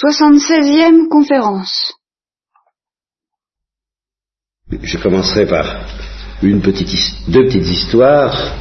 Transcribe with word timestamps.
Soixante-seizième 0.00 1.08
conférence. 1.08 1.92
Je 4.80 4.96
commencerai 4.96 5.44
par 5.44 5.88
une 6.40 6.60
petite, 6.60 6.88
deux 7.26 7.46
petites 7.46 7.66
histoires, 7.66 8.54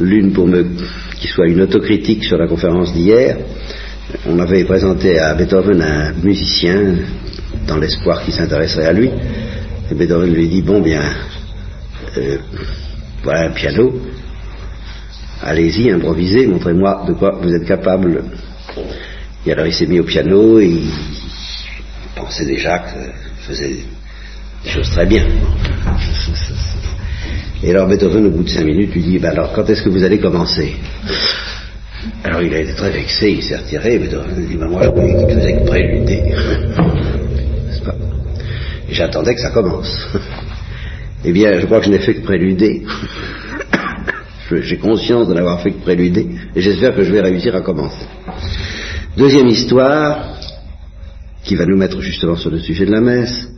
l'une 0.00 0.32
pour 0.32 0.48
me, 0.48 0.66
qui 1.20 1.28
soit 1.28 1.46
une 1.46 1.60
autocritique 1.60 2.24
sur 2.24 2.38
la 2.38 2.48
conférence 2.48 2.92
d'hier. 2.92 3.38
On 4.26 4.40
avait 4.40 4.64
présenté 4.64 5.20
à 5.20 5.32
Beethoven 5.34 5.80
un 5.80 6.12
musicien 6.14 6.96
dans 7.68 7.76
l'espoir 7.76 8.24
qu'il 8.24 8.34
s'intéresserait 8.34 8.86
à 8.86 8.92
lui. 8.92 9.12
Et 9.92 9.94
Beethoven 9.94 10.34
lui 10.34 10.48
dit, 10.48 10.62
bon 10.62 10.80
bien, 10.80 11.04
euh, 12.16 12.38
voilà 13.22 13.42
un 13.42 13.52
piano, 13.52 13.92
allez-y, 15.40 15.88
improvisez, 15.88 16.48
montrez-moi 16.48 17.04
de 17.06 17.12
quoi 17.12 17.38
vous 17.40 17.54
êtes 17.54 17.64
capable. 17.64 18.24
Et 19.46 19.52
alors 19.52 19.66
il 19.66 19.72
s'est 19.72 19.86
mis 19.86 20.00
au 20.00 20.04
piano 20.04 20.58
et 20.60 20.66
il 20.66 20.90
pensait 22.14 22.44
déjà 22.44 22.78
qu'il 22.80 23.12
faisait 23.46 23.76
des 24.64 24.70
choses 24.70 24.90
très 24.90 25.06
bien. 25.06 25.26
Et 27.62 27.70
alors 27.70 27.88
Beethoven, 27.88 28.26
au 28.26 28.30
bout 28.30 28.42
de 28.44 28.48
cinq 28.48 28.64
minutes, 28.64 28.94
lui 28.94 29.02
dit, 29.02 29.18
ben 29.18 29.30
alors 29.30 29.52
quand 29.52 29.68
est-ce 29.68 29.82
que 29.82 29.88
vous 29.88 30.04
allez 30.04 30.18
commencer? 30.18 30.76
Alors 32.24 32.42
il 32.42 32.52
a 32.54 32.60
été 32.60 32.74
très 32.74 32.90
vexé, 32.90 33.30
il 33.30 33.42
s'est 33.42 33.56
retiré, 33.56 33.98
Beethoven 33.98 34.46
dit, 34.46 34.56
ben 34.56 34.68
moi 34.68 34.82
je 34.84 34.88
croyais 34.90 35.16
qu'il 35.16 35.34
faisait 35.34 35.52
que 35.58 35.66
préluder. 35.66 36.22
Et 38.88 38.94
j'attendais 38.94 39.34
que 39.34 39.40
ça 39.40 39.50
commence. 39.50 40.08
eh 41.24 41.32
bien, 41.32 41.58
je 41.60 41.66
crois 41.66 41.80
que 41.80 41.86
je 41.86 41.90
n'ai 41.90 41.98
fait 41.98 42.14
que 42.14 42.22
préluder. 42.22 42.82
J'ai 44.50 44.78
conscience 44.78 45.28
de 45.28 45.34
n'avoir 45.34 45.62
fait 45.62 45.70
que 45.70 45.80
préluder, 45.80 46.26
et 46.56 46.60
j'espère 46.60 46.94
que 46.94 47.04
je 47.04 47.12
vais 47.12 47.20
réussir 47.20 47.54
à 47.54 47.60
commencer. 47.60 48.04
Deuxième 49.16 49.48
histoire, 49.48 50.38
qui 51.42 51.56
va 51.56 51.66
nous 51.66 51.76
mettre 51.76 52.00
justement 52.00 52.36
sur 52.36 52.50
le 52.50 52.60
sujet 52.60 52.86
de 52.86 52.92
la 52.92 53.00
messe, 53.00 53.48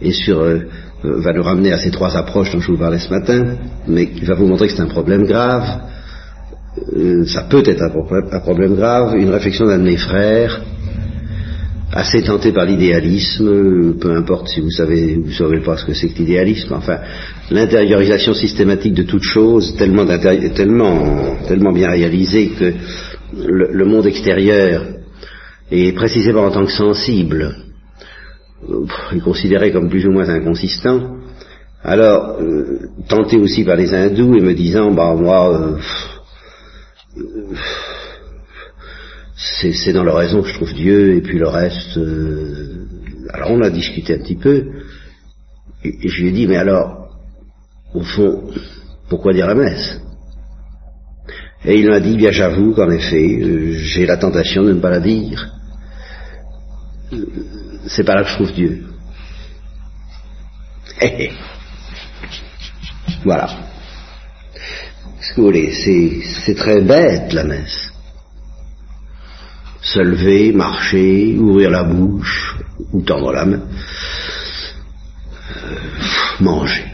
et 0.00 0.12
sur, 0.12 0.38
euh, 0.38 0.60
va 1.02 1.32
nous 1.32 1.42
ramener 1.42 1.72
à 1.72 1.78
ces 1.78 1.90
trois 1.90 2.16
approches 2.16 2.52
dont 2.52 2.60
je 2.60 2.70
vous 2.70 2.78
parlais 2.78 3.00
ce 3.00 3.10
matin, 3.10 3.56
mais 3.88 4.10
qui 4.10 4.24
va 4.24 4.34
vous 4.34 4.46
montrer 4.46 4.68
que 4.68 4.74
c'est 4.74 4.82
un 4.82 4.86
problème 4.86 5.24
grave. 5.24 5.64
Euh, 6.96 7.24
ça 7.26 7.42
peut 7.42 7.64
être 7.66 7.82
un 7.82 8.40
problème, 8.40 8.76
grave. 8.76 9.16
Une 9.16 9.30
réflexion 9.30 9.66
d'un 9.66 9.78
de 9.78 9.84
mes 9.84 9.96
frères, 9.96 10.62
assez 11.92 12.22
tenté 12.22 12.52
par 12.52 12.64
l'idéalisme, 12.64 13.94
peu 14.00 14.16
importe 14.16 14.48
si 14.48 14.60
vous 14.60 14.70
savez, 14.70 15.16
vous 15.16 15.32
savez 15.32 15.60
pas 15.60 15.76
ce 15.76 15.86
que 15.86 15.94
c'est 15.94 16.08
que 16.08 16.18
l'idéalisme, 16.18 16.72
enfin, 16.72 16.98
l'intériorisation 17.50 18.32
systématique 18.32 18.94
de 18.94 19.02
toute 19.02 19.24
chose, 19.24 19.74
tellement, 19.76 20.06
tellement, 20.06 21.36
tellement 21.48 21.72
bien 21.72 21.90
réalisée 21.90 22.50
que 22.56 22.72
le, 23.32 23.72
le, 23.72 23.84
monde 23.84 24.06
extérieur, 24.06 24.84
et 25.70 25.92
précisément 25.92 26.44
en 26.44 26.50
tant 26.50 26.64
que 26.64 26.72
sensible, 26.72 27.56
est 29.12 29.20
considéré 29.20 29.72
comme 29.72 29.88
plus 29.88 30.06
ou 30.06 30.12
moins 30.12 30.28
inconsistant. 30.28 31.18
Alors, 31.82 32.40
euh, 32.40 32.88
tenté 33.08 33.36
aussi 33.36 33.64
par 33.64 33.76
les 33.76 33.92
hindous 33.92 34.36
et 34.36 34.40
me 34.40 34.54
disant, 34.54 34.90
bah 34.92 35.14
moi, 35.14 35.52
euh, 35.52 35.78
euh, 37.18 37.54
c'est 39.36 39.92
dans 39.92 40.04
leur 40.04 40.16
raison 40.16 40.42
que 40.42 40.48
je 40.48 40.54
trouve 40.54 40.72
Dieu, 40.72 41.16
et 41.16 41.20
puis 41.20 41.38
le 41.38 41.48
reste... 41.48 41.98
Euh, 41.98 42.86
alors 43.32 43.50
on 43.50 43.62
a 43.62 43.70
discuté 43.70 44.14
un 44.14 44.18
petit 44.18 44.36
peu, 44.36 44.66
et, 45.84 46.08
je 46.08 46.22
lui 46.22 46.28
ai 46.28 46.32
dit, 46.32 46.46
mais 46.46 46.56
alors, 46.56 47.08
au 47.92 48.02
fond, 48.02 48.44
pourquoi 49.08 49.34
dire 49.34 49.46
la 49.46 49.54
messe? 49.54 50.00
Et 51.64 51.78
il 51.78 51.88
m'a 51.88 52.00
dit, 52.00 52.16
bien 52.16 52.30
j'avoue 52.30 52.74
qu'en 52.74 52.90
effet, 52.90 53.38
euh, 53.40 53.72
j'ai 53.72 54.06
la 54.06 54.16
tentation 54.16 54.62
de 54.62 54.72
ne 54.72 54.80
pas 54.80 54.90
la 54.90 55.00
dire. 55.00 55.50
C'est 57.86 58.04
pas 58.04 58.14
là 58.14 58.22
que 58.22 58.28
je 58.28 58.34
trouve 58.34 58.52
Dieu. 58.52 58.86
Eh, 61.00 61.12
eh. 61.18 61.30
Voilà. 63.24 63.48
Ce 65.20 65.32
que 65.32 65.40
vous 65.40 65.46
voulez, 65.46 65.72
c'est 66.44 66.54
très 66.54 66.80
bête 66.80 67.32
la 67.32 67.44
messe 67.44 67.94
se 69.84 70.00
lever, 70.00 70.52
marcher, 70.52 71.36
ouvrir 71.38 71.70
la 71.70 71.84
bouche 71.84 72.56
ou 72.92 73.02
tendre 73.02 73.32
la 73.32 73.44
main, 73.44 73.60
euh, 75.56 75.76
manger. 76.40 76.84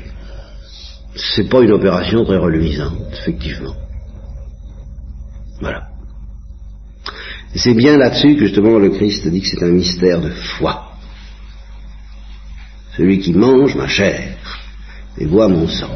C'est 1.14 1.48
pas 1.48 1.60
une 1.60 1.72
opération 1.72 2.24
très 2.24 2.36
reluisante, 2.36 3.12
effectivement. 3.12 3.76
Voilà. 5.60 5.82
C'est 7.54 7.74
bien 7.74 7.96
là-dessus 7.96 8.36
que 8.36 8.46
justement 8.46 8.78
le 8.78 8.90
Christ 8.90 9.26
dit 9.28 9.40
que 9.40 9.46
c'est 9.48 9.64
un 9.64 9.70
mystère 9.70 10.20
de 10.20 10.30
foi. 10.30 10.92
Celui 12.96 13.18
qui 13.18 13.32
mange 13.32 13.74
ma 13.74 13.88
chair 13.88 14.36
et 15.18 15.26
boit 15.26 15.48
mon 15.48 15.66
sang. 15.66 15.90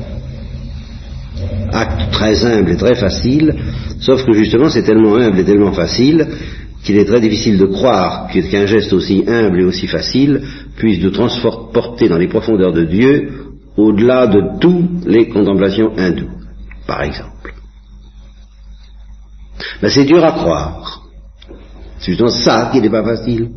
Acte 1.73 2.13
très 2.13 2.45
humble 2.45 2.71
et 2.71 2.77
très 2.77 2.95
facile, 2.95 3.55
sauf 4.01 4.25
que 4.25 4.33
justement 4.33 4.69
c'est 4.69 4.83
tellement 4.83 5.17
humble 5.17 5.39
et 5.41 5.45
tellement 5.45 5.73
facile 5.73 6.27
qu'il 6.83 6.99
est 6.99 7.07
très 7.07 7.21
difficile 7.21 7.57
de 7.57 7.67
croire 7.67 8.29
qu'un 8.29 8.67
geste 8.67 8.93
aussi 8.93 9.25
humble 9.27 9.61
et 9.61 9.65
aussi 9.65 9.87
facile 9.87 10.43
puisse 10.77 11.03
nous 11.03 11.11
transporter 11.11 12.09
dans 12.09 12.19
les 12.19 12.29
profondeurs 12.29 12.73
de 12.73 12.85
Dieu 12.85 13.33
au-delà 13.77 14.27
de 14.27 14.59
toutes 14.61 15.07
les 15.07 15.29
contemplations 15.29 15.93
hindoues, 15.97 16.31
par 16.87 17.03
exemple. 17.03 17.54
Mais 19.83 19.91
c'est 19.91 20.05
dur 20.05 20.25
à 20.25 20.33
croire. 20.33 21.03
C'est 21.99 22.13
justement 22.13 22.31
ça 22.31 22.71
qui 22.73 22.81
n'est 22.81 22.91
pas 22.91 23.05
facile. 23.05 23.51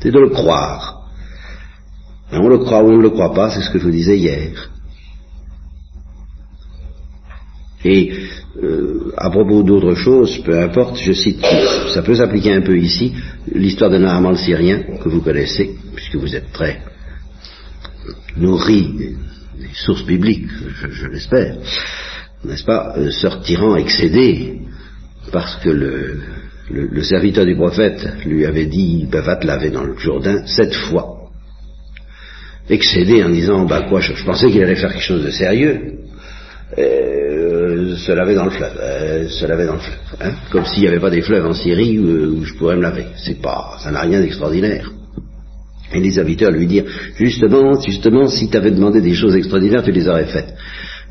C'est 0.00 0.10
de 0.10 0.18
le 0.18 0.30
croire. 0.30 1.08
On 2.32 2.48
le 2.48 2.58
croit 2.58 2.82
ou 2.82 2.88
on 2.90 2.96
ne 2.96 3.02
le 3.02 3.10
croit 3.10 3.32
pas, 3.32 3.50
c'est 3.50 3.60
ce 3.60 3.70
que 3.70 3.78
je 3.78 3.84
vous 3.84 3.90
disais 3.90 4.18
hier. 4.18 4.70
Et 7.84 8.12
euh, 8.62 9.12
à 9.16 9.30
propos 9.30 9.62
d'autres 9.62 9.94
choses, 9.94 10.38
peu 10.38 10.58
importe, 10.58 10.96
je 10.98 11.12
cite, 11.12 11.44
ça 11.92 12.02
peut 12.02 12.14
s'appliquer 12.14 12.54
un 12.54 12.62
peu 12.62 12.78
ici, 12.78 13.12
l'histoire 13.52 13.90
de 13.90 13.98
Naaman 13.98 14.36
syrien, 14.36 14.82
que 15.02 15.08
vous 15.08 15.20
connaissez, 15.20 15.76
puisque 15.94 16.16
vous 16.16 16.34
êtes 16.34 16.50
très 16.52 16.80
nourri 18.36 19.16
des, 19.58 19.68
sources 19.74 20.04
bibliques, 20.04 20.48
je, 20.90 21.06
l'espère, 21.08 21.56
n'est-ce 22.44 22.64
pas, 22.64 22.94
euh, 22.96 23.10
se 23.10 23.26
retirant 23.26 23.76
excédé, 23.76 24.60
parce 25.32 25.56
que 25.56 25.70
le, 25.70 26.20
le, 26.70 27.02
serviteur 27.02 27.44
du 27.44 27.56
prophète 27.56 28.06
lui 28.24 28.46
avait 28.46 28.66
dit, 28.66 29.06
ben, 29.10 29.20
va 29.20 29.36
te 29.36 29.46
laver 29.46 29.70
dans 29.70 29.84
le 29.84 29.96
Jourdain 29.96 30.46
sept 30.46 30.74
fois. 30.74 31.30
Excédé 32.68 33.22
en 33.22 33.28
disant, 33.28 33.64
bah 33.66 33.82
quoi, 33.88 34.00
je, 34.00 34.14
je 34.14 34.24
pensais 34.24 34.50
qu'il 34.50 34.62
allait 34.62 34.74
faire 34.74 34.92
quelque 34.92 35.02
chose 35.02 35.24
de 35.24 35.30
sérieux. 35.30 35.98
Euh, 36.78 37.94
se 37.96 38.12
laver 38.12 38.34
dans 38.34 38.46
le 38.46 38.50
fleuve, 38.50 38.76
euh, 38.80 39.28
se 39.28 39.46
laver 39.46 39.66
dans 39.66 39.74
le 39.74 39.80
fleuve, 39.80 39.98
hein, 40.20 40.32
comme 40.50 40.64
s'il 40.64 40.80
n'y 40.80 40.88
avait 40.88 40.98
pas 40.98 41.10
des 41.10 41.22
fleuves 41.22 41.46
en 41.46 41.52
Syrie 41.52 41.98
où, 41.98 42.44
je 42.44 42.54
pourrais 42.54 42.76
me 42.76 42.82
laver. 42.82 43.06
C'est 43.16 43.40
pas, 43.40 43.76
ça 43.78 43.92
n'a 43.92 44.00
rien 44.00 44.20
d'extraordinaire. 44.20 44.90
Et 45.92 46.00
les 46.00 46.10
serviteurs 46.10 46.50
lui 46.50 46.66
dirent, 46.66 46.86
justement, 47.16 47.80
justement, 47.80 48.28
si 48.28 48.48
tu 48.48 48.56
avais 48.56 48.72
demandé 48.72 49.00
des 49.00 49.14
choses 49.14 49.36
extraordinaires, 49.36 49.84
tu 49.84 49.92
les 49.92 50.08
aurais 50.08 50.24
faites. 50.24 50.52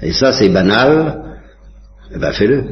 Et 0.02 0.12
ça, 0.12 0.34
c'est 0.34 0.50
banal, 0.50 1.24
eh 2.14 2.20
ben 2.20 2.32
fais-le. 2.34 2.64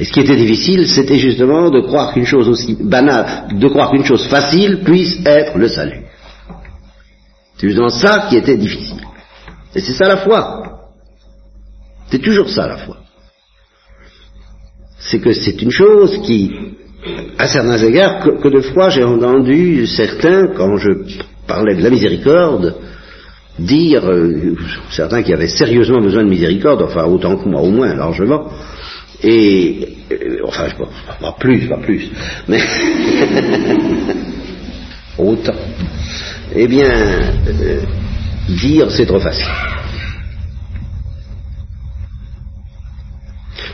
Et 0.00 0.04
ce 0.04 0.12
qui 0.12 0.20
était 0.20 0.34
difficile, 0.34 0.88
c'était 0.88 1.18
justement 1.18 1.68
de 1.68 1.82
croire 1.82 2.14
qu'une 2.14 2.24
chose 2.24 2.48
aussi 2.48 2.74
banale, 2.80 3.48
de 3.52 3.68
croire 3.68 3.90
qu'une 3.90 4.04
chose 4.04 4.24
facile 4.28 4.80
puisse 4.82 5.20
être 5.26 5.58
le 5.58 5.68
salut. 5.68 6.04
C'est 7.58 7.66
justement 7.66 7.90
ça 7.90 8.26
qui 8.30 8.38
était 8.38 8.56
difficile. 8.56 9.02
Et 9.74 9.80
c'est 9.80 9.92
ça 9.92 10.08
la 10.08 10.16
foi. 10.16 10.62
C'est 12.10 12.20
toujours 12.20 12.48
ça 12.48 12.66
la 12.66 12.78
foi. 12.78 12.96
C'est 14.98 15.20
que 15.20 15.34
c'est 15.34 15.60
une 15.60 15.70
chose 15.70 16.22
qui, 16.22 16.50
à 17.36 17.46
certains 17.46 17.76
égards, 17.76 18.24
que, 18.40 18.48
de 18.48 18.60
fois 18.62 18.88
j'ai 18.88 19.04
entendu 19.04 19.86
certains, 19.86 20.46
quand 20.56 20.78
je 20.78 20.92
parlais 21.46 21.74
de 21.74 21.82
la 21.82 21.90
miséricorde, 21.90 22.74
dire, 23.58 24.08
euh, 24.08 24.54
certains 24.88 25.22
qui 25.22 25.34
avaient 25.34 25.46
sérieusement 25.46 26.00
besoin 26.00 26.24
de 26.24 26.30
miséricorde, 26.30 26.80
enfin 26.80 27.04
autant 27.04 27.36
que 27.36 27.46
moi 27.46 27.60
au 27.60 27.70
moins, 27.70 27.94
largement, 27.94 28.48
et, 29.22 29.96
euh, 30.12 30.40
enfin, 30.44 30.68
pas, 31.20 31.32
plus, 31.38 31.68
pas 31.68 31.78
plus, 31.78 32.10
mais 32.48 32.60
autant. 35.18 35.54
Eh 36.54 36.66
bien, 36.66 36.90
euh, 36.90 37.82
Dire, 38.50 38.90
c'est 38.90 39.06
trop 39.06 39.20
facile. 39.20 39.46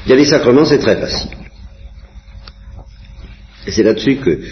Il 0.05 0.11
y 0.11 0.13
a 0.13 0.17
les 0.17 0.27
sacrements, 0.27 0.65
c'est 0.65 0.79
très 0.79 1.01
facile. 1.01 1.31
Et 3.67 3.73
c'est 3.73 3.83
là-dessus 3.83 4.17
que 4.17 4.31
euh, 4.31 4.47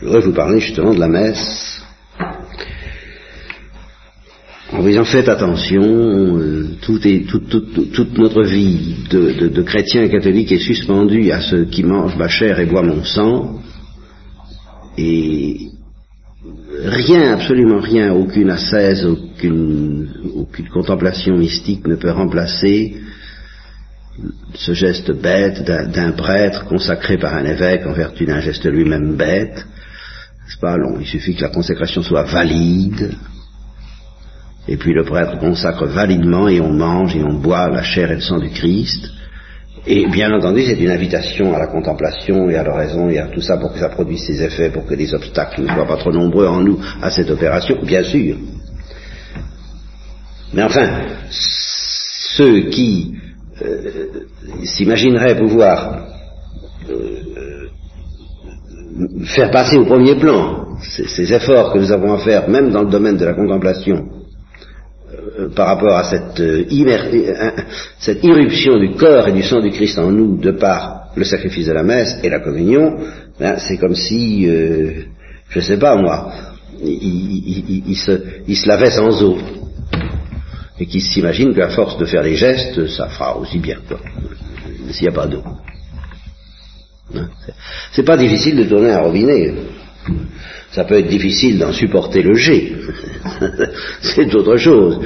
je 0.00 0.04
voudrais 0.04 0.20
vous 0.20 0.34
parler 0.34 0.60
justement 0.60 0.94
de 0.94 1.00
la 1.00 1.08
messe. 1.08 1.77
En 4.78 4.84
disant 4.84 5.04
faites 5.04 5.28
attention, 5.28 6.38
euh, 6.38 6.68
toute 6.80 8.16
notre 8.16 8.44
vie 8.44 8.94
de, 9.10 9.62
chrétien 9.62 10.08
catholique 10.08 10.52
est 10.52 10.60
suspendue 10.60 11.32
à 11.32 11.40
ceux 11.40 11.64
qui 11.64 11.82
mangent 11.82 12.16
ma 12.16 12.28
chair 12.28 12.60
et 12.60 12.66
boivent 12.66 12.86
mon 12.86 13.02
sang, 13.02 13.60
et 14.96 15.70
rien, 16.84 17.32
absolument 17.32 17.80
rien, 17.80 18.12
aucune 18.12 18.50
ascèse, 18.50 19.04
aucune, 19.04 20.10
aucune 20.36 20.68
contemplation 20.68 21.36
mystique 21.36 21.86
ne 21.88 21.96
peut 21.96 22.12
remplacer 22.12 22.98
ce 24.54 24.72
geste 24.74 25.10
bête 25.10 25.64
d'un 25.64 26.12
prêtre 26.12 26.66
consacré 26.66 27.18
par 27.18 27.34
un 27.34 27.44
évêque 27.44 27.84
en 27.84 27.94
vertu 27.94 28.26
d'un 28.26 28.40
geste 28.40 28.66
lui-même 28.66 29.16
bête. 29.16 29.66
C'est 30.48 30.60
pas? 30.60 30.76
Long, 30.76 30.98
il 31.00 31.06
suffit 31.06 31.34
que 31.34 31.42
la 31.42 31.50
consécration 31.50 32.02
soit 32.02 32.24
valide, 32.24 33.12
et 34.68 34.76
puis 34.76 34.92
le 34.92 35.02
prêtre 35.04 35.38
consacre 35.38 35.86
validement 35.86 36.46
et 36.46 36.60
on 36.60 36.72
mange 36.72 37.16
et 37.16 37.24
on 37.24 37.32
boit 37.32 37.68
la 37.70 37.82
chair 37.82 38.12
et 38.12 38.16
le 38.16 38.20
sang 38.20 38.38
du 38.38 38.50
Christ. 38.50 39.08
Et 39.86 40.06
bien 40.06 40.30
entendu, 40.30 40.62
c'est 40.66 40.78
une 40.78 40.90
invitation 40.90 41.54
à 41.54 41.58
la 41.58 41.68
contemplation 41.68 42.50
et 42.50 42.56
à 42.56 42.62
l'oraison 42.62 43.08
et 43.08 43.18
à 43.18 43.28
tout 43.28 43.40
ça 43.40 43.56
pour 43.56 43.72
que 43.72 43.78
ça 43.78 43.88
produise 43.88 44.26
ses 44.26 44.42
effets, 44.42 44.68
pour 44.68 44.84
que 44.84 44.94
les 44.94 45.14
obstacles 45.14 45.62
ne 45.62 45.68
soient 45.68 45.86
pas 45.86 45.96
trop 45.96 46.12
nombreux 46.12 46.46
en 46.46 46.60
nous 46.60 46.78
à 47.00 47.10
cette 47.10 47.30
opération, 47.30 47.78
bien 47.82 48.02
sûr. 48.02 48.36
Mais 50.52 50.62
enfin, 50.62 50.86
ceux 51.30 52.68
qui 52.68 53.14
euh, 53.62 53.90
s'imagineraient 54.64 55.38
pouvoir 55.38 56.06
euh, 56.90 57.68
faire 59.24 59.50
passer 59.50 59.78
au 59.78 59.86
premier 59.86 60.16
plan 60.16 60.66
ces 60.80 61.32
efforts 61.32 61.72
que 61.72 61.78
nous 61.78 61.90
avons 61.90 62.12
à 62.12 62.18
faire, 62.18 62.48
même 62.48 62.70
dans 62.70 62.82
le 62.82 62.90
domaine 62.90 63.16
de 63.16 63.24
la 63.24 63.34
contemplation, 63.34 64.17
euh, 65.36 65.48
par 65.48 65.66
rapport 65.66 65.96
à 65.96 66.04
cette, 66.04 66.40
euh, 66.40 66.64
euh, 66.70 67.50
cette, 67.98 68.22
irruption 68.22 68.78
du 68.78 68.92
corps 68.92 69.28
et 69.28 69.32
du 69.32 69.42
sang 69.42 69.60
du 69.60 69.70
Christ 69.70 69.98
en 69.98 70.10
nous 70.10 70.38
de 70.38 70.52
par 70.52 71.08
le 71.16 71.24
sacrifice 71.24 71.66
de 71.66 71.72
la 71.72 71.82
messe 71.82 72.18
et 72.22 72.28
la 72.28 72.40
communion, 72.40 72.96
ben, 73.38 73.56
c'est 73.58 73.76
comme 73.78 73.94
si, 73.94 74.46
je 74.46 75.58
ne 75.58 75.64
sais 75.64 75.78
pas 75.78 75.96
moi, 75.96 76.30
il, 76.80 77.96
se, 77.96 78.12
se, 78.46 78.68
lavait 78.68 78.90
sans 78.90 79.22
eau 79.22 79.38
et 80.78 80.86
qu'il 80.86 81.02
s'imagine 81.02 81.54
qu'à 81.54 81.70
force 81.70 81.98
de 81.98 82.04
faire 82.04 82.22
les 82.22 82.36
gestes, 82.36 82.86
ça 82.88 83.08
fera 83.08 83.36
aussi 83.36 83.58
bien, 83.58 83.78
s'il 84.90 85.02
n'y 85.02 85.08
a 85.08 85.12
pas 85.12 85.26
d'eau. 85.26 85.42
Hein, 87.14 87.28
c'est 87.92 88.04
pas 88.04 88.16
difficile 88.16 88.56
de 88.56 88.64
tourner 88.64 88.90
un 88.90 89.00
robinet. 89.00 89.54
Ça 90.78 90.84
peut 90.84 90.94
être 90.94 91.08
difficile 91.08 91.58
d'en 91.58 91.72
supporter 91.72 92.22
le 92.22 92.34
jet, 92.34 92.70
c'est 94.00 94.32
autre 94.32 94.56
chose. 94.58 95.00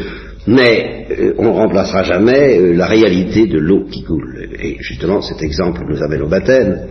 Mais 0.47 1.07
euh, 1.11 1.33
on 1.39 1.45
ne 1.45 1.49
remplacera 1.49 2.03
jamais 2.03 2.59
euh, 2.59 2.75
la 2.75 2.87
réalité 2.87 3.47
de 3.47 3.59
l'eau 3.59 3.87
qui 3.91 4.05
coule. 4.05 4.51
Et 4.61 4.77
justement, 4.81 5.23
cet 5.23 5.43
exemple 5.43 5.81
nous 5.89 6.03
amène 6.03 6.21
au 6.21 6.29
baptême. 6.29 6.89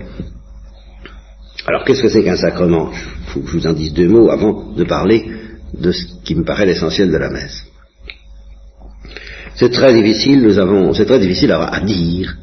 Alors, 1.68 1.84
qu'est-ce 1.86 2.02
que 2.02 2.10
c'est 2.10 2.24
qu'un 2.24 2.38
sacrement? 2.38 2.90
Il 2.92 3.30
faut 3.30 3.42
que 3.42 3.50
je 3.50 3.58
vous 3.60 3.68
en 3.68 3.74
dise 3.74 3.94
deux 3.94 4.08
mots 4.08 4.32
avant 4.32 4.74
de 4.74 4.84
parler 4.84 5.28
de 5.80 5.92
ce 5.92 6.04
qui 6.24 6.34
me 6.34 6.44
paraît 6.44 6.66
l'essentiel 6.66 7.12
de 7.12 7.18
la 7.18 7.30
messe. 7.30 7.64
C'est 9.58 9.70
très 9.70 9.94
difficile, 9.94 10.42
nous 10.42 10.58
avons, 10.58 10.92
c'est 10.96 11.06
très 11.06 11.20
difficile 11.20 11.52
à, 11.52 11.66
à 11.66 11.82
dire. 11.82 12.36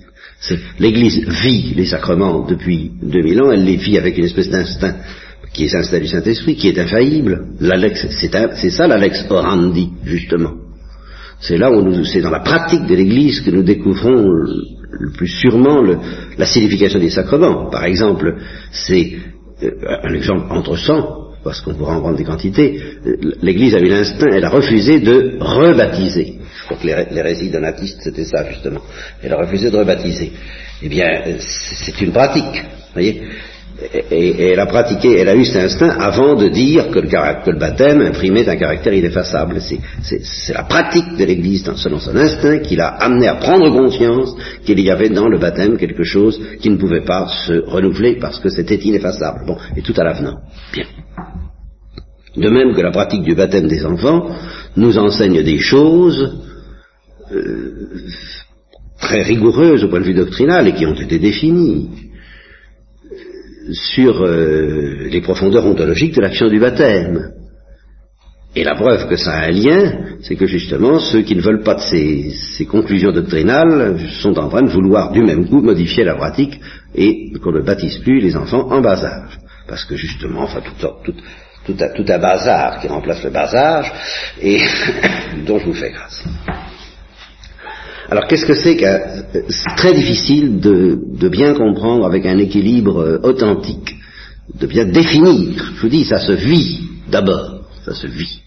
L'Église 0.78 1.18
vit 1.42 1.74
les 1.74 1.86
sacrements 1.86 2.46
depuis 2.46 2.92
2000 3.02 3.42
ans, 3.42 3.50
elle 3.50 3.64
les 3.64 3.74
vit 3.74 3.98
avec 3.98 4.16
une 4.16 4.26
espèce 4.26 4.50
d'instinct 4.50 4.94
qui 5.52 5.64
est 5.64 5.72
l'instinct 5.72 5.98
du 5.98 6.06
Saint-Esprit, 6.06 6.56
qui 6.56 6.68
est 6.68 6.78
infaillible. 6.78 7.46
C'est 7.60 8.70
ça 8.70 8.86
l'Alex 8.86 9.26
Orandi, 9.30 9.90
justement. 10.04 10.52
C'est 11.40 11.56
là 11.56 11.70
où 11.70 11.82
nous, 11.82 12.04
c'est 12.04 12.20
dans 12.20 12.30
la 12.30 12.40
pratique 12.40 12.86
de 12.86 12.94
l'Église 12.94 13.40
que 13.40 13.50
nous 13.50 13.62
découvrons 13.62 14.22
le, 14.22 15.10
plus 15.16 15.28
sûrement 15.28 15.82
la 16.36 16.46
signification 16.46 16.98
des 16.98 17.10
sacrements. 17.10 17.70
Par 17.70 17.84
exemple, 17.84 18.36
c'est 18.72 19.12
euh, 19.62 19.70
un 20.02 20.14
exemple 20.14 20.46
entre 20.50 20.76
sang, 20.76 21.28
parce 21.44 21.60
qu'on 21.60 21.74
pourra 21.74 21.96
en 21.96 22.00
prendre 22.00 22.16
des 22.16 22.24
quantités. 22.24 22.80
L'Église 23.40 23.74
a 23.76 23.80
eu 23.80 23.88
l'instinct, 23.88 24.30
elle 24.32 24.44
a 24.44 24.50
refusé 24.50 25.00
de 25.00 25.36
rebaptiser. 25.40 26.34
Que 26.68 26.86
l'hérésie 26.86 27.50
donatistes, 27.50 28.00
c'était 28.02 28.24
ça 28.24 28.44
justement. 28.50 28.80
Elle 29.22 29.32
a 29.32 29.38
refusé 29.38 29.70
de 29.70 29.76
rebaptiser. 29.76 30.32
Eh 30.82 30.88
bien, 30.88 31.06
c'est 31.38 31.98
une 32.02 32.12
pratique. 32.12 32.62
Voyez 32.92 33.22
et, 34.10 34.52
elle 34.52 34.58
a 34.58 34.66
pratiqué, 34.66 35.18
elle 35.18 35.28
a 35.28 35.36
eu 35.36 35.44
cet 35.44 35.62
instinct 35.62 35.90
avant 35.90 36.34
de 36.34 36.48
dire 36.48 36.90
que 36.90 36.98
le, 36.98 37.58
baptême 37.58 38.00
imprimait 38.00 38.48
un 38.48 38.56
caractère 38.56 38.92
ineffaçable. 38.92 39.60
C'est 39.60 40.52
la 40.52 40.64
pratique 40.64 41.16
de 41.16 41.24
l'Église, 41.24 41.64
selon 41.76 42.00
son 42.00 42.16
instinct, 42.16 42.58
qui 42.58 42.74
l'a 42.76 42.88
amené 42.88 43.28
à 43.28 43.36
prendre 43.36 43.70
conscience 43.70 44.34
qu'il 44.64 44.80
y 44.80 44.90
avait 44.90 45.10
dans 45.10 45.28
le 45.28 45.38
baptême 45.38 45.76
quelque 45.76 46.02
chose 46.02 46.40
qui 46.60 46.70
ne 46.70 46.76
pouvait 46.76 47.04
pas 47.04 47.28
se 47.46 47.64
renouveler 47.66 48.16
parce 48.20 48.40
que 48.40 48.48
c'était 48.48 48.76
ineffaçable. 48.76 49.46
Bon, 49.46 49.56
et 49.76 49.82
tout 49.82 49.94
à 49.96 50.04
l'avenant. 50.04 50.38
Bien. 50.72 50.84
De 52.36 52.48
même 52.48 52.74
que 52.74 52.80
la 52.80 52.90
pratique 52.90 53.22
du 53.22 53.34
baptême 53.34 53.68
des 53.68 53.84
enfants 53.84 54.28
nous 54.76 54.98
enseigne 54.98 55.42
des 55.42 55.58
choses 55.58 56.36
euh, 57.32 57.90
très 59.00 59.22
rigoureuses 59.22 59.84
au 59.84 59.88
point 59.88 60.00
de 60.00 60.04
vue 60.04 60.14
doctrinal 60.14 60.66
et 60.66 60.72
qui 60.72 60.86
ont 60.86 60.94
été 60.94 61.18
définies 61.18 62.07
sur 63.72 64.22
euh, 64.22 65.08
les 65.10 65.20
profondeurs 65.20 65.66
ontologiques 65.66 66.14
de 66.14 66.22
l'action 66.22 66.48
du 66.48 66.58
baptême. 66.58 67.32
Et 68.56 68.64
la 68.64 68.74
preuve 68.74 69.08
que 69.08 69.16
ça 69.16 69.32
a 69.32 69.46
un 69.46 69.50
lien, 69.50 69.92
c'est 70.22 70.34
que 70.34 70.46
justement 70.46 70.98
ceux 70.98 71.22
qui 71.22 71.36
ne 71.36 71.42
veulent 71.42 71.62
pas 71.62 71.74
de 71.74 71.80
ces, 71.80 72.66
conclusions 72.66 73.12
doctrinales 73.12 73.98
sont 74.20 74.38
en 74.38 74.48
train 74.48 74.62
de 74.62 74.70
vouloir 74.70 75.12
du 75.12 75.22
même 75.22 75.48
coup 75.48 75.60
modifier 75.60 76.04
la 76.04 76.14
pratique 76.14 76.58
et 76.94 77.30
qu'on 77.42 77.52
ne 77.52 77.60
baptise 77.60 77.98
plus 77.98 78.20
les 78.20 78.36
enfants 78.36 78.68
en 78.70 78.80
bas 78.80 79.04
âge. 79.04 79.38
Parce 79.68 79.84
que 79.84 79.96
justement, 79.96 80.42
enfin 80.42 80.60
tout, 80.60 80.88
tout, 81.04 81.14
tout, 81.66 81.74
tout 81.74 82.12
un 82.12 82.18
bazar 82.18 82.80
qui 82.80 82.88
remplace 82.88 83.22
le 83.22 83.30
bas 83.30 83.54
âge 83.54 83.92
et 84.40 84.60
dont 85.46 85.58
je 85.58 85.66
vous 85.66 85.74
fais 85.74 85.90
grâce. 85.90 86.24
Alors 88.10 88.26
qu'est-ce 88.26 88.46
que 88.46 88.54
c'est 88.54 88.76
que 88.76 88.86
c'est 89.50 89.76
très 89.76 89.92
difficile 89.92 90.60
de, 90.60 91.28
bien 91.28 91.52
comprendre 91.52 92.06
avec 92.06 92.24
un 92.24 92.38
équilibre 92.38 93.00
euh, 93.00 93.18
authentique, 93.22 93.96
de 94.58 94.66
bien 94.66 94.86
définir. 94.86 95.72
Je 95.76 95.82
vous 95.82 95.88
dis, 95.88 96.04
ça 96.04 96.18
se 96.18 96.32
vit 96.32 96.80
d'abord, 97.10 97.64
ça 97.84 97.92
se 97.92 98.06
vit. 98.06 98.40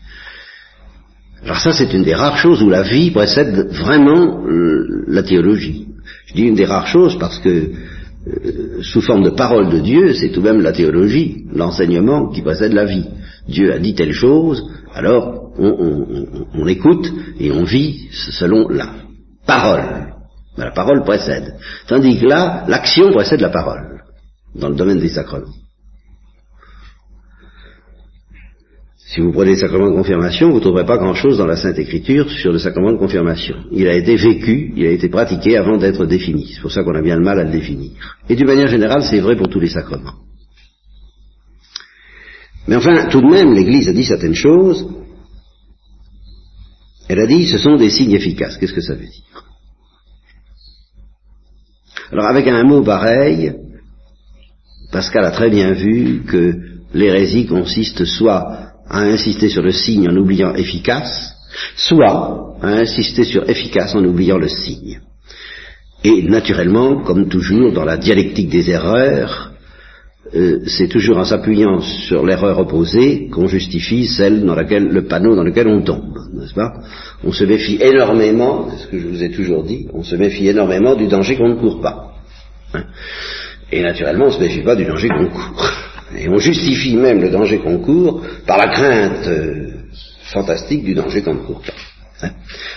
Alors 1.43 1.59
ça, 1.59 1.73
c'est 1.73 1.93
une 1.93 2.03
des 2.03 2.15
rares 2.15 2.37
choses 2.37 2.63
où 2.63 2.69
la 2.69 2.81
vie 2.81 3.11
précède 3.11 3.67
vraiment 3.71 4.43
euh, 4.47 5.05
la 5.07 5.21
théologie. 5.21 5.87
Je 6.25 6.33
dis 6.33 6.43
une 6.43 6.55
des 6.55 6.65
rares 6.65 6.87
choses 6.87 7.19
parce 7.19 7.37
que 7.37 7.49
euh, 7.49 8.81
sous 8.81 9.01
forme 9.01 9.23
de 9.23 9.29
parole 9.29 9.69
de 9.69 9.79
Dieu, 9.79 10.13
c'est 10.15 10.29
tout 10.29 10.41
de 10.41 10.49
même 10.49 10.61
la 10.61 10.71
théologie, 10.71 11.45
l'enseignement 11.53 12.29
qui 12.29 12.41
précède 12.41 12.73
la 12.73 12.85
vie. 12.85 13.05
Dieu 13.47 13.71
a 13.71 13.77
dit 13.77 13.93
telle 13.93 14.13
chose, 14.13 14.63
alors 14.93 15.51
on 15.57 16.67
écoute 16.67 17.11
et 17.39 17.51
on 17.51 17.63
vit 17.63 18.07
selon 18.11 18.67
la 18.69 18.87
parole. 19.45 20.13
La 20.57 20.71
parole 20.71 21.03
précède. 21.03 21.55
Tandis 21.87 22.19
que 22.19 22.25
là, 22.25 22.65
l'action 22.67 23.11
précède 23.11 23.41
la 23.41 23.49
parole, 23.49 24.01
dans 24.55 24.69
le 24.69 24.75
domaine 24.75 24.99
des 24.99 25.09
sacrements. 25.09 25.53
Si 28.97 29.19
vous 29.19 29.33
prenez 29.33 29.51
le 29.51 29.57
sacrement 29.57 29.89
de 29.89 29.95
confirmation, 29.95 30.49
vous 30.49 30.55
ne 30.55 30.61
trouverez 30.61 30.85
pas 30.85 30.97
grand-chose 30.97 31.37
dans 31.37 31.45
la 31.45 31.57
Sainte 31.57 31.77
Écriture 31.79 32.29
sur 32.29 32.53
le 32.53 32.59
sacrement 32.59 32.93
de 32.93 32.97
confirmation. 32.97 33.57
Il 33.71 33.87
a 33.87 33.93
été 33.93 34.15
vécu, 34.15 34.71
il 34.75 34.85
a 34.85 34.91
été 34.91 35.09
pratiqué 35.09 35.57
avant 35.57 35.77
d'être 35.77 36.05
défini. 36.05 36.49
C'est 36.53 36.61
pour 36.61 36.71
ça 36.71 36.83
qu'on 36.83 36.95
a 36.95 37.01
bien 37.01 37.17
le 37.17 37.23
mal 37.23 37.37
à 37.39 37.43
le 37.43 37.51
définir. 37.51 37.91
Et 38.29 38.35
d'une 38.35 38.47
manière 38.47 38.69
générale, 38.69 39.03
c'est 39.03 39.19
vrai 39.19 39.35
pour 39.35 39.49
tous 39.49 39.59
les 39.59 39.67
sacrements. 39.67 40.15
Mais 42.67 42.77
enfin, 42.77 43.07
tout 43.09 43.19
de 43.19 43.27
même, 43.27 43.53
l'Église 43.53 43.89
a 43.89 43.93
dit 43.93 44.05
certaines 44.05 44.35
choses 44.35 44.87
elle 47.11 47.19
a 47.19 47.27
dit, 47.27 47.45
ce 47.45 47.57
sont 47.57 47.75
des 47.75 47.89
signes 47.89 48.13
efficaces. 48.13 48.55
Qu'est-ce 48.55 48.71
que 48.71 48.79
ça 48.79 48.93
veut 48.93 49.05
dire? 49.05 49.30
Alors 52.11 52.25
avec 52.25 52.47
un 52.47 52.63
mot 52.63 52.83
pareil, 52.83 53.53
Pascal 54.91 55.23
a 55.23 55.31
très 55.31 55.49
bien 55.49 55.71
vu 55.71 56.23
que 56.27 56.55
l'hérésie 56.93 57.47
consiste 57.47 58.03
soit 58.03 58.73
à 58.89 58.99
insister 58.99 59.47
sur 59.47 59.61
le 59.61 59.71
signe 59.71 60.09
en 60.09 60.17
oubliant 60.17 60.53
efficace, 60.53 61.33
soit 61.77 62.57
à 62.61 62.67
insister 62.67 63.23
sur 63.23 63.49
efficace 63.49 63.95
en 63.95 64.03
oubliant 64.03 64.37
le 64.37 64.49
signe. 64.49 64.99
Et 66.03 66.23
naturellement, 66.23 67.01
comme 67.03 67.29
toujours 67.29 67.71
dans 67.71 67.85
la 67.85 67.97
dialectique 67.97 68.49
des 68.49 68.69
erreurs, 68.69 69.40
euh, 70.33 70.59
c'est 70.67 70.87
toujours 70.87 71.17
en 71.17 71.25
s'appuyant 71.25 71.81
sur 71.81 72.25
l'erreur 72.25 72.59
opposée 72.59 73.27
qu'on 73.29 73.47
justifie 73.47 74.05
celle 74.05 74.45
dans 74.45 74.55
laquelle 74.55 74.87
le 74.87 75.05
panneau 75.05 75.35
dans 75.35 75.43
lequel 75.43 75.67
on 75.67 75.81
tombe, 75.81 76.15
n'est-ce 76.33 76.53
pas? 76.53 76.73
On 77.23 77.31
se 77.31 77.43
méfie 77.43 77.79
énormément, 77.81 78.69
c'est 78.69 78.83
ce 78.83 78.87
que 78.87 78.99
je 78.99 79.07
vous 79.07 79.23
ai 79.23 79.31
toujours 79.31 79.63
dit, 79.63 79.87
on 79.93 80.03
se 80.03 80.15
méfie 80.15 80.47
énormément 80.47 80.95
du 80.95 81.07
danger 81.07 81.35
qu'on 81.35 81.49
ne 81.49 81.59
court 81.59 81.81
pas. 81.81 82.13
Hein. 82.73 82.83
Et 83.71 83.81
naturellement, 83.81 84.25
on 84.25 84.27
ne 84.27 84.33
se 84.33 84.39
méfie 84.39 84.61
pas 84.61 84.75
du 84.75 84.85
danger 84.85 85.09
qu'on 85.09 85.27
court. 85.27 85.71
Et 86.15 86.29
on 86.29 86.37
justifie 86.37 86.95
même 86.95 87.21
le 87.21 87.29
danger 87.29 87.57
qu'on 87.57 87.79
court 87.79 88.21
par 88.45 88.57
la 88.57 88.67
crainte 88.67 89.27
euh, 89.27 89.69
fantastique 90.31 90.83
du 90.83 90.93
danger 90.93 91.23
qu'on 91.23 91.33
ne 91.33 91.39
court 91.39 91.61
pas. 91.61 92.27
Hein. 92.27 92.31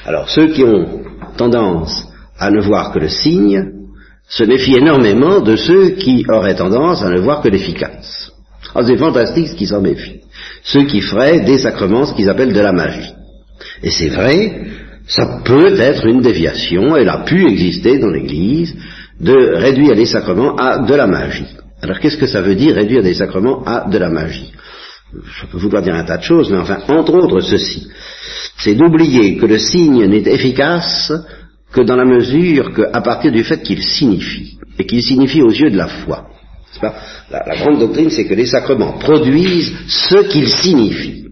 Alors 0.06 0.30
ceux 0.30 0.48
qui 0.48 0.64
ont 0.64 1.02
tendance 1.36 2.08
à 2.38 2.50
ne 2.50 2.60
voir 2.60 2.92
que 2.92 3.00
le 3.00 3.08
signe 3.08 3.83
se 4.28 4.44
méfient 4.44 4.76
énormément 4.76 5.40
de 5.40 5.56
ceux 5.56 5.90
qui 5.90 6.24
auraient 6.28 6.56
tendance 6.56 7.02
à 7.02 7.10
ne 7.10 7.20
voir 7.20 7.42
que 7.42 7.48
l'efficace. 7.48 8.32
Ah, 8.74 8.82
c'est 8.84 8.96
fantastique 8.96 9.48
ce 9.48 9.54
qui 9.54 9.66
s'en 9.66 9.80
méfient. 9.80 10.20
Ceux 10.64 10.84
qui 10.84 11.00
feraient 11.00 11.40
des 11.40 11.58
sacrements 11.58 12.06
ce 12.06 12.14
qu'ils 12.14 12.28
appellent 12.28 12.52
de 12.52 12.60
la 12.60 12.72
magie. 12.72 13.12
Et 13.82 13.90
c'est 13.90 14.08
vrai, 14.08 14.64
ça 15.06 15.40
peut 15.44 15.78
être 15.78 16.06
une 16.06 16.22
déviation, 16.22 16.96
elle 16.96 17.08
a 17.08 17.18
pu 17.18 17.46
exister 17.46 17.98
dans 17.98 18.08
l'Église, 18.08 18.74
de 19.20 19.54
réduire 19.56 19.94
les 19.94 20.06
sacrements 20.06 20.56
à 20.56 20.78
de 20.78 20.94
la 20.94 21.06
magie. 21.06 21.46
Alors 21.82 22.00
qu'est-ce 22.00 22.16
que 22.16 22.26
ça 22.26 22.40
veut 22.40 22.54
dire 22.54 22.74
réduire 22.74 23.02
des 23.02 23.14
sacrements 23.14 23.62
à 23.64 23.88
de 23.88 23.98
la 23.98 24.10
magie? 24.10 24.52
Je 25.12 25.46
peux 25.46 25.58
vouloir 25.58 25.82
dire 25.82 25.94
un 25.94 26.04
tas 26.04 26.16
de 26.16 26.22
choses, 26.22 26.50
mais 26.50 26.58
enfin, 26.58 26.78
entre 26.88 27.14
autres 27.14 27.40
ceci, 27.40 27.86
c'est 28.58 28.74
d'oublier 28.74 29.36
que 29.36 29.46
le 29.46 29.58
signe 29.58 30.06
n'est 30.06 30.32
efficace 30.32 31.12
que 31.74 31.82
dans 31.82 31.96
la 31.96 32.04
mesure 32.04 32.72
qu'à 32.72 33.00
partir 33.00 33.32
du 33.32 33.42
fait 33.42 33.60
qu'il 33.62 33.82
signifie, 33.82 34.58
et 34.78 34.86
qu'il 34.86 35.02
signifie 35.02 35.42
aux 35.42 35.50
yeux 35.50 35.70
de 35.70 35.76
la 35.76 35.88
foi. 35.88 36.28
La, 37.30 37.56
grande 37.56 37.78
doctrine, 37.78 38.10
c'est 38.10 38.26
que 38.26 38.34
les 38.34 38.46
sacrements 38.46 38.98
produisent 38.98 39.72
ce 39.88 40.28
qu'ils 40.28 40.48
signifient. 40.48 41.26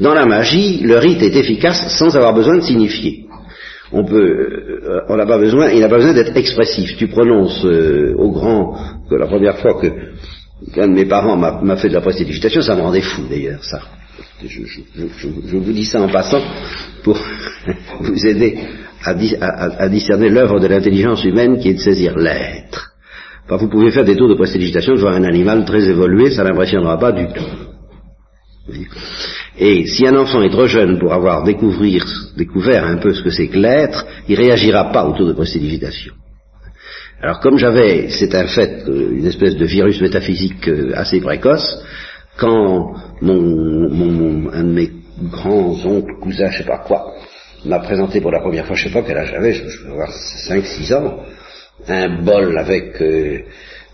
Dans 0.00 0.14
la 0.14 0.26
magie, 0.26 0.78
le 0.78 0.98
rite 0.98 1.22
est 1.22 1.34
efficace 1.34 1.96
sans 1.98 2.14
avoir 2.16 2.32
besoin 2.32 2.56
de 2.56 2.62
signifier. 2.62 3.26
On 3.90 4.04
peut, 4.04 4.16
euh, 4.16 5.00
on 5.08 5.16
n'a 5.16 5.26
pas 5.26 5.38
besoin, 5.38 5.70
il 5.70 5.80
n'a 5.80 5.88
pas 5.88 5.96
besoin 5.96 6.12
d'être 6.12 6.36
expressif. 6.36 6.96
Tu 6.96 7.08
prononces 7.08 7.64
euh, 7.64 8.14
au 8.16 8.30
grand 8.30 8.76
que 9.08 9.14
la 9.14 9.26
première 9.26 9.58
fois 9.58 9.80
que 9.80 9.88
un 10.76 10.88
de 10.88 10.92
mes 10.92 11.06
parents 11.06 11.36
m'a 11.36 11.76
fait 11.76 11.88
de 11.88 11.94
la 11.94 12.00
prestidigitation, 12.00 12.60
ça 12.60 12.74
me 12.74 12.82
rendait 12.82 13.00
fou 13.00 13.22
d'ailleurs, 13.28 13.64
ça. 13.64 13.80
Je, 14.44 15.56
vous 15.56 15.72
dis 15.72 15.84
ça 15.84 16.00
en 16.00 16.08
passant 16.08 16.42
pour 17.02 17.18
vous 18.00 18.26
aider 18.26 18.58
à, 19.04 19.88
discerner 19.88 20.28
l'œuvre 20.28 20.60
de 20.60 20.66
l'intelligence 20.66 21.24
humaine 21.24 21.58
qui 21.58 21.70
est 21.70 21.74
de 21.74 21.80
saisir 21.80 22.16
l'être. 22.16 22.92
vous 23.48 23.68
pouvez 23.68 23.90
faire 23.90 24.04
des 24.04 24.16
tours 24.16 24.28
de 24.28 24.34
prestidigitation 24.34 24.94
devant 24.94 25.08
un 25.10 25.24
animal 25.24 25.64
très 25.64 25.88
évolué, 25.88 26.30
ça 26.30 26.44
n'impressionnera 26.44 26.98
pas 26.98 27.12
du 27.12 27.26
tout. 27.28 27.68
Et 29.58 29.86
si 29.86 30.06
un 30.06 30.16
enfant 30.16 30.42
est 30.42 30.50
trop 30.50 30.66
jeune 30.66 30.98
pour 30.98 31.12
avoir 31.12 31.44
découvert 31.44 32.84
un 32.84 32.98
peu 32.98 33.12
ce 33.12 33.22
que 33.22 33.30
c'est 33.30 33.48
que 33.48 33.58
l'être, 33.58 34.06
il 34.28 34.36
réagira 34.36 34.92
pas 34.92 35.04
au 35.04 35.16
tour 35.16 35.26
de 35.26 35.32
prestidigitation. 35.32 36.14
Alors 37.20 37.40
comme 37.40 37.58
j'avais, 37.58 38.10
c'est 38.10 38.32
un 38.34 38.46
fait, 38.46 38.84
euh, 38.86 39.16
une 39.16 39.26
espèce 39.26 39.56
de 39.56 39.64
virus 39.64 40.00
métaphysique 40.00 40.68
euh, 40.68 40.92
assez 40.94 41.20
précoce, 41.20 41.82
quand 42.36 42.94
mon, 43.20 44.48
un 44.52 44.62
de 44.62 44.72
mes 44.72 44.90
grands 45.32 45.74
oncles, 45.84 46.14
cousins, 46.20 46.50
je 46.50 46.58
sais 46.58 46.68
pas 46.68 46.78
quoi, 46.78 47.12
m'a 47.64 47.78
présenté 47.80 48.20
pour 48.20 48.30
la 48.30 48.38
première 48.40 48.66
fois, 48.66 48.76
je 48.76 48.84
sais 48.84 48.92
pas 48.92 49.02
quel 49.02 49.18
âge 49.18 49.30
j'avais, 49.30 49.52
je, 49.52 49.84
peux 49.84 49.90
avoir 49.90 50.10
5-6 50.10 50.94
ans, 50.94 51.18
un 51.88 52.22
bol 52.22 52.56
avec 52.58 53.00
euh, 53.00 53.38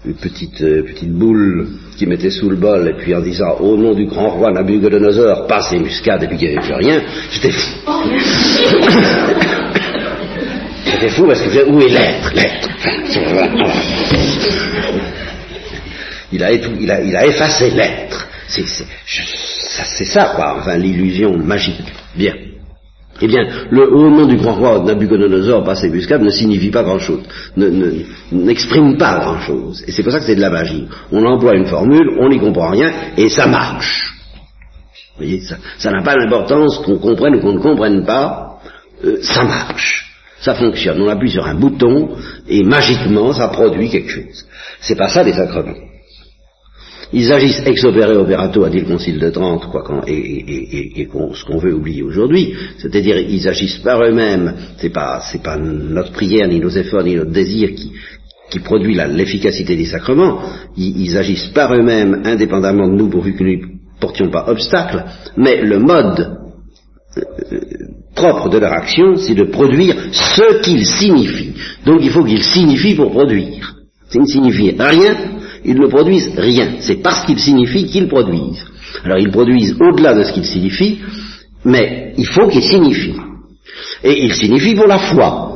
une 0.04 0.14
petite, 0.14 0.58
petite 0.58 1.12
boule 1.12 1.68
qui 1.96 2.06
mettait 2.06 2.30
sous 2.30 2.50
le 2.50 2.56
bol, 2.56 2.88
et 2.88 2.94
puis 2.94 3.14
en 3.14 3.20
disant 3.20 3.58
au 3.60 3.76
nom 3.76 3.94
du 3.94 4.06
grand 4.06 4.30
roi 4.30 4.50
Nabucodonosor, 4.52 5.46
passe 5.46 5.70
les 5.72 5.78
muscades, 5.78 6.24
et 6.24 6.26
puis 6.26 6.36
il 6.40 6.48
n'y 6.48 6.56
avait 6.56 6.66
plus 6.66 6.74
rien, 6.74 7.00
j'étais 7.30 7.52
fou. 7.52 7.70
j'étais 10.86 11.08
fou 11.08 11.26
parce 11.26 11.40
que 11.40 11.68
où 11.68 11.80
est 11.80 11.88
l'être, 11.88 12.32
l'être? 12.34 12.68
Il 16.32 16.42
a, 16.42 16.46
a, 16.46 17.00
il 17.00 17.16
a 17.16 17.26
effacé 17.26 17.70
l'être. 17.70 18.28
C'est 18.48 20.04
ça, 20.04 20.32
quoi, 20.34 20.56
enfin, 20.58 20.76
l'illusion 20.76 21.38
magique. 21.38 21.80
Bien. 22.14 22.34
Eh 23.20 23.28
bien, 23.28 23.46
le 23.70 23.86
nom 23.86 24.26
du 24.26 24.36
grand 24.36 24.54
roi 24.54 24.80
Nabucodonosor 24.80 25.62
passé 25.64 25.88
muscade 25.88 26.22
ne 26.22 26.30
signifie 26.30 26.70
pas 26.70 26.82
grand-chose, 26.82 27.22
n'exprime 28.32 28.96
pas 28.96 29.20
grand-chose. 29.20 29.84
Et 29.86 29.92
c'est 29.92 30.02
pour 30.02 30.10
ça 30.10 30.18
que 30.18 30.24
c'est 30.24 30.34
de 30.34 30.40
la 30.40 30.50
magie. 30.50 30.88
On 31.12 31.24
emploie 31.24 31.54
une 31.54 31.66
formule, 31.66 32.16
on 32.18 32.28
n'y 32.28 32.40
comprend 32.40 32.70
rien, 32.70 32.90
et 33.16 33.28
ça 33.28 33.46
marche. 33.46 34.12
Vous 35.16 35.24
voyez, 35.24 35.42
ça 35.78 35.90
n'a 35.92 36.02
pas 36.02 36.16
l'importance 36.16 36.78
qu'on 36.78 36.98
comprenne 36.98 37.36
ou 37.36 37.40
qu'on 37.40 37.52
ne 37.52 37.60
comprenne 37.60 38.04
pas, 38.04 38.58
euh, 39.04 39.18
ça 39.22 39.44
marche. 39.44 40.10
Ça 40.40 40.54
fonctionne. 40.54 41.00
On 41.00 41.08
appuie 41.08 41.30
sur 41.30 41.46
un 41.46 41.54
bouton, 41.54 42.16
et 42.48 42.64
magiquement, 42.64 43.32
ça 43.32 43.48
produit 43.48 43.90
quelque 43.90 44.10
chose. 44.10 44.44
C'est 44.80 44.96
pas 44.96 45.08
ça 45.08 45.22
les 45.22 45.32
sacrements. 45.32 45.93
Ils 47.16 47.32
agissent 47.32 47.62
ex 47.64 47.84
opere 47.84 48.16
operato, 48.18 48.64
a 48.64 48.70
dit 48.70 48.80
le 48.80 48.86
Concile 48.86 49.20
de 49.20 49.30
Trente, 49.30 49.66
quoi, 49.70 49.84
et, 50.08 51.08
ce 51.34 51.44
qu'on 51.44 51.58
veut 51.58 51.72
oublier 51.72 52.02
aujourd'hui, 52.02 52.54
c'est-à-dire 52.78 53.16
ils 53.18 53.46
agissent 53.46 53.78
par 53.78 54.02
eux-mêmes. 54.02 54.54
C'est 54.78 54.92
pas, 54.92 55.22
pas 55.42 55.56
notre 55.56 56.10
prière, 56.10 56.48
ni 56.48 56.58
nos 56.58 56.70
efforts, 56.70 57.04
ni 57.04 57.14
notre 57.14 57.30
désir 57.30 57.70
qui, 57.74 57.92
produit 58.64 58.94
l'efficacité 58.94 59.76
des 59.76 59.84
sacrements. 59.84 60.40
Ils, 60.76 61.16
agissent 61.16 61.48
par 61.48 61.72
eux-mêmes, 61.74 62.22
indépendamment 62.24 62.88
de 62.88 62.94
nous, 62.94 63.08
pourvu 63.08 63.34
que 63.34 63.44
nous 63.44 63.50
ne 63.50 64.00
portions 64.00 64.30
pas 64.30 64.48
obstacle. 64.48 65.04
Mais 65.36 65.60
le 65.60 65.78
mode 65.78 66.38
euh, 67.16 67.58
propre 68.14 68.48
de 68.48 68.58
leur 68.58 68.72
action, 68.72 69.16
c'est 69.16 69.34
de 69.34 69.44
produire 69.44 69.94
ce 70.12 70.62
qu'ils 70.62 70.86
signifient. 70.86 71.54
Donc 71.84 72.00
il 72.02 72.10
faut 72.10 72.24
qu'ils 72.24 72.44
signifient 72.44 72.94
pour 72.94 73.10
produire. 73.10 73.74
S'ils 74.08 74.20
ne 74.20 74.26
signifient 74.26 74.76
rien, 74.78 75.16
ils 75.64 75.78
ne 75.78 75.86
produisent 75.86 76.32
rien. 76.36 76.76
C'est 76.80 77.02
parce 77.02 77.24
qu'ils 77.24 77.38
signifient 77.38 77.86
qu'ils 77.86 78.08
produisent. 78.08 78.64
Alors 79.04 79.18
ils 79.18 79.30
produisent 79.30 79.76
au-delà 79.80 80.14
de 80.14 80.24
ce 80.24 80.32
qu'ils 80.32 80.44
signifient, 80.44 81.00
mais 81.64 82.14
il 82.16 82.26
faut 82.26 82.48
qu'ils 82.48 82.62
signifient. 82.62 83.20
Et 84.02 84.24
ils 84.24 84.34
signifient 84.34 84.74
pour 84.74 84.86
la 84.86 84.98
foi. 84.98 85.50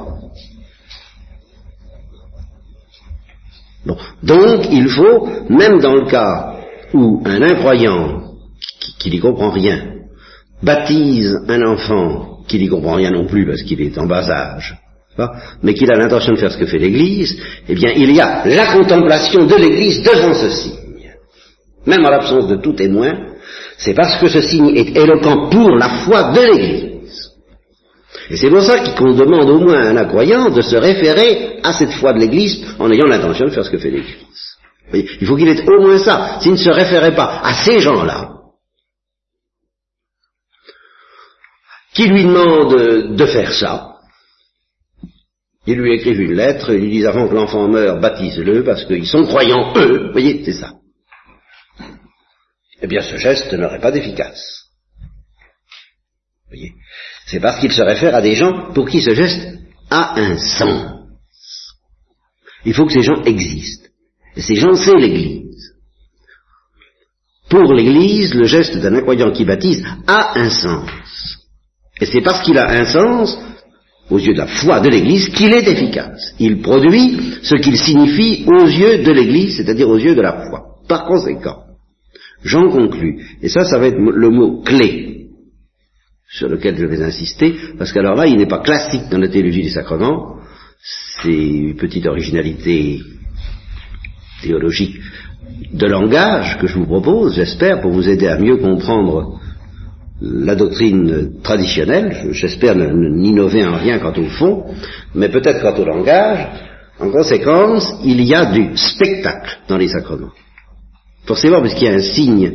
Donc 4.22 4.66
il 4.70 4.88
faut, 4.88 5.28
même 5.48 5.80
dans 5.80 5.94
le 5.94 6.06
cas 6.06 6.56
où 6.92 7.22
un 7.24 7.42
incroyant 7.42 8.22
qui 8.98 9.10
n'y 9.10 9.20
comprend 9.20 9.50
rien 9.50 9.94
baptise 10.62 11.36
un 11.48 11.62
enfant 11.62 12.40
qui 12.48 12.58
n'y 12.58 12.68
comprend 12.68 12.94
rien 12.94 13.10
non 13.10 13.26
plus 13.26 13.46
parce 13.46 13.62
qu'il 13.62 13.80
est 13.80 13.96
en 13.98 14.06
bas 14.06 14.28
âge, 14.28 14.76
mais 15.62 15.74
qu'il 15.74 15.90
a 15.90 15.96
l'intention 15.96 16.32
de 16.32 16.38
faire 16.38 16.52
ce 16.52 16.58
que 16.58 16.66
fait 16.66 16.78
l'Église, 16.78 17.40
eh 17.68 17.74
bien, 17.74 17.92
il 17.96 18.12
y 18.12 18.20
a 18.20 18.46
la 18.46 18.72
contemplation 18.72 19.46
de 19.46 19.54
l'Église 19.56 20.02
devant 20.02 20.34
ce 20.34 20.48
signe. 20.50 21.12
Même 21.86 22.04
en 22.04 22.10
l'absence 22.10 22.48
de 22.48 22.56
tout 22.56 22.74
témoin, 22.74 23.14
c'est 23.78 23.94
parce 23.94 24.16
que 24.20 24.28
ce 24.28 24.40
signe 24.40 24.76
est 24.76 24.96
éloquent 24.96 25.48
pour 25.48 25.70
la 25.76 25.88
foi 25.88 26.32
de 26.32 26.40
l'Église. 26.40 26.98
Et 28.30 28.36
c'est 28.36 28.50
pour 28.50 28.62
ça 28.62 28.78
qu'on 28.94 29.14
demande 29.14 29.48
au 29.48 29.58
moins 29.58 29.80
à 29.80 29.88
un 29.88 29.96
incroyant 29.96 30.50
de 30.50 30.60
se 30.60 30.76
référer 30.76 31.60
à 31.62 31.72
cette 31.72 31.92
foi 31.92 32.12
de 32.12 32.18
l'Église 32.18 32.64
en 32.78 32.90
ayant 32.90 33.06
l'intention 33.06 33.46
de 33.46 33.50
faire 33.50 33.64
ce 33.64 33.70
que 33.70 33.78
fait 33.78 33.90
l'Église. 33.90 34.56
Il 34.92 35.26
faut 35.26 35.36
qu'il 35.36 35.48
ait 35.48 35.68
au 35.68 35.80
moins 35.82 35.98
ça. 35.98 36.38
S'il 36.40 36.52
ne 36.52 36.56
se 36.56 36.70
référait 36.70 37.14
pas 37.14 37.40
à 37.42 37.52
ces 37.54 37.80
gens-là, 37.80 38.30
qui 41.94 42.06
lui 42.06 42.24
demandent 42.24 43.16
de 43.16 43.26
faire 43.26 43.52
ça, 43.52 43.97
ils 45.66 45.76
lui 45.76 45.94
écrivent 45.94 46.20
une 46.20 46.34
lettre, 46.34 46.72
ils 46.72 46.80
lui 46.80 46.90
disent 46.90 47.06
avant 47.06 47.28
que 47.28 47.34
l'enfant 47.34 47.68
meure, 47.68 48.00
baptise-le, 48.00 48.64
parce 48.64 48.84
qu'ils 48.86 49.06
sont 49.06 49.24
croyants, 49.24 49.72
eux. 49.76 50.06
Vous 50.06 50.12
voyez, 50.12 50.42
c'est 50.44 50.52
ça. 50.52 50.72
Eh 52.80 52.86
bien, 52.86 53.02
ce 53.02 53.16
geste 53.16 53.52
n'aurait 53.52 53.80
pas 53.80 53.90
d'efficace. 53.90 54.64
Vous 55.00 56.56
voyez 56.56 56.72
C'est 57.26 57.40
parce 57.40 57.60
qu'il 57.60 57.72
se 57.72 57.82
réfère 57.82 58.14
à 58.14 58.22
des 58.22 58.34
gens 58.34 58.72
pour 58.72 58.88
qui 58.88 59.02
ce 59.02 59.14
geste 59.14 59.58
a 59.90 60.18
un 60.18 60.38
sens. 60.38 60.92
Il 62.64 62.74
faut 62.74 62.86
que 62.86 62.92
ces 62.92 63.02
gens 63.02 63.22
existent. 63.24 63.88
Et 64.36 64.42
ces 64.42 64.54
gens, 64.54 64.74
c'est 64.74 64.94
l'Église. 64.94 65.74
Pour 67.50 67.72
l'Église, 67.72 68.34
le 68.34 68.44
geste 68.44 68.76
d'un 68.76 68.94
incroyant 68.94 69.32
qui 69.32 69.44
baptise 69.44 69.84
a 70.06 70.38
un 70.38 70.50
sens. 70.50 70.90
Et 72.00 72.06
c'est 72.06 72.20
parce 72.20 72.42
qu'il 72.44 72.58
a 72.58 72.70
un 72.70 72.84
sens 72.84 73.38
aux 74.10 74.18
yeux 74.18 74.32
de 74.32 74.38
la 74.38 74.46
foi 74.46 74.80
de 74.80 74.88
l'Église 74.88 75.28
qu'il 75.28 75.52
est 75.52 75.68
efficace. 75.68 76.34
Il 76.38 76.60
produit 76.60 77.18
ce 77.42 77.56
qu'il 77.56 77.76
signifie 77.76 78.44
aux 78.46 78.66
yeux 78.66 79.02
de 79.02 79.12
l'Église, 79.12 79.56
c'est-à-dire 79.56 79.88
aux 79.88 79.98
yeux 79.98 80.14
de 80.14 80.22
la 80.22 80.48
foi. 80.48 80.76
Par 80.88 81.04
conséquent, 81.04 81.64
j'en 82.42 82.70
conclus, 82.70 83.20
et 83.42 83.48
ça, 83.48 83.64
ça 83.64 83.78
va 83.78 83.88
être 83.88 83.98
le 83.98 84.30
mot 84.30 84.62
clé 84.62 85.28
sur 86.30 86.48
lequel 86.48 86.76
je 86.76 86.86
vais 86.86 87.02
insister, 87.02 87.54
parce 87.78 87.92
qu'alors 87.92 88.16
là, 88.16 88.26
il 88.26 88.36
n'est 88.36 88.46
pas 88.46 88.60
classique 88.60 89.08
dans 89.10 89.18
la 89.18 89.28
théologie 89.28 89.62
des 89.62 89.70
sacrements, 89.70 90.36
c'est 91.22 91.28
une 91.28 91.76
petite 91.76 92.06
originalité 92.06 93.00
théologique 94.42 94.96
de 95.72 95.86
langage 95.86 96.58
que 96.58 96.66
je 96.66 96.74
vous 96.74 96.86
propose, 96.86 97.34
j'espère, 97.34 97.80
pour 97.80 97.92
vous 97.92 98.08
aider 98.08 98.28
à 98.28 98.38
mieux 98.38 98.58
comprendre 98.58 99.40
la 100.20 100.54
doctrine 100.54 101.40
traditionnelle, 101.42 102.30
j'espère 102.32 102.74
n'innover 102.74 103.64
en 103.64 103.76
rien 103.76 103.98
quant 103.98 104.14
au 104.16 104.24
fond, 104.24 104.64
mais 105.14 105.28
peut-être 105.28 105.62
quant 105.62 105.80
au 105.80 105.84
langage, 105.84 106.46
en 106.98 107.10
conséquence, 107.10 107.92
il 108.04 108.22
y 108.22 108.34
a 108.34 108.46
du 108.46 108.76
spectacle 108.76 109.58
dans 109.68 109.76
les 109.76 109.88
sacrements. 109.88 110.32
Forcément, 111.26 111.60
parce 111.60 111.74
qu'il 111.74 111.86
y 111.86 111.90
a 111.90 111.94
un 111.94 112.00
signe 112.00 112.52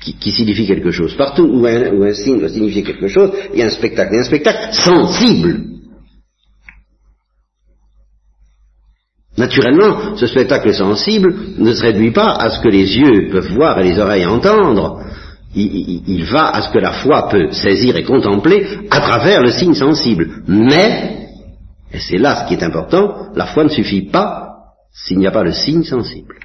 qui, 0.00 0.30
signifie 0.32 0.66
quelque 0.66 0.90
chose. 0.90 1.14
Partout 1.14 1.44
où 1.44 1.66
un, 1.66 2.12
signe 2.12 2.38
doit 2.38 2.48
signifier 2.48 2.82
quelque 2.82 3.08
chose, 3.08 3.30
il 3.52 3.60
y 3.60 3.62
a 3.62 3.66
un 3.66 3.70
spectacle. 3.70 4.14
Et 4.14 4.18
un 4.18 4.24
spectacle 4.24 4.72
sensible. 4.72 5.60
Naturellement, 9.38 10.16
ce 10.16 10.26
spectacle 10.26 10.74
sensible 10.74 11.34
ne 11.58 11.72
se 11.72 11.82
réduit 11.82 12.10
pas 12.10 12.34
à 12.34 12.50
ce 12.50 12.60
que 12.60 12.68
les 12.68 12.98
yeux 12.98 13.28
peuvent 13.30 13.54
voir 13.54 13.78
et 13.78 13.84
les 13.84 13.98
oreilles 13.98 14.26
entendre. 14.26 15.02
Il 15.54 16.24
va 16.24 16.50
à 16.54 16.62
ce 16.62 16.70
que 16.70 16.78
la 16.78 16.92
foi 16.92 17.28
peut 17.28 17.50
saisir 17.50 17.96
et 17.96 18.04
contempler 18.04 18.66
à 18.90 19.00
travers 19.00 19.42
le 19.42 19.50
signe 19.50 19.74
sensible. 19.74 20.42
Mais, 20.46 21.28
et 21.92 21.98
c'est 21.98 22.18
là 22.18 22.36
ce 22.36 22.48
qui 22.48 22.54
est 22.54 22.64
important, 22.64 23.32
la 23.34 23.46
foi 23.46 23.64
ne 23.64 23.68
suffit 23.68 24.02
pas 24.02 24.50
s'il 24.92 25.18
n'y 25.18 25.26
a 25.26 25.32
pas 25.32 25.42
le 25.42 25.52
signe 25.52 25.82
sensible. 25.82 26.36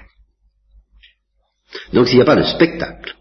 Donc 1.94 2.08
s'il 2.08 2.18
n'y 2.18 2.24
a 2.24 2.26
pas 2.26 2.36
de 2.36 2.44
spectacle, 2.44 3.14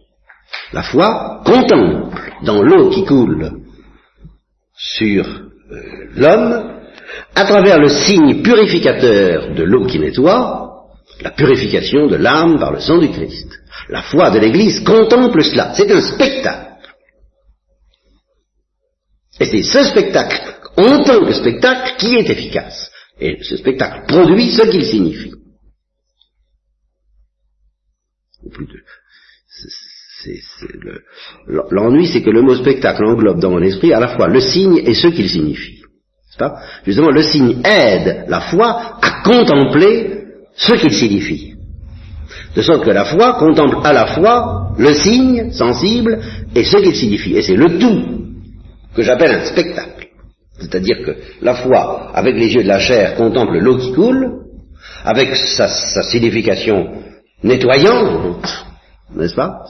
la 0.72 0.82
foi 0.82 1.42
contemple 1.44 2.32
dans 2.42 2.62
l'eau 2.62 2.90
qui 2.90 3.04
coule 3.04 3.50
sur 4.76 5.26
euh, 5.26 6.08
l'homme, 6.16 6.70
à 7.34 7.44
travers 7.44 7.78
le 7.78 7.88
signe 7.88 8.42
purificateur 8.42 9.54
de 9.54 9.62
l'eau 9.62 9.86
qui 9.86 9.98
nettoie, 9.98 10.64
la 11.20 11.30
purification 11.30 12.06
de 12.06 12.16
l'âme 12.16 12.58
par 12.58 12.72
le 12.72 12.80
sang 12.80 12.98
du 12.98 13.10
Christ. 13.10 13.48
La 13.88 14.02
foi 14.02 14.30
de 14.30 14.38
l'Église 14.38 14.80
contemple 14.80 15.42
cela. 15.44 15.74
C'est 15.74 15.90
un 15.90 16.00
spectacle. 16.00 16.74
Et 19.40 19.46
c'est 19.46 19.62
ce 19.62 19.84
spectacle, 19.84 20.40
en 20.76 21.02
tant 21.02 21.24
que 21.24 21.32
spectacle, 21.32 21.96
qui 21.98 22.14
est 22.14 22.30
efficace. 22.30 22.90
Et 23.20 23.42
ce 23.42 23.56
spectacle 23.56 24.06
produit 24.06 24.50
ce 24.50 24.62
qu'il 24.62 24.84
signifie. 24.84 25.32
L'ennui, 31.70 32.06
c'est 32.06 32.22
que 32.22 32.30
le 32.30 32.42
mot 32.42 32.54
spectacle 32.54 33.04
englobe 33.04 33.40
dans 33.40 33.50
mon 33.50 33.62
esprit 33.62 33.92
à 33.92 34.00
la 34.00 34.16
fois 34.16 34.28
le 34.28 34.40
signe 34.40 34.78
et 34.78 34.94
ce 34.94 35.08
qu'il 35.08 35.28
signifie. 35.28 35.82
Pas? 36.38 36.60
Justement, 36.84 37.10
le 37.10 37.22
signe 37.22 37.60
aide 37.64 38.24
la 38.28 38.40
foi 38.40 38.98
à 39.00 39.22
contempler 39.22 40.24
ce 40.56 40.72
qu'il 40.74 40.92
signifie. 40.92 41.54
De 42.54 42.62
sorte 42.62 42.84
que 42.84 42.90
la 42.90 43.04
foi 43.04 43.34
contemple 43.34 43.78
à 43.84 43.92
la 43.92 44.06
fois 44.06 44.72
le 44.78 44.92
signe 44.94 45.50
sensible 45.52 46.20
et 46.54 46.64
ce 46.64 46.76
qu'il 46.78 46.94
signifie. 46.94 47.36
Et 47.36 47.42
c'est 47.42 47.56
le 47.56 47.78
tout 47.78 48.02
que 48.94 49.02
j'appelle 49.02 49.32
un 49.32 49.44
spectacle. 49.44 50.08
C'est-à-dire 50.58 50.98
que 51.04 51.16
la 51.42 51.54
foi, 51.54 52.10
avec 52.14 52.36
les 52.36 52.54
yeux 52.54 52.62
de 52.62 52.68
la 52.68 52.78
chair, 52.78 53.16
contemple 53.16 53.58
l'eau 53.58 53.76
qui 53.76 53.92
coule, 53.92 54.44
avec 55.04 55.34
sa, 55.34 55.68
signification 56.02 57.02
nettoyante, 57.42 58.66
n'est-ce 59.14 59.34
pas? 59.34 59.64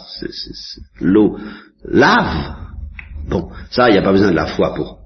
L'eau 1.01 1.39
lave. 1.85 2.55
Bon, 3.29 3.49
ça, 3.71 3.89
il 3.89 3.93
n'y 3.93 3.99
a 3.99 4.03
pas 4.03 4.13
besoin 4.13 4.31
de 4.31 4.37
la 4.37 4.47
foi 4.47 4.75
pour, 4.75 4.99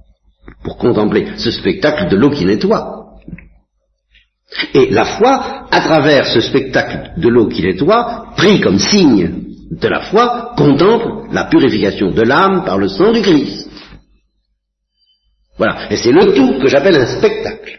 pour 0.64 0.76
contempler 0.76 1.28
ce 1.36 1.50
spectacle 1.50 2.08
de 2.08 2.16
l'eau 2.16 2.30
qui 2.30 2.44
nettoie. 2.44 2.97
Et 4.74 4.90
la 4.90 5.04
foi, 5.04 5.66
à 5.70 5.80
travers 5.80 6.26
ce 6.26 6.40
spectacle 6.40 7.12
de 7.18 7.28
l'eau 7.28 7.48
qui 7.48 7.62
nettoie, 7.62 8.32
pris 8.36 8.60
comme 8.60 8.78
signe 8.78 9.44
de 9.70 9.88
la 9.88 10.02
foi, 10.02 10.54
contemple 10.56 11.28
la 11.32 11.44
purification 11.44 12.10
de 12.10 12.22
l'âme 12.22 12.64
par 12.64 12.78
le 12.78 12.88
sang 12.88 13.12
du 13.12 13.20
Christ. 13.20 13.68
Voilà. 15.58 15.92
Et 15.92 15.96
c'est 15.96 16.12
le 16.12 16.32
tout 16.32 16.58
que 16.60 16.68
j'appelle 16.68 16.96
un 16.96 17.18
spectacle. 17.18 17.78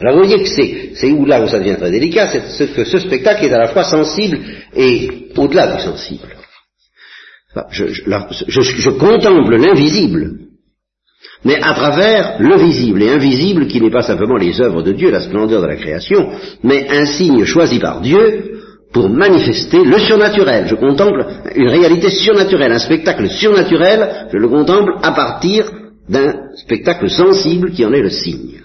Alors 0.00 0.16
vous 0.16 0.24
voyez 0.24 0.42
que 0.42 0.94
c'est, 0.94 1.10
où 1.12 1.24
là 1.24 1.42
où 1.42 1.48
ça 1.48 1.58
devient 1.58 1.76
très 1.76 1.90
délicat, 1.90 2.30
c'est 2.30 2.74
que 2.74 2.84
ce 2.84 2.98
spectacle 2.98 3.44
est 3.44 3.52
à 3.52 3.58
la 3.58 3.68
fois 3.68 3.84
sensible 3.84 4.40
et 4.74 5.28
au-delà 5.36 5.76
du 5.76 5.82
sensible. 5.82 6.28
je, 7.70 8.90
contemple 8.90 9.56
l'invisible, 9.56 10.38
mais 11.44 11.60
à 11.60 11.72
travers 11.74 12.36
le 12.38 12.56
visible, 12.56 13.02
et 13.02 13.10
invisible 13.10 13.66
qui 13.66 13.80
n'est 13.80 13.90
pas 13.90 14.02
simplement 14.02 14.36
les 14.36 14.60
œuvres 14.60 14.82
de 14.82 14.92
Dieu, 14.92 15.10
la 15.10 15.22
splendeur 15.22 15.60
de 15.60 15.66
la 15.66 15.76
création, 15.76 16.30
mais 16.62 16.88
un 16.88 17.04
signe 17.04 17.44
choisi 17.44 17.78
par 17.78 18.00
Dieu 18.00 18.60
pour 18.92 19.08
manifester 19.08 19.84
le 19.84 19.98
surnaturel. 19.98 20.68
Je 20.68 20.74
contemple 20.74 21.26
une 21.54 21.68
réalité 21.68 22.10
surnaturelle, 22.10 22.72
un 22.72 22.78
spectacle 22.78 23.28
surnaturel, 23.28 24.28
je 24.32 24.38
le 24.38 24.48
contemple 24.48 24.92
à 25.02 25.12
partir 25.12 25.70
d'un 26.08 26.54
spectacle 26.56 27.10
sensible 27.10 27.72
qui 27.72 27.84
en 27.84 27.92
est 27.92 28.02
le 28.02 28.10
signe. 28.10 28.60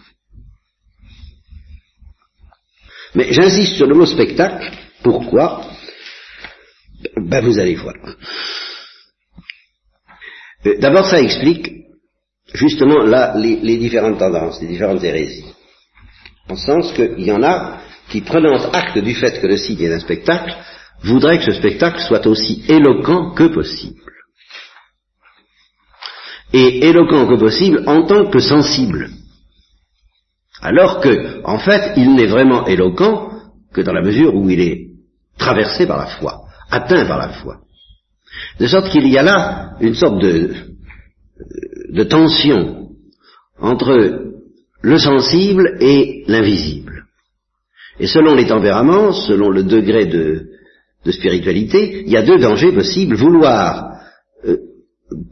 Mais 3.16 3.32
j'insiste 3.32 3.78
sur 3.78 3.88
le 3.88 3.96
mot 3.96 4.06
spectacle. 4.06 4.72
Pourquoi? 5.02 5.62
Ben 7.16 7.44
vous 7.44 7.58
allez 7.58 7.76
voir. 7.76 7.96
Euh, 10.66 10.76
d'abord, 10.80 11.08
ça 11.08 11.22
explique 11.22 11.87
justement 12.54 13.04
là 13.04 13.34
les, 13.38 13.78
différentes 13.78 14.20
tendances, 14.20 14.62
les 14.62 14.68
différentes 14.68 15.04
hérésies. 15.04 15.54
En 16.50 16.56
sens 16.56 16.94
qu'il 16.94 17.20
y 17.20 17.32
en 17.32 17.44
a 17.44 17.80
qui, 18.10 18.22
prenant 18.22 18.72
acte 18.72 18.98
du 19.00 19.14
fait 19.16 19.42
que 19.42 19.48
le 19.48 19.58
signe 19.58 19.82
est 19.82 19.94
un 19.94 20.00
spectacle, 20.00 20.56
voudraient 21.04 21.40
que 21.40 21.46
ce 21.46 21.60
spectacle 21.60 22.00
soit 22.00 22.26
aussi 22.26 22.64
éloquent 22.70 23.34
que 23.34 23.48
possible 23.48 24.02
et 26.54 26.88
éloquent 26.88 27.28
que 27.28 27.36
possible 27.36 27.84
en 27.88 28.04
tant 28.04 28.30
que 28.30 28.40
sensible. 28.40 29.10
Alors 30.62 31.02
que, 31.02 31.42
en 31.44 31.60
fait, 31.60 31.94
il 31.98 32.16
n'est 32.16 32.28
vraiment 32.28 32.66
éloquent 32.66 33.32
que 33.74 33.82
dans 33.82 33.94
la 33.94 34.02
mesure 34.02 34.34
où 34.34 34.50
il 34.50 34.62
est 34.62 34.88
traversé 35.38 35.86
par 35.86 35.98
la 35.98 36.08
foi, 36.08 36.46
atteint 36.72 37.06
par 37.06 37.18
la 37.18 37.30
foi. 37.30 37.58
De 38.60 38.68
sorte 38.68 38.90
qu'il 38.90 39.08
y 39.08 39.18
a 39.18 39.24
là 39.24 39.74
une 39.82 39.94
sorte 39.94 40.20
de, 40.20 40.56
de 41.90 42.04
tension 42.04 42.90
entre 43.60 44.34
le 44.82 44.98
sensible 44.98 45.78
et 45.82 46.24
l'invisible. 46.28 47.06
Et 48.00 48.08
selon 48.08 48.36
les 48.36 48.48
tempéraments, 48.48 49.12
selon 49.12 49.50
le 49.50 49.64
degré 49.64 50.06
de, 50.06 50.46
spiritualité, 51.10 52.04
il 52.06 52.12
y 52.12 52.18
a 52.18 52.22
deux 52.22 52.38
dangers 52.38 52.74
possibles. 52.74 53.16
Vouloir 53.16 54.02
euh, 54.46 54.58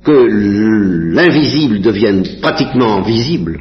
que 0.05 1.13
l'invisible 1.13 1.81
devienne 1.81 2.23
pratiquement 2.41 3.01
visible, 3.01 3.59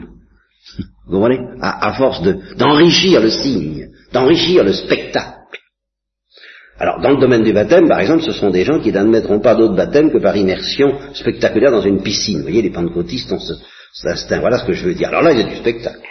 vous 1.07 1.13
comprenez 1.13 1.41
à, 1.61 1.93
force 1.95 2.23
d'enrichir 2.57 3.21
le 3.21 3.31
signe, 3.31 3.89
d'enrichir 4.13 4.65
le 4.65 4.73
spectacle. 4.73 5.34
Alors, 6.79 7.01
dans 7.01 7.11
le 7.11 7.21
domaine 7.21 7.45
du 7.45 7.53
baptême, 7.53 7.89
par 7.89 8.01
exemple, 8.01 8.23
ce 8.23 8.33
sont 8.33 8.51
des 8.51 8.65
gens 8.65 8.81
qui 8.81 8.91
n'admettront 8.91 9.41
pas 9.41 9.55
d'autre 9.55 9.77
baptême 9.77 10.11
que 10.11 10.19
par 10.19 10.37
immersion 10.37 10.99
spectaculaire 11.15 11.71
dans 11.71 11.83
une 11.83 12.03
piscine. 12.03 12.39
Vous 12.39 12.43
voyez, 12.45 12.63
les 12.63 12.71
pentecôtistes 12.71 13.31
ont 13.33 13.39
ce, 13.39 13.55
cet 13.93 14.13
instinct. 14.13 14.41
Voilà 14.41 14.59
ce 14.59 14.65
que 14.65 14.73
je 14.73 14.85
veux 14.85 14.95
dire. 14.95 15.09
Alors 15.09 15.23
là, 15.23 15.33
il 15.33 15.39
y 15.39 15.43
a 15.43 15.47
du 15.47 15.57
spectacle. 15.57 16.09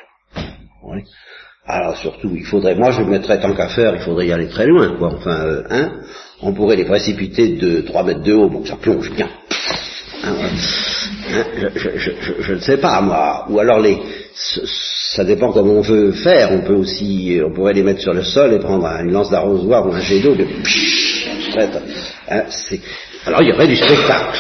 Alors 1.66 1.96
surtout, 1.98 2.32
il 2.36 2.46
faudrait, 2.46 2.76
moi 2.76 2.92
je 2.92 3.02
mettrais 3.04 3.40
tant 3.40 3.54
qu'à 3.54 3.70
faire, 3.70 3.96
il 3.96 4.02
faudrait 4.02 4.28
y 4.28 4.34
aller 4.34 4.50
très 4.50 4.68
loin, 4.68 4.98
quoi. 4.98 5.14
Enfin, 5.14 5.46
euh, 5.46 5.64
hein, 5.70 5.92
on 6.42 6.54
pourrait 6.54 6.76
les 6.76 6.84
précipiter 6.84 7.56
de 7.56 7.82
3 7.82 8.04
mètres 8.04 8.24
de 8.24 8.34
haut, 8.34 8.50
bon, 8.50 8.66
ça 8.66 8.76
plonge 8.76 9.10
bien. 9.12 9.30
Hein, 10.26 10.34
je, 11.76 12.54
ne 12.54 12.60
sais 12.60 12.78
pas 12.78 13.00
moi. 13.02 13.46
Ou 13.50 13.60
alors 13.60 13.80
les, 13.80 13.98
ça 14.36 15.24
dépend 15.24 15.52
comment 15.52 15.74
on 15.74 15.82
veut 15.82 16.12
faire. 16.12 16.52
On 16.52 16.62
peut 16.62 16.74
aussi, 16.74 17.40
on 17.46 17.54
pourrait 17.54 17.74
les 17.74 17.84
mettre 17.84 18.02
sur 18.02 18.14
le 18.14 18.24
sol 18.24 18.54
et 18.54 18.60
prendre 18.60 18.86
une 18.86 19.12
lance 19.12 19.30
d'arrosoir 19.30 19.88
ou 19.88 19.94
un 19.94 20.00
jet 20.00 20.22
d'eau 20.22 20.36
de. 20.36 20.46
Hein, 22.30 22.44
alors 23.26 23.42
il 23.42 23.50
y 23.50 23.52
aurait 23.54 23.68
du 23.68 23.76
spectacle. 23.76 24.40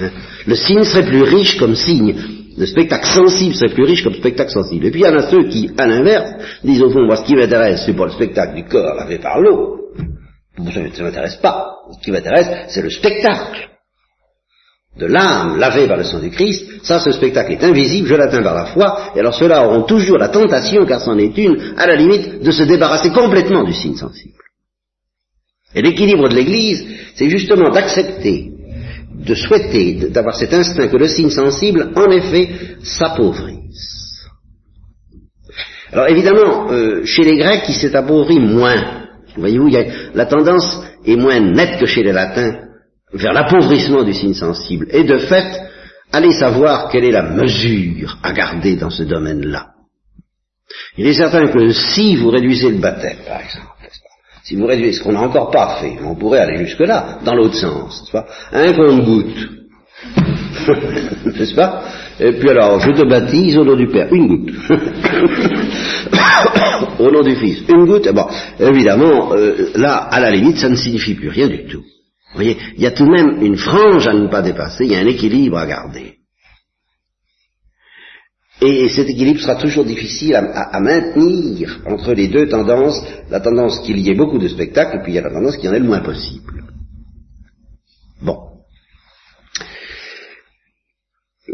Hein. 0.00 0.10
Le 0.46 0.54
signe 0.54 0.84
serait 0.84 1.06
plus 1.06 1.22
riche 1.22 1.56
comme 1.56 1.74
signe. 1.74 2.14
Le 2.58 2.66
spectacle 2.66 3.06
sensible 3.06 3.54
serait 3.54 3.72
plus 3.72 3.84
riche 3.84 4.04
comme 4.04 4.14
spectacle 4.14 4.50
sensible. 4.50 4.86
Et 4.86 4.90
puis 4.90 5.00
il 5.00 5.06
y 5.06 5.08
en 5.08 5.16
a 5.16 5.30
ceux 5.30 5.48
qui, 5.48 5.70
à 5.78 5.86
l'inverse, 5.86 6.32
disent 6.62 6.82
au 6.82 6.90
fond, 6.90 7.06
moi 7.06 7.16
ce 7.16 7.24
qui 7.24 7.34
m'intéresse, 7.34 7.82
c'est 7.86 7.96
pas 7.96 8.04
le 8.04 8.12
spectacle 8.12 8.54
du 8.54 8.64
corps 8.64 8.94
lavé 8.94 9.18
par 9.18 9.40
l'eau. 9.40 9.78
Ça 10.58 10.80
ne 10.80 11.04
m'intéresse 11.04 11.36
pas. 11.36 11.70
Ce 11.92 12.04
qui 12.04 12.10
m'intéresse, 12.10 12.48
c'est 12.68 12.82
le 12.82 12.90
spectacle 12.90 13.71
de 14.98 15.06
l'âme 15.06 15.58
lavée 15.58 15.88
par 15.88 15.96
le 15.96 16.04
sang 16.04 16.20
du 16.20 16.30
Christ, 16.30 16.66
ça, 16.82 16.98
ce 16.98 17.12
spectacle 17.12 17.52
est 17.52 17.64
invisible, 17.64 18.08
je 18.08 18.14
l'atteins 18.14 18.42
par 18.42 18.54
la 18.54 18.66
foi, 18.66 19.12
et 19.16 19.20
alors 19.20 19.34
ceux-là 19.34 19.66
auront 19.66 19.82
toujours 19.82 20.18
la 20.18 20.28
tentation, 20.28 20.84
car 20.84 21.00
c'en 21.00 21.16
est 21.18 21.36
une, 21.38 21.74
à 21.78 21.86
la 21.86 21.96
limite, 21.96 22.42
de 22.42 22.50
se 22.50 22.64
débarrasser 22.64 23.10
complètement 23.10 23.64
du 23.64 23.72
signe 23.72 23.96
sensible. 23.96 24.34
Et 25.74 25.80
l'équilibre 25.80 26.28
de 26.28 26.34
l'Église, 26.34 26.86
c'est 27.14 27.30
justement 27.30 27.70
d'accepter, 27.70 28.50
de 29.14 29.34
souhaiter, 29.34 30.10
d'avoir 30.10 30.36
cet 30.36 30.52
instinct 30.52 30.88
que 30.88 30.96
le 30.98 31.08
signe 31.08 31.30
sensible, 31.30 31.92
en 31.96 32.10
effet, 32.10 32.50
s'appauvrisse. 32.82 34.26
Alors 35.90 36.08
évidemment, 36.08 36.70
euh, 36.70 37.04
chez 37.04 37.24
les 37.24 37.36
Grecs, 37.36 37.64
il 37.68 37.74
s'est 37.74 37.96
appauvri 37.96 38.38
moins. 38.40 39.04
Voyez-vous, 39.36 39.70
la 40.14 40.26
tendance 40.26 40.82
est 41.06 41.16
moins 41.16 41.40
nette 41.40 41.80
que 41.80 41.86
chez 41.86 42.02
les 42.02 42.12
Latins 42.12 42.71
vers 43.12 43.32
l'appauvrissement 43.32 44.02
du 44.02 44.14
signe 44.14 44.34
sensible. 44.34 44.86
Et 44.90 45.04
de 45.04 45.18
fait, 45.18 45.62
allez 46.12 46.32
savoir 46.32 46.88
quelle 46.88 47.04
est 47.04 47.10
la 47.10 47.22
mesure 47.22 48.18
à 48.22 48.32
garder 48.32 48.76
dans 48.76 48.90
ce 48.90 49.02
domaine-là. 49.02 49.68
Il 50.96 51.06
est 51.06 51.14
certain 51.14 51.48
que 51.48 51.72
si 51.72 52.16
vous 52.16 52.30
réduisez 52.30 52.70
le 52.70 52.78
baptême, 52.78 53.18
par 53.26 53.40
exemple, 53.40 53.66
Si 54.44 54.56
vous 54.56 54.66
réduisez 54.66 54.94
ce 54.94 55.02
qu'on 55.02 55.12
n'a 55.12 55.20
encore 55.20 55.50
pas 55.50 55.78
fait, 55.80 55.98
on 56.02 56.14
pourrait 56.14 56.40
aller 56.40 56.64
jusque-là, 56.64 57.18
dans 57.24 57.34
l'autre 57.34 57.54
sens, 57.54 58.08
pas 58.10 58.26
Un 58.52 58.72
compte-goutte. 58.72 59.48
N'est-ce 61.26 61.54
pas 61.54 61.84
Et 62.18 62.32
puis 62.32 62.50
alors, 62.50 62.80
je 62.80 62.90
te 62.90 63.08
baptise 63.08 63.56
au 63.58 63.64
nom 63.64 63.76
du 63.76 63.88
Père, 63.88 64.12
une 64.12 64.26
goutte. 64.26 64.52
au 66.98 67.10
nom 67.10 67.22
du 67.22 67.36
Fils, 67.36 67.62
une 67.68 67.84
goutte. 67.84 68.08
Bon, 68.12 68.26
évidemment, 68.58 69.32
euh, 69.32 69.70
là, 69.76 69.96
à 69.96 70.20
la 70.20 70.30
limite, 70.30 70.58
ça 70.58 70.68
ne 70.68 70.74
signifie 70.74 71.14
plus 71.14 71.28
rien 71.28 71.46
du 71.46 71.66
tout. 71.66 71.84
Vous 72.32 72.38
voyez, 72.38 72.56
il 72.76 72.82
y 72.82 72.86
a 72.86 72.92
tout 72.92 73.04
de 73.04 73.10
même 73.10 73.42
une 73.42 73.58
frange 73.58 74.08
à 74.08 74.14
ne 74.14 74.26
pas 74.28 74.40
dépasser, 74.40 74.84
il 74.84 74.92
y 74.92 74.94
a 74.94 75.00
un 75.00 75.06
équilibre 75.06 75.58
à 75.58 75.66
garder. 75.66 76.16
Et 78.62 78.88
cet 78.88 79.08
équilibre 79.10 79.40
sera 79.40 79.56
toujours 79.56 79.84
difficile 79.84 80.36
à, 80.36 80.80
maintenir 80.80 81.82
entre 81.84 82.12
les 82.14 82.28
deux 82.28 82.48
tendances, 82.48 83.04
la 83.28 83.40
tendance 83.40 83.80
qu'il 83.80 83.98
y 83.98 84.08
ait 84.08 84.14
beaucoup 84.14 84.38
de 84.38 84.48
spectacles, 84.48 85.00
puis 85.02 85.12
il 85.12 85.14
y 85.16 85.18
a 85.18 85.22
la 85.22 85.32
tendance 85.32 85.56
qu'il 85.56 85.66
y 85.66 85.68
en 85.68 85.74
ait 85.74 85.80
le 85.80 85.86
moins 85.86 86.00
possible. 86.00 86.64
Bon. 88.22 88.38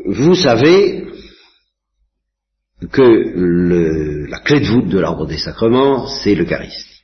Vous 0.04 0.34
savez 0.34 1.06
que 2.92 4.28
la 4.28 4.40
clé 4.40 4.60
de 4.60 4.66
voûte 4.66 4.88
de 4.88 4.98
l'ordre 5.00 5.26
des 5.26 5.38
sacrements, 5.38 6.06
c'est 6.06 6.34
l'Eucharistie. 6.34 6.97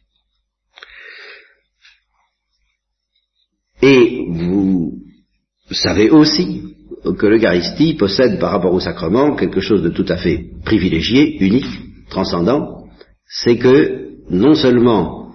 Et 3.86 4.26
vous 4.30 4.94
savez 5.70 6.08
aussi 6.08 6.62
que 7.18 7.26
l'Eucharistie 7.26 7.92
possède 7.92 8.38
par 8.38 8.52
rapport 8.52 8.72
au 8.72 8.80
sacrement 8.80 9.36
quelque 9.36 9.60
chose 9.60 9.82
de 9.82 9.90
tout 9.90 10.06
à 10.08 10.16
fait 10.16 10.42
privilégié, 10.64 11.36
unique, 11.44 11.68
transcendant, 12.08 12.86
c'est 13.28 13.58
que 13.58 14.08
non 14.30 14.54
seulement 14.54 15.34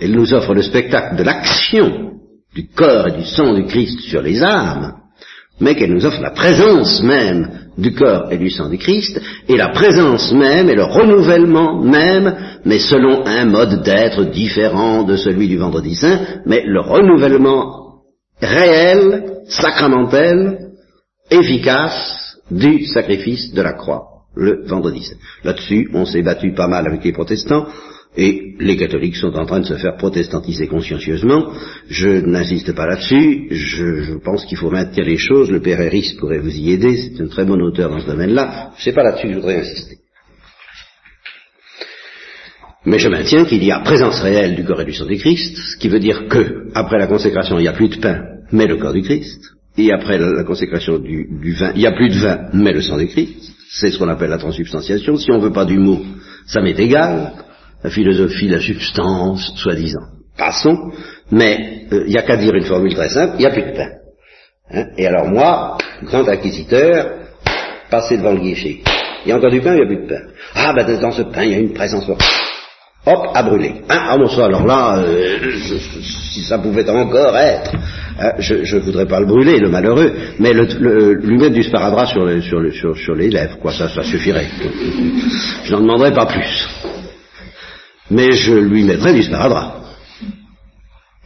elle 0.00 0.12
nous 0.12 0.32
offre 0.32 0.54
le 0.54 0.62
spectacle 0.62 1.16
de 1.16 1.24
l'action 1.24 2.20
du 2.54 2.68
corps 2.68 3.08
et 3.08 3.18
du 3.18 3.24
sang 3.24 3.54
du 3.54 3.64
Christ 3.64 3.98
sur 4.02 4.22
les 4.22 4.40
âmes, 4.40 4.94
mais 5.60 5.74
qu'elle 5.74 5.92
nous 5.92 6.04
offre 6.04 6.20
la 6.20 6.30
présence 6.30 7.02
même 7.02 7.64
du 7.78 7.92
corps 7.94 8.32
et 8.32 8.38
du 8.38 8.50
sang 8.50 8.68
du 8.68 8.78
Christ, 8.78 9.20
et 9.48 9.56
la 9.56 9.68
présence 9.68 10.32
même 10.32 10.68
et 10.68 10.74
le 10.74 10.84
renouvellement 10.84 11.82
même, 11.82 12.34
mais 12.64 12.78
selon 12.78 13.26
un 13.26 13.44
mode 13.46 13.82
d'être 13.82 14.24
différent 14.24 15.02
de 15.02 15.16
celui 15.16 15.48
du 15.48 15.56
vendredi 15.56 15.94
saint, 15.94 16.20
mais 16.46 16.62
le 16.64 16.80
renouvellement 16.80 18.02
réel, 18.40 19.42
sacramentel, 19.48 20.70
efficace 21.30 22.36
du 22.50 22.84
sacrifice 22.86 23.52
de 23.52 23.62
la 23.62 23.72
croix 23.72 24.14
le 24.36 24.64
vendredi 24.66 25.02
saint. 25.02 25.16
Là-dessus, 25.44 25.90
on 25.94 26.04
s'est 26.04 26.22
battu 26.22 26.52
pas 26.52 26.66
mal 26.66 26.86
avec 26.86 27.04
les 27.04 27.12
protestants, 27.12 27.66
et 28.16 28.54
les 28.60 28.76
catholiques 28.76 29.16
sont 29.16 29.34
en 29.34 29.44
train 29.44 29.60
de 29.60 29.66
se 29.66 29.74
faire 29.74 29.96
protestantiser 29.96 30.68
consciencieusement. 30.68 31.52
Je 31.88 32.08
n'insiste 32.08 32.72
pas 32.72 32.86
là-dessus. 32.86 33.48
Je, 33.50 34.18
pense 34.18 34.44
qu'il 34.46 34.56
faut 34.56 34.70
maintenir 34.70 35.04
les 35.04 35.16
choses. 35.16 35.50
Le 35.50 35.60
Père 35.60 35.80
Eris 35.80 36.16
pourrait 36.18 36.38
vous 36.38 36.54
y 36.54 36.72
aider. 36.72 36.96
C'est 36.96 37.22
un 37.22 37.26
très 37.26 37.44
bon 37.44 37.60
auteur 37.60 37.90
dans 37.90 38.00
ce 38.00 38.06
domaine-là. 38.06 38.72
Sais 38.78 38.92
pas 38.92 39.02
là-dessus 39.02 39.26
que 39.26 39.32
je 39.32 39.38
voudrais 39.38 39.60
insister. 39.60 39.96
Mais 42.86 42.98
je 42.98 43.08
maintiens 43.08 43.46
qu'il 43.46 43.64
y 43.64 43.72
a 43.72 43.80
présence 43.80 44.20
réelle 44.20 44.54
du 44.54 44.64
corps 44.64 44.82
et 44.82 44.84
du 44.84 44.92
sang 44.92 45.06
du 45.06 45.16
Christ, 45.16 45.56
ce 45.56 45.76
qui 45.78 45.88
veut 45.88 46.00
dire 46.00 46.28
que, 46.28 46.68
après 46.74 46.98
la 46.98 47.06
consécration, 47.06 47.58
il 47.58 47.62
n'y 47.62 47.68
a 47.68 47.72
plus 47.72 47.88
de 47.88 47.96
pain, 47.96 48.20
mais 48.52 48.66
le 48.66 48.76
corps 48.76 48.92
du 48.92 49.00
Christ. 49.00 49.40
Et 49.78 49.90
après 49.90 50.18
la, 50.18 50.44
consécration 50.44 50.98
du, 50.98 51.26
du 51.40 51.52
vin, 51.52 51.72
il 51.74 51.80
n'y 51.80 51.86
a 51.86 51.92
plus 51.92 52.10
de 52.10 52.18
vin, 52.18 52.50
mais 52.52 52.72
le 52.72 52.82
sang 52.82 52.98
du 52.98 53.06
Christ. 53.06 53.52
C'est 53.70 53.90
ce 53.90 53.98
qu'on 53.98 54.08
appelle 54.08 54.30
la 54.30 54.38
transubstantiation. 54.38 55.16
Si 55.16 55.32
on 55.32 55.38
ne 55.38 55.44
veut 55.44 55.52
pas 55.52 55.64
du 55.64 55.78
mot, 55.78 56.04
ça 56.46 56.60
m'est 56.60 56.78
égal 56.78 57.32
la 57.84 57.90
philosophie, 57.90 58.48
la 58.48 58.60
substance, 58.60 59.52
soi-disant. 59.56 60.06
Passons, 60.38 60.90
mais 61.30 61.86
il 61.92 61.96
euh, 61.96 62.04
n'y 62.06 62.16
a 62.16 62.22
qu'à 62.22 62.36
dire 62.38 62.54
une 62.54 62.64
formule 62.64 62.94
très 62.94 63.10
simple, 63.10 63.34
il 63.38 63.40
n'y 63.40 63.46
a 63.46 63.50
plus 63.50 63.62
de 63.62 63.76
pain. 63.76 63.90
Hein? 64.70 64.86
Et 64.96 65.06
alors 65.06 65.28
moi, 65.28 65.76
grand 66.02 66.26
acquisiteur, 66.26 67.10
passez 67.90 68.16
devant 68.16 68.32
le 68.32 68.40
guichet. 68.40 68.80
Il 69.24 69.28
y 69.28 69.32
a 69.32 69.36
encore 69.36 69.50
du 69.50 69.60
pain, 69.60 69.74
il 69.74 69.76
n'y 69.76 69.82
a 69.82 69.86
plus 69.86 70.02
de 70.02 70.08
pain? 70.08 70.22
Ah 70.54 70.72
ben 70.74 70.98
dans 70.98 71.12
ce 71.12 71.22
pain, 71.22 71.44
il 71.44 71.52
y 71.52 71.54
a 71.54 71.58
une 71.58 71.74
présence. 71.74 72.08
Hop, 73.06 73.26
à 73.34 73.42
brûler. 73.42 73.74
Hein? 73.90 74.00
Ah 74.08 74.16
bon 74.16 74.28
ça, 74.28 74.46
alors 74.46 74.66
là, 74.66 74.98
euh, 74.98 75.38
si 76.32 76.40
ça 76.40 76.58
pouvait 76.58 76.88
encore 76.88 77.36
être, 77.36 77.70
hein, 78.18 78.32
je 78.38 78.76
ne 78.76 78.80
voudrais 78.80 79.06
pas 79.06 79.20
le 79.20 79.26
brûler, 79.26 79.58
le 79.58 79.68
malheureux, 79.68 80.10
mais 80.38 80.54
le, 80.54 81.12
lui 81.12 81.36
mettre 81.36 81.54
du 81.54 81.62
sparadrap 81.62 82.08
sur, 82.08 82.42
sur, 82.72 82.96
sur 82.96 83.14
les 83.14 83.28
lèvres, 83.28 83.58
quoi, 83.58 83.72
ça, 83.72 83.90
ça 83.90 84.02
suffirait. 84.02 84.48
Je 85.64 85.72
n'en 85.72 85.80
demanderai 85.80 86.14
pas 86.14 86.26
plus 86.26 86.66
mais 88.10 88.32
je 88.32 88.52
lui 88.52 88.84
mettrai 88.84 89.14
du 89.14 89.22
sparadrap, 89.22 89.84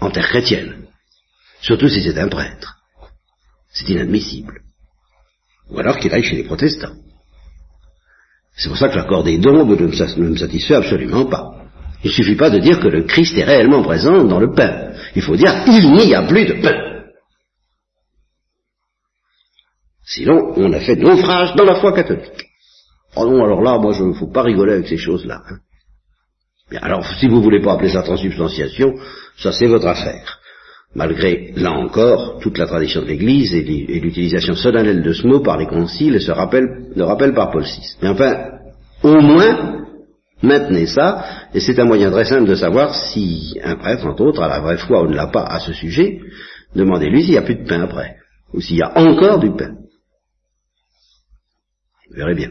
en 0.00 0.10
terre 0.10 0.28
chrétienne, 0.28 0.86
surtout 1.60 1.88
si 1.88 2.02
c'est 2.02 2.18
un 2.18 2.28
prêtre. 2.28 2.76
C'est 3.72 3.88
inadmissible. 3.88 4.62
Ou 5.70 5.78
alors 5.78 5.98
qu'il 5.98 6.12
aille 6.12 6.22
chez 6.22 6.36
les 6.36 6.44
protestants. 6.44 6.94
C'est 8.56 8.68
pour 8.68 8.78
ça 8.78 8.88
que 8.88 8.96
l'accord 8.96 9.22
des 9.22 9.38
dons 9.38 9.64
ne 9.64 10.30
me 10.30 10.36
satisfait 10.36 10.74
absolument 10.74 11.26
pas. 11.26 11.58
Il 12.02 12.08
ne 12.08 12.14
suffit 12.14 12.36
pas 12.36 12.50
de 12.50 12.58
dire 12.58 12.80
que 12.80 12.88
le 12.88 13.02
Christ 13.04 13.36
est 13.36 13.44
réellement 13.44 13.82
présent 13.82 14.24
dans 14.24 14.40
le 14.40 14.52
pain. 14.52 14.92
Il 15.14 15.22
faut 15.22 15.36
dire 15.36 15.64
il 15.66 15.92
n'y 15.92 16.14
a 16.14 16.26
plus 16.26 16.46
de 16.46 16.54
pain. 16.54 16.88
Sinon, 20.04 20.54
on 20.56 20.72
a 20.72 20.80
fait 20.80 20.96
naufrage 20.96 21.54
dans 21.54 21.64
la 21.64 21.80
foi 21.80 21.92
catholique. 21.92 22.46
Oh 23.14 23.26
non, 23.26 23.44
alors 23.44 23.62
là, 23.62 23.78
moi, 23.78 23.92
je 23.92 24.04
ne 24.04 24.14
faut 24.14 24.30
pas 24.30 24.42
rigoler 24.42 24.74
avec 24.74 24.88
ces 24.88 24.96
choses-là. 24.96 25.42
Hein 25.50 25.58
alors, 26.76 27.06
si 27.18 27.28
vous 27.28 27.40
voulez 27.40 27.62
pas 27.62 27.72
appeler 27.72 27.90
ça 27.90 28.02
transubstantiation, 28.02 28.94
ça 29.38 29.52
c'est 29.52 29.66
votre 29.66 29.86
affaire. 29.86 30.38
Malgré, 30.94 31.52
là 31.56 31.72
encore, 31.72 32.38
toute 32.40 32.58
la 32.58 32.66
tradition 32.66 33.02
de 33.02 33.06
l'Église 33.06 33.54
et 33.54 33.62
l'utilisation 34.00 34.54
solennelle 34.54 35.02
de 35.02 35.12
ce 35.12 35.26
mot 35.26 35.40
par 35.40 35.58
les 35.58 35.66
conciles 35.66 36.14
et 36.14 36.20
ce 36.20 36.32
rappel, 36.32 36.64
le 36.94 37.04
rappel 37.04 37.34
par 37.34 37.50
Paul 37.50 37.62
VI. 37.62 37.96
Mais 38.02 38.08
enfin, 38.08 38.48
au 39.02 39.20
moins, 39.20 39.84
maintenez 40.42 40.86
ça, 40.86 41.24
et 41.54 41.60
c'est 41.60 41.78
un 41.78 41.84
moyen 41.84 42.10
très 42.10 42.24
simple 42.24 42.48
de 42.48 42.54
savoir 42.54 42.94
si 42.94 43.58
un 43.62 43.76
prêtre, 43.76 44.06
entre 44.06 44.22
autres, 44.22 44.42
a 44.42 44.48
la 44.48 44.60
vraie 44.60 44.78
foi 44.78 45.02
ou 45.02 45.08
ne 45.08 45.16
l'a 45.16 45.28
pas 45.28 45.44
à 45.44 45.60
ce 45.60 45.72
sujet, 45.72 46.20
demandez-lui 46.74 47.22
s'il 47.22 47.32
n'y 47.32 47.38
a 47.38 47.42
plus 47.42 47.56
de 47.56 47.68
pain 47.68 47.82
après, 47.82 48.16
ou 48.52 48.60
s'il 48.60 48.76
y 48.76 48.82
a 48.82 48.98
encore 48.98 49.38
du 49.38 49.50
pain. 49.54 49.74
Vous 52.10 52.16
verrez 52.16 52.34
bien. 52.34 52.50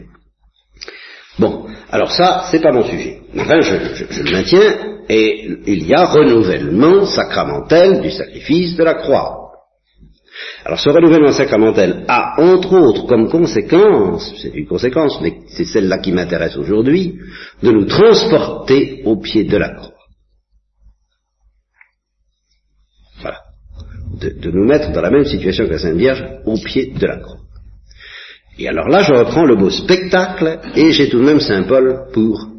Bon, 1.38 1.66
alors 1.90 2.10
ça, 2.10 2.46
c'est 2.50 2.60
pas 2.60 2.72
mon 2.72 2.84
sujet. 2.84 3.20
Enfin, 3.40 3.60
je, 3.60 4.22
le 4.22 4.32
maintiens, 4.32 5.04
et 5.08 5.48
il 5.66 5.86
y 5.86 5.94
a 5.94 6.06
renouvellement 6.06 7.06
sacramentel 7.06 8.00
du 8.00 8.10
sacrifice 8.10 8.76
de 8.76 8.84
la 8.84 8.94
croix. 8.94 9.48
Alors 10.64 10.78
ce 10.78 10.90
renouvellement 10.90 11.32
sacramentel 11.32 12.04
a, 12.08 12.40
entre 12.40 12.72
autres, 12.74 13.06
comme 13.06 13.30
conséquence, 13.30 14.34
c'est 14.40 14.54
une 14.54 14.66
conséquence, 14.66 15.20
mais 15.20 15.38
c'est 15.48 15.64
celle-là 15.64 15.98
qui 15.98 16.12
m'intéresse 16.12 16.56
aujourd'hui, 16.56 17.18
de 17.62 17.70
nous 17.70 17.86
transporter 17.86 19.02
au 19.04 19.16
pied 19.16 19.44
de 19.44 19.56
la 19.56 19.70
croix. 19.70 19.94
Voilà. 23.20 23.38
De, 24.20 24.28
de 24.30 24.50
nous 24.50 24.64
mettre 24.64 24.92
dans 24.92 25.00
la 25.00 25.10
même 25.10 25.24
situation 25.24 25.64
que 25.64 25.72
la 25.72 25.78
Sainte 25.78 25.96
Vierge, 25.96 26.24
au 26.44 26.56
pied 26.58 26.92
de 26.92 27.06
la 27.06 27.18
croix. 27.18 27.38
Et 28.58 28.68
alors 28.68 28.88
là, 28.88 29.02
je 29.02 29.12
reprends 29.12 29.44
le 29.44 29.54
mot 29.54 29.70
spectacle, 29.70 30.60
et 30.74 30.92
j'ai 30.92 31.08
tout 31.08 31.18
de 31.18 31.24
même 31.24 31.40
Saint 31.40 31.62
Paul 31.62 32.08
pour 32.12 32.57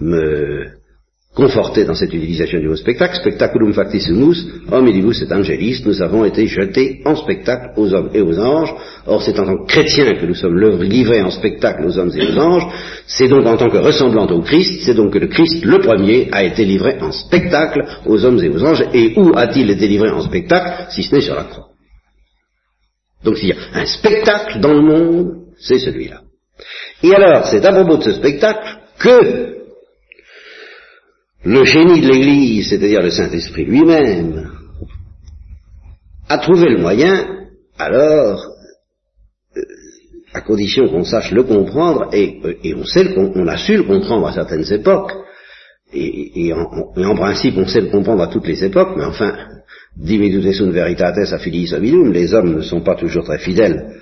me 0.00 0.66
conforter 1.34 1.84
dans 1.84 1.94
cette 1.94 2.14
utilisation 2.14 2.60
du 2.60 2.68
mot 2.68 2.76
spectacle. 2.76 3.16
Spectaculum 3.16 3.72
factissimus, 3.72 4.36
homidibus 4.70 5.20
et 5.22 5.32
angelis, 5.32 5.82
nous 5.84 6.00
avons 6.00 6.24
été 6.24 6.46
jetés 6.46 7.00
en 7.04 7.16
spectacle 7.16 7.72
aux 7.76 7.92
hommes 7.92 8.10
et 8.14 8.20
aux 8.20 8.38
anges. 8.38 8.72
Or, 9.06 9.20
c'est 9.22 9.38
en 9.40 9.44
tant 9.44 9.56
que 9.58 9.66
chrétiens 9.66 10.14
que 10.14 10.26
nous 10.26 10.36
sommes 10.36 10.56
livrés 10.82 11.22
en 11.22 11.30
spectacle 11.30 11.84
aux 11.84 11.98
hommes 11.98 12.12
et 12.16 12.24
aux 12.24 12.38
anges. 12.38 12.66
C'est 13.06 13.28
donc 13.28 13.44
en 13.46 13.56
tant 13.56 13.68
que 13.68 13.78
ressemblant 13.78 14.26
au 14.26 14.42
Christ, 14.42 14.82
c'est 14.84 14.94
donc 14.94 15.12
que 15.12 15.18
le 15.18 15.26
Christ, 15.26 15.64
le 15.64 15.80
premier, 15.80 16.28
a 16.30 16.44
été 16.44 16.64
livré 16.64 16.98
en 17.00 17.10
spectacle 17.10 17.84
aux 18.06 18.24
hommes 18.24 18.42
et 18.42 18.48
aux 18.48 18.64
anges. 18.64 18.84
Et 18.92 19.14
où 19.16 19.32
a-t-il 19.34 19.68
été 19.70 19.88
livré 19.88 20.10
en 20.10 20.22
spectacle, 20.22 20.86
si 20.90 21.02
ce 21.02 21.16
n'est 21.16 21.20
sur 21.20 21.34
la 21.34 21.44
croix? 21.44 21.68
Donc 23.24 23.38
s'il 23.38 23.48
y 23.48 23.52
a 23.52 23.56
un 23.74 23.86
spectacle 23.86 24.60
dans 24.60 24.72
le 24.72 24.82
monde, 24.82 25.32
c'est 25.58 25.78
celui-là. 25.78 26.20
Et 27.02 27.12
alors, 27.12 27.46
c'est 27.46 27.64
à 27.64 27.72
propos 27.72 27.96
de 27.96 28.04
ce 28.04 28.12
spectacle 28.12 28.78
que 29.00 29.63
le 31.44 31.64
génie 31.64 32.00
de 32.00 32.08
l'Église, 32.08 32.68
c'est-à-dire 32.70 33.02
le 33.02 33.10
Saint-Esprit 33.10 33.64
lui-même, 33.64 34.50
a 36.28 36.38
trouvé 36.38 36.70
le 36.70 36.78
moyen, 36.78 37.46
alors, 37.78 38.46
euh, 39.56 39.60
à 40.32 40.40
condition 40.40 40.88
qu'on 40.88 41.04
sache 41.04 41.32
le 41.32 41.42
comprendre, 41.42 42.08
et, 42.12 42.40
on 42.74 42.84
sait, 42.84 43.14
on 43.16 43.46
a 43.46 43.56
su 43.56 43.76
le 43.76 43.84
comprendre 43.84 44.26
à 44.26 44.32
certaines 44.32 44.70
époques, 44.72 45.12
et, 45.92 46.52
en, 46.52 47.14
principe 47.14 47.56
on 47.56 47.66
sait 47.66 47.82
le 47.82 47.90
comprendre 47.90 48.22
à 48.22 48.28
toutes 48.28 48.48
les 48.48 48.64
époques, 48.64 48.96
mais 48.96 49.04
enfin, 49.04 49.36
Diminutus 49.96 50.56
sunt 50.56 50.72
veritates 50.72 51.32
affiliis 51.32 51.72
hominum, 51.72 52.12
les 52.12 52.34
hommes 52.34 52.56
ne 52.56 52.62
sont 52.62 52.80
pas 52.80 52.96
toujours 52.96 53.24
très 53.24 53.38
fidèles 53.38 54.00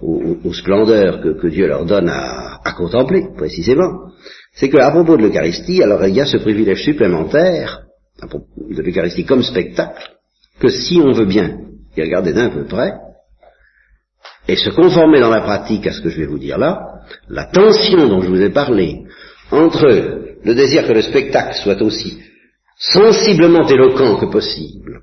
aux, 0.00 0.52
splendeurs 0.52 1.20
que, 1.20 1.46
Dieu 1.48 1.68
leur 1.68 1.84
donne 1.84 2.08
à, 2.08 2.72
contempler, 2.76 3.26
précisément, 3.36 4.10
c'est 4.52 4.68
qu'à 4.68 4.90
propos 4.90 5.16
de 5.16 5.22
l'Eucharistie, 5.22 5.82
alors 5.82 6.04
il 6.06 6.14
y 6.14 6.20
a 6.20 6.26
ce 6.26 6.38
privilège 6.38 6.82
supplémentaire, 6.82 7.82
à 8.20 8.26
propos 8.26 8.46
de 8.70 8.82
l'Eucharistie 8.82 9.24
comme 9.24 9.42
spectacle, 9.42 10.10
que 10.58 10.68
si 10.68 11.00
on 11.00 11.12
veut 11.12 11.26
bien 11.26 11.58
y 11.96 12.02
regarder 12.02 12.32
d'un 12.32 12.50
peu 12.50 12.64
près, 12.64 12.92
et 14.48 14.56
se 14.56 14.70
conformer 14.70 15.20
dans 15.20 15.30
la 15.30 15.42
pratique 15.42 15.86
à 15.86 15.92
ce 15.92 16.00
que 16.00 16.10
je 16.10 16.20
vais 16.20 16.26
vous 16.26 16.38
dire 16.38 16.58
là, 16.58 16.80
la 17.28 17.46
tension 17.46 18.08
dont 18.08 18.20
je 18.20 18.28
vous 18.28 18.42
ai 18.42 18.50
parlé 18.50 19.04
entre 19.50 19.86
le 20.42 20.54
désir 20.54 20.86
que 20.86 20.92
le 20.92 21.02
spectacle 21.02 21.54
soit 21.56 21.80
aussi 21.82 22.18
sensiblement 22.78 23.66
éloquent 23.68 24.16
que 24.16 24.26
possible, 24.26 25.02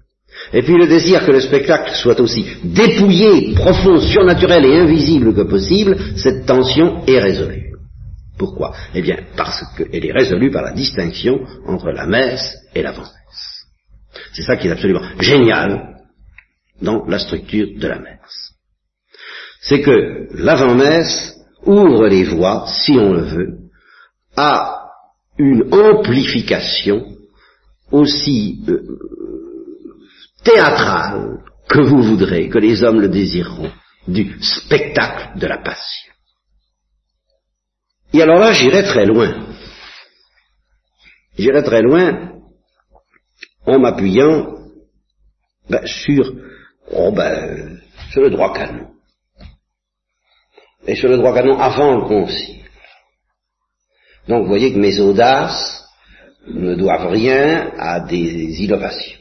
et 0.53 0.61
puis 0.61 0.77
le 0.77 0.87
désir 0.87 1.25
que 1.25 1.31
le 1.31 1.41
spectacle 1.41 1.93
soit 1.95 2.19
aussi 2.19 2.45
dépouillé, 2.63 3.53
profond, 3.53 3.99
surnaturel 3.99 4.65
et 4.65 4.77
invisible 4.77 5.33
que 5.33 5.41
possible, 5.41 5.97
cette 6.15 6.45
tension 6.45 7.03
est 7.05 7.19
résolue. 7.19 7.66
Pourquoi? 8.37 8.73
Eh 8.93 9.01
bien, 9.01 9.17
parce 9.35 9.63
qu'elle 9.75 10.05
est 10.05 10.11
résolue 10.11 10.51
par 10.51 10.63
la 10.63 10.73
distinction 10.73 11.39
entre 11.65 11.89
la 11.89 12.05
messe 12.05 12.55
et 12.75 12.83
l'avant-messe. 12.83 13.65
C'est 14.33 14.43
ça 14.43 14.57
qui 14.57 14.67
est 14.67 14.71
absolument 14.71 15.03
génial 15.19 15.97
dans 16.81 17.05
la 17.05 17.19
structure 17.19 17.67
de 17.75 17.87
la 17.87 17.99
messe. 17.99 18.53
C'est 19.61 19.81
que 19.81 20.27
l'avant-messe 20.33 21.35
ouvre 21.65 22.07
les 22.07 22.23
voies, 22.23 22.65
si 22.67 22.91
on 22.91 23.13
le 23.13 23.23
veut, 23.23 23.57
à 24.35 24.91
une 25.37 25.73
amplification 25.73 27.05
aussi 27.91 28.63
euh, 28.67 28.81
théâtrale 30.43 31.39
que 31.67 31.79
vous 31.81 32.01
voudrez, 32.01 32.49
que 32.49 32.59
les 32.59 32.83
hommes 32.83 33.01
le 33.01 33.09
désireront, 33.09 33.71
du 34.07 34.37
spectacle 34.41 35.37
de 35.39 35.47
la 35.47 35.57
passion. 35.57 36.13
Et 38.13 38.21
alors 38.21 38.39
là, 38.39 38.53
j'irai 38.53 38.83
très 38.83 39.05
loin. 39.05 39.47
J'irai 41.37 41.63
très 41.63 41.81
loin 41.81 42.31
en 43.65 43.79
m'appuyant 43.79 44.55
ben, 45.69 45.85
sur, 45.85 46.33
oh 46.91 47.11
ben, 47.11 47.79
sur 48.11 48.21
le 48.21 48.29
droit 48.29 48.53
canon. 48.53 48.87
Et 50.87 50.95
sur 50.95 51.09
le 51.09 51.17
droit 51.17 51.33
canon 51.33 51.59
avant 51.59 51.97
le 51.97 52.07
concile. 52.07 52.63
Donc 54.27 54.43
vous 54.43 54.49
voyez 54.49 54.73
que 54.73 54.79
mes 54.79 54.99
audaces 54.99 55.85
ne 56.47 56.75
doivent 56.75 57.11
rien 57.11 57.71
à 57.77 57.99
des 57.99 58.63
innovations. 58.63 59.19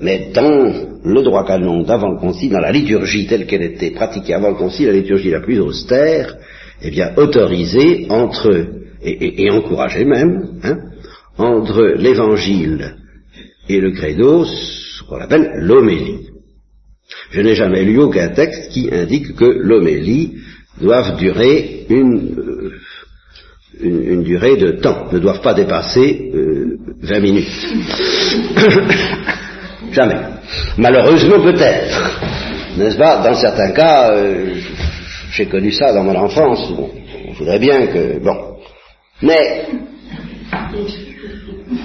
Mais 0.00 0.30
dans 0.32 1.00
le 1.02 1.22
droit 1.22 1.44
canon 1.44 1.82
d'avant 1.82 2.10
le 2.10 2.20
concile, 2.20 2.52
dans 2.52 2.60
la 2.60 2.70
liturgie 2.70 3.26
telle 3.26 3.46
qu'elle 3.46 3.62
était 3.62 3.90
pratiquée 3.90 4.34
avant 4.34 4.50
le 4.50 4.54
concile, 4.54 4.86
la 4.86 4.92
liturgie 4.92 5.30
la 5.30 5.40
plus 5.40 5.58
austère, 5.58 6.36
eh 6.82 6.90
bien, 6.90 7.12
autorisée 7.16 8.06
entre, 8.10 8.66
et, 9.02 9.44
et, 9.44 9.50
encouragée 9.50 10.04
même, 10.04 10.60
hein, 10.62 10.78
entre 11.36 11.82
l'évangile 11.96 12.96
et 13.68 13.80
le 13.80 13.92
credo, 13.92 14.44
ce 14.44 15.02
qu'on 15.04 15.20
appelle 15.20 15.50
l'homélie. 15.56 16.28
Je 17.30 17.40
n'ai 17.40 17.54
jamais 17.54 17.84
lu 17.84 17.98
aucun 17.98 18.28
texte 18.28 18.70
qui 18.70 18.88
indique 18.92 19.34
que 19.34 19.44
l'homélie 19.44 20.34
doive 20.80 21.16
durer 21.16 21.86
une, 21.88 22.38
euh, 22.38 22.72
une, 23.80 24.22
durée 24.22 24.56
de 24.56 24.72
temps, 24.72 25.08
ne 25.12 25.18
doivent 25.18 25.42
pas 25.42 25.54
dépasser 25.54 26.30
euh, 26.34 26.78
20 27.02 27.20
minutes. 27.20 27.68
Jamais. 29.92 30.20
Malheureusement 30.76 31.40
peut-être. 31.40 32.20
N'est-ce 32.76 32.96
pas? 32.96 33.22
Dans 33.22 33.34
certains 33.34 33.72
cas, 33.72 34.12
euh, 34.12 34.54
j'ai 35.30 35.46
connu 35.46 35.72
ça 35.72 35.92
dans 35.92 36.04
mon 36.04 36.14
enfance. 36.14 36.70
Bon, 36.72 36.90
on 37.28 37.32
voudrait 37.32 37.58
bien 37.58 37.86
que... 37.86 38.18
Bon. 38.18 38.56
Mais, 39.22 39.66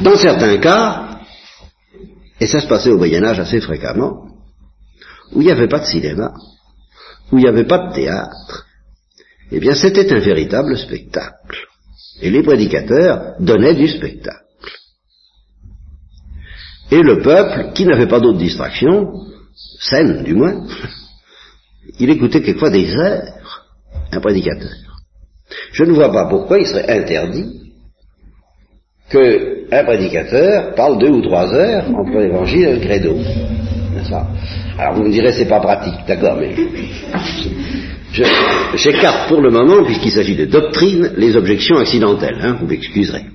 dans 0.01 0.15
certains 0.15 0.57
cas, 0.57 1.19
et 2.39 2.47
ça 2.47 2.59
se 2.59 2.67
passait 2.67 2.89
au 2.89 2.97
Moyen 2.97 3.23
Âge 3.23 3.39
assez 3.39 3.61
fréquemment, 3.61 4.27
où 5.31 5.41
il 5.41 5.45
n'y 5.45 5.51
avait 5.51 5.67
pas 5.67 5.79
de 5.79 5.85
cinéma, 5.85 6.33
où 7.31 7.37
il 7.37 7.43
n'y 7.43 7.49
avait 7.49 7.65
pas 7.65 7.87
de 7.87 7.93
théâtre, 7.93 8.65
eh 9.51 9.59
bien 9.59 9.75
c'était 9.75 10.11
un 10.11 10.19
véritable 10.19 10.77
spectacle. 10.77 11.67
Et 12.21 12.29
les 12.29 12.43
prédicateurs 12.43 13.35
donnaient 13.39 13.75
du 13.75 13.87
spectacle. 13.87 14.39
Et 16.91 17.01
le 17.01 17.21
peuple, 17.21 17.71
qui 17.73 17.85
n'avait 17.85 18.07
pas 18.07 18.19
d'autre 18.19 18.37
distraction, 18.37 19.11
saine 19.79 20.23
du 20.23 20.33
moins, 20.33 20.65
il 21.99 22.09
écoutait 22.09 22.41
quelquefois 22.41 22.69
des 22.69 22.95
heures 22.95 23.23
un 24.11 24.19
prédicateur. 24.19 24.71
Je 25.71 25.83
ne 25.83 25.93
vois 25.93 26.11
pas 26.11 26.25
pourquoi 26.25 26.59
il 26.59 26.67
serait 26.67 26.89
interdit 26.89 27.71
qu'un 29.09 29.83
prédicateur 29.83 30.75
parle 30.75 30.99
deux 30.99 31.09
ou 31.09 31.21
trois 31.21 31.53
heures 31.53 31.85
entre 31.89 32.19
l'évangile 32.19 32.67
et 32.67 32.73
le 32.75 32.79
credo. 32.79 33.17
Alors 34.77 34.95
vous 34.95 35.03
me 35.03 35.11
direz 35.11 35.31
c'est 35.31 35.47
pas 35.47 35.59
pratique, 35.59 36.05
d'accord, 36.07 36.37
mais 36.37 36.55
j'écarte 38.75 39.29
pour 39.29 39.41
le 39.41 39.51
moment, 39.51 39.83
puisqu'il 39.83 40.11
s'agit 40.11 40.35
de 40.35 40.45
doctrine, 40.45 41.13
les 41.15 41.35
objections 41.35 41.77
accidentelles, 41.77 42.39
hein, 42.41 42.57
vous 42.59 42.67
m'excuserez. 42.67 43.25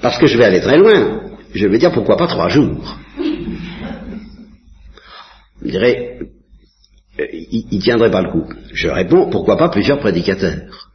Parce 0.00 0.18
que 0.18 0.26
je 0.26 0.36
vais 0.36 0.44
aller 0.44 0.60
très 0.60 0.78
loin 0.78 1.20
je 1.54 1.68
vais 1.68 1.78
dire 1.78 1.92
pourquoi 1.92 2.16
pas 2.16 2.26
trois 2.26 2.48
jours. 2.48 2.98
Vous 5.62 5.70
direz, 5.70 6.18
il, 7.18 7.66
ne 7.72 7.80
tiendrait 7.80 8.10
pas 8.10 8.22
le 8.22 8.30
coup. 8.30 8.44
Je 8.72 8.88
réponds, 8.88 9.30
pourquoi 9.30 9.56
pas 9.56 9.68
plusieurs 9.68 10.00
prédicateurs 10.00 10.90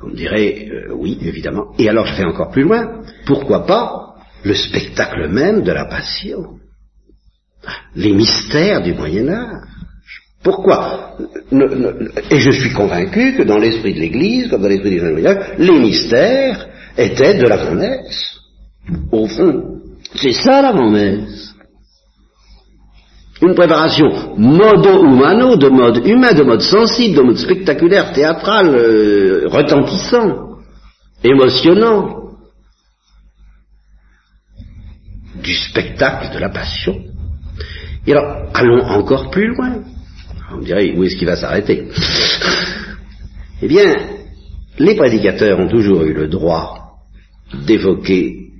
Vous 0.00 0.08
me 0.08 0.16
direz, 0.16 0.68
euh, 0.70 0.94
oui, 0.94 1.18
évidemment. 1.22 1.74
Et 1.78 1.88
alors 1.88 2.06
je 2.06 2.16
vais 2.16 2.24
encore 2.24 2.50
plus 2.50 2.62
loin, 2.62 3.02
pourquoi 3.26 3.66
pas 3.66 4.14
le 4.44 4.54
spectacle 4.54 5.28
même 5.28 5.62
de 5.62 5.72
la 5.72 5.86
passion? 5.86 6.58
Les 7.94 8.12
mystères 8.12 8.82
du 8.82 8.94
Moyen 8.94 9.28
Âge 9.28 9.70
pourquoi? 10.42 11.18
Et 12.30 12.38
je 12.38 12.50
suis 12.50 12.72
convaincu 12.72 13.34
que 13.34 13.42
dans 13.42 13.58
l'esprit 13.58 13.92
de 13.92 14.00
l'Église, 14.00 14.48
comme 14.48 14.62
dans 14.62 14.68
l'esprit 14.68 14.98
des 14.98 15.26
Âge, 15.26 15.54
les 15.58 15.78
mystères 15.78 16.66
étaient 16.96 17.34
de 17.34 17.46
la 17.46 17.58
jeunesse. 17.58 18.38
Au 19.12 19.26
fond, 19.26 19.80
c'est 20.14 20.32
ça 20.32 20.62
la 20.62 20.72
messe 20.72 21.49
Une 23.42 23.54
préparation 23.54 24.36
modo-humano, 24.36 25.56
de 25.56 25.68
mode 25.68 26.06
humain, 26.06 26.32
de 26.32 26.42
mode 26.42 26.60
sensible, 26.60 27.16
de 27.16 27.22
mode 27.22 27.38
spectaculaire, 27.38 28.12
théâtral, 28.12 28.66
euh, 28.74 29.48
retentissant, 29.48 30.58
émotionnant. 31.24 32.18
Du 35.42 35.54
spectacle 35.54 36.34
de 36.34 36.38
la 36.38 36.50
passion. 36.50 37.02
Et 38.06 38.12
alors, 38.12 38.50
allons 38.52 38.84
encore 38.84 39.30
plus 39.30 39.54
loin. 39.54 39.84
On 40.52 40.58
dirait, 40.58 40.92
où 40.94 41.04
est-ce 41.04 41.16
qu'il 41.16 41.26
va 41.26 41.36
s'arrêter? 41.36 41.88
Eh 43.62 43.68
bien, 43.68 43.94
les 44.78 44.96
prédicateurs 44.96 45.60
ont 45.60 45.68
toujours 45.68 46.02
eu 46.04 46.14
le 46.14 46.28
droit 46.28 46.96
d'évoquer 47.66 48.52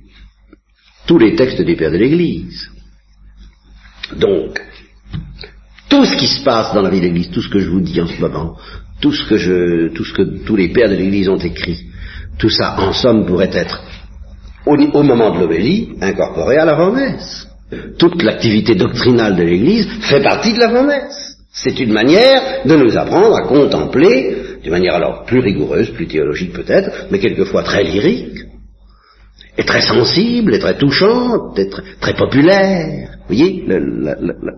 tous 1.07 1.17
les 1.17 1.35
textes 1.35 1.61
du 1.61 1.75
Père 1.75 1.89
de 1.89 1.97
l'Église. 1.97 2.69
Donc, 4.15 4.61
tout 5.91 6.05
ce 6.05 6.15
qui 6.15 6.27
se 6.27 6.41
passe 6.41 6.73
dans 6.73 6.81
la 6.81 6.89
vie 6.89 7.01
de 7.01 7.07
l'Église, 7.07 7.31
tout 7.31 7.41
ce 7.41 7.49
que 7.49 7.59
je 7.59 7.69
vous 7.69 7.81
dis 7.81 7.99
en 7.99 8.07
ce 8.07 8.19
moment, 8.21 8.55
tout 9.01 9.11
ce 9.11 9.25
que 9.27 9.35
je, 9.35 9.89
tout 9.89 10.05
ce 10.05 10.13
que 10.13 10.45
tous 10.45 10.55
les 10.55 10.69
pères 10.69 10.89
de 10.89 10.95
l'Église 10.95 11.27
ont 11.27 11.37
écrit, 11.37 11.81
tout 12.39 12.49
ça, 12.49 12.79
en 12.79 12.93
somme, 12.93 13.25
pourrait 13.25 13.51
être, 13.53 13.83
au, 14.65 15.03
moment 15.03 15.35
de 15.35 15.39
l'homélie, 15.41 15.89
incorporé 15.99 16.57
à 16.57 16.65
l'avant-messe. 16.65 17.45
Toute 17.99 18.23
l'activité 18.23 18.75
doctrinale 18.75 19.35
de 19.35 19.43
l'Église 19.43 19.87
fait 20.01 20.21
partie 20.21 20.53
de 20.53 20.59
l'avant-messe. 20.59 21.37
C'est 21.51 21.77
une 21.81 21.91
manière 21.91 22.65
de 22.65 22.75
nous 22.77 22.97
apprendre 22.97 23.35
à 23.35 23.41
contempler, 23.41 24.37
d'une 24.63 24.71
manière 24.71 24.95
alors 24.95 25.25
plus 25.25 25.39
rigoureuse, 25.39 25.89
plus 25.89 26.07
théologique 26.07 26.53
peut-être, 26.53 27.07
mais 27.11 27.19
quelquefois 27.19 27.63
très 27.63 27.83
lyrique, 27.83 28.45
est 29.57 29.67
très 29.67 29.81
sensible, 29.81 30.53
est 30.53 30.59
très 30.59 30.77
touchante, 30.77 31.59
est 31.59 31.69
très, 31.99 32.13
populaire. 32.13 33.17
Vous 33.31 33.37
voyez 33.37 33.63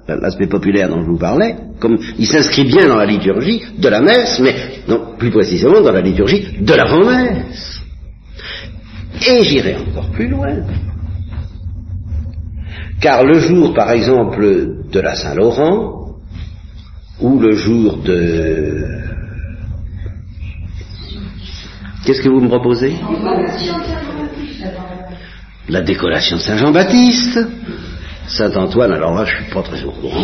l'aspect 0.07 0.47
populaire 0.47 0.89
dont 0.89 1.03
je 1.03 1.05
vous 1.05 1.19
parlais, 1.19 1.55
comme 1.79 1.99
il 2.17 2.25
s'inscrit 2.25 2.63
bien 2.63 2.87
dans 2.87 2.95
la 2.95 3.05
liturgie 3.05 3.61
de 3.77 3.87
la 3.87 4.01
messe, 4.01 4.39
mais 4.39 4.55
non, 4.87 5.15
plus 5.15 5.29
précisément 5.29 5.79
dans 5.79 5.91
la 5.91 6.01
liturgie 6.01 6.57
de 6.59 6.73
l'avant-messe. 6.73 7.81
Et 9.29 9.43
j'irai 9.43 9.75
encore 9.75 10.09
plus 10.09 10.27
loin. 10.27 10.55
Car 12.99 13.23
le 13.23 13.41
jour, 13.41 13.75
par 13.75 13.91
exemple, 13.91 14.87
de 14.91 14.99
la 14.99 15.13
Saint-Laurent, 15.13 16.15
ou 17.21 17.39
le 17.39 17.53
jour 17.53 17.97
de... 17.97 18.87
Qu'est-ce 22.05 22.23
que 22.23 22.29
vous 22.29 22.41
me 22.41 22.47
proposez? 22.47 22.95
La 25.69 25.81
décoration 25.81 26.37
de 26.37 26.41
Saint 26.41 26.57
Jean-Baptiste, 28.27 28.37
Saint 28.37 28.55
Antoine, 28.55 28.91
alors 28.91 29.15
là 29.15 29.25
je 29.25 29.35
suis 29.35 29.53
pas 29.53 29.63
très 29.63 29.83
au 29.83 29.91
courant. 29.91 30.23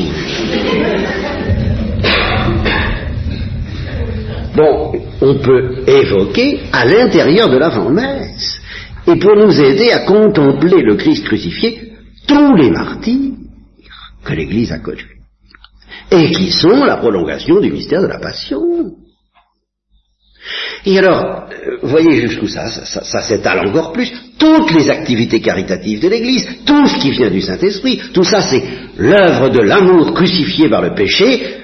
dont 4.56 4.92
on 5.22 5.36
peut 5.40 5.84
évoquer 5.88 6.60
à 6.74 6.86
l'intérieur 6.86 7.50
de 7.50 7.58
l'avant-messe, 7.58 8.60
et 9.08 9.16
pour 9.16 9.36
nous 9.36 9.62
aider 9.62 9.92
à 9.92 10.00
contempler 10.00 10.82
le 10.82 10.96
Christ 10.96 11.26
crucifié, 11.26 11.94
tous 12.28 12.56
les 12.56 12.70
martyrs 12.70 13.34
que 14.24 14.34
l'Église 14.34 14.72
a 14.72 14.80
connus, 14.80 15.22
et 16.12 16.32
qui 16.32 16.52
sont 16.52 16.84
la 16.84 16.98
prolongation 16.98 17.60
du 17.60 17.72
mystère 17.72 18.02
de 18.02 18.08
la 18.08 18.20
passion. 18.20 18.96
Et 20.86 20.98
alors, 20.98 21.50
euh, 21.52 21.78
voyez 21.84 22.22
jusqu'où 22.22 22.48
ça, 22.48 22.68
ça, 22.68 23.22
s'étale 23.22 23.68
encore 23.68 23.92
plus. 23.92 24.12
Toutes 24.38 24.72
les 24.72 24.90
activités 24.90 25.42
caritatives 25.42 26.00
de 26.00 26.08
l'Église, 26.08 26.48
tout 26.66 26.88
ce 26.88 26.98
qui 26.98 27.12
vient 27.12 27.30
du 27.30 27.42
Saint-Esprit, 27.42 28.02
tout 28.14 28.24
ça 28.24 28.42
c'est 28.42 28.64
l'œuvre 28.98 29.50
de 29.50 29.60
l'amour 29.60 30.14
crucifié 30.14 30.70
par 30.70 30.82
le 30.82 30.94
péché, 30.94 31.58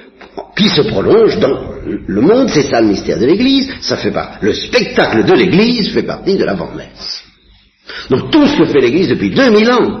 qui 0.56 0.68
se 0.68 0.82
prolonge 0.82 1.38
dans 1.38 1.76
le 1.86 2.20
monde, 2.20 2.48
c'est 2.48 2.68
ça 2.70 2.80
le 2.80 2.88
mystère 2.88 3.18
de 3.18 3.26
l'Église, 3.26 3.70
ça 3.80 3.96
fait 3.96 4.10
pas. 4.10 4.32
Le 4.40 4.52
spectacle 4.52 5.24
de 5.24 5.32
l'Église 5.32 5.92
fait 5.92 6.02
partie 6.02 6.36
de 6.36 6.44
l'avant-messe. 6.44 7.22
Donc 8.10 8.30
tout 8.30 8.46
ce 8.46 8.56
que 8.56 8.64
fait 8.66 8.80
l'Église 8.80 9.08
depuis 9.08 9.30
2000 9.30 9.70
ans, 9.70 10.00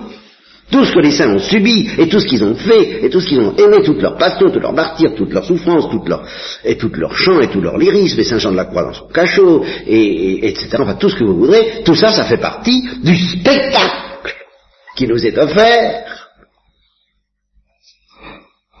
tout 0.70 0.84
ce 0.84 0.92
que 0.92 0.98
les 0.98 1.12
saints 1.12 1.32
ont 1.32 1.38
subi, 1.38 1.88
et 1.98 2.08
tout 2.08 2.18
ce 2.18 2.26
qu'ils 2.26 2.42
ont 2.42 2.54
fait, 2.54 3.04
et 3.04 3.10
tout 3.10 3.20
ce 3.20 3.28
qu'ils 3.28 3.40
ont 3.40 3.54
aimé, 3.56 3.78
toute 3.84 4.02
leur 4.02 4.16
passion, 4.16 4.50
toute 4.50 4.62
leur 4.62 4.72
martyr, 4.72 5.14
toute 5.14 5.32
leur 5.32 5.44
souffrance, 5.44 5.88
toute 5.90 6.08
leur, 6.08 6.26
et 6.64 6.76
tout 6.76 6.90
leur 6.94 7.16
chant, 7.16 7.40
et 7.40 7.48
tout 7.48 7.60
leur 7.60 7.78
lyrisme, 7.78 8.18
et 8.18 8.24
Saint 8.24 8.38
Jean 8.38 8.50
de 8.50 8.56
la 8.56 8.64
Croix 8.64 8.84
dans 8.84 8.92
son 8.92 9.06
cachot, 9.06 9.64
et, 9.86 10.48
etc., 10.48 10.68
enfin 10.80 10.94
tout 10.94 11.08
ce 11.08 11.16
que 11.16 11.24
vous 11.24 11.38
voudrez, 11.38 11.82
tout 11.84 11.94
ça, 11.94 12.10
ça 12.10 12.24
fait 12.24 12.40
partie 12.40 12.82
du 13.02 13.16
spectacle 13.16 14.34
qui 14.96 15.06
nous 15.06 15.24
est 15.24 15.38
offert 15.38 16.04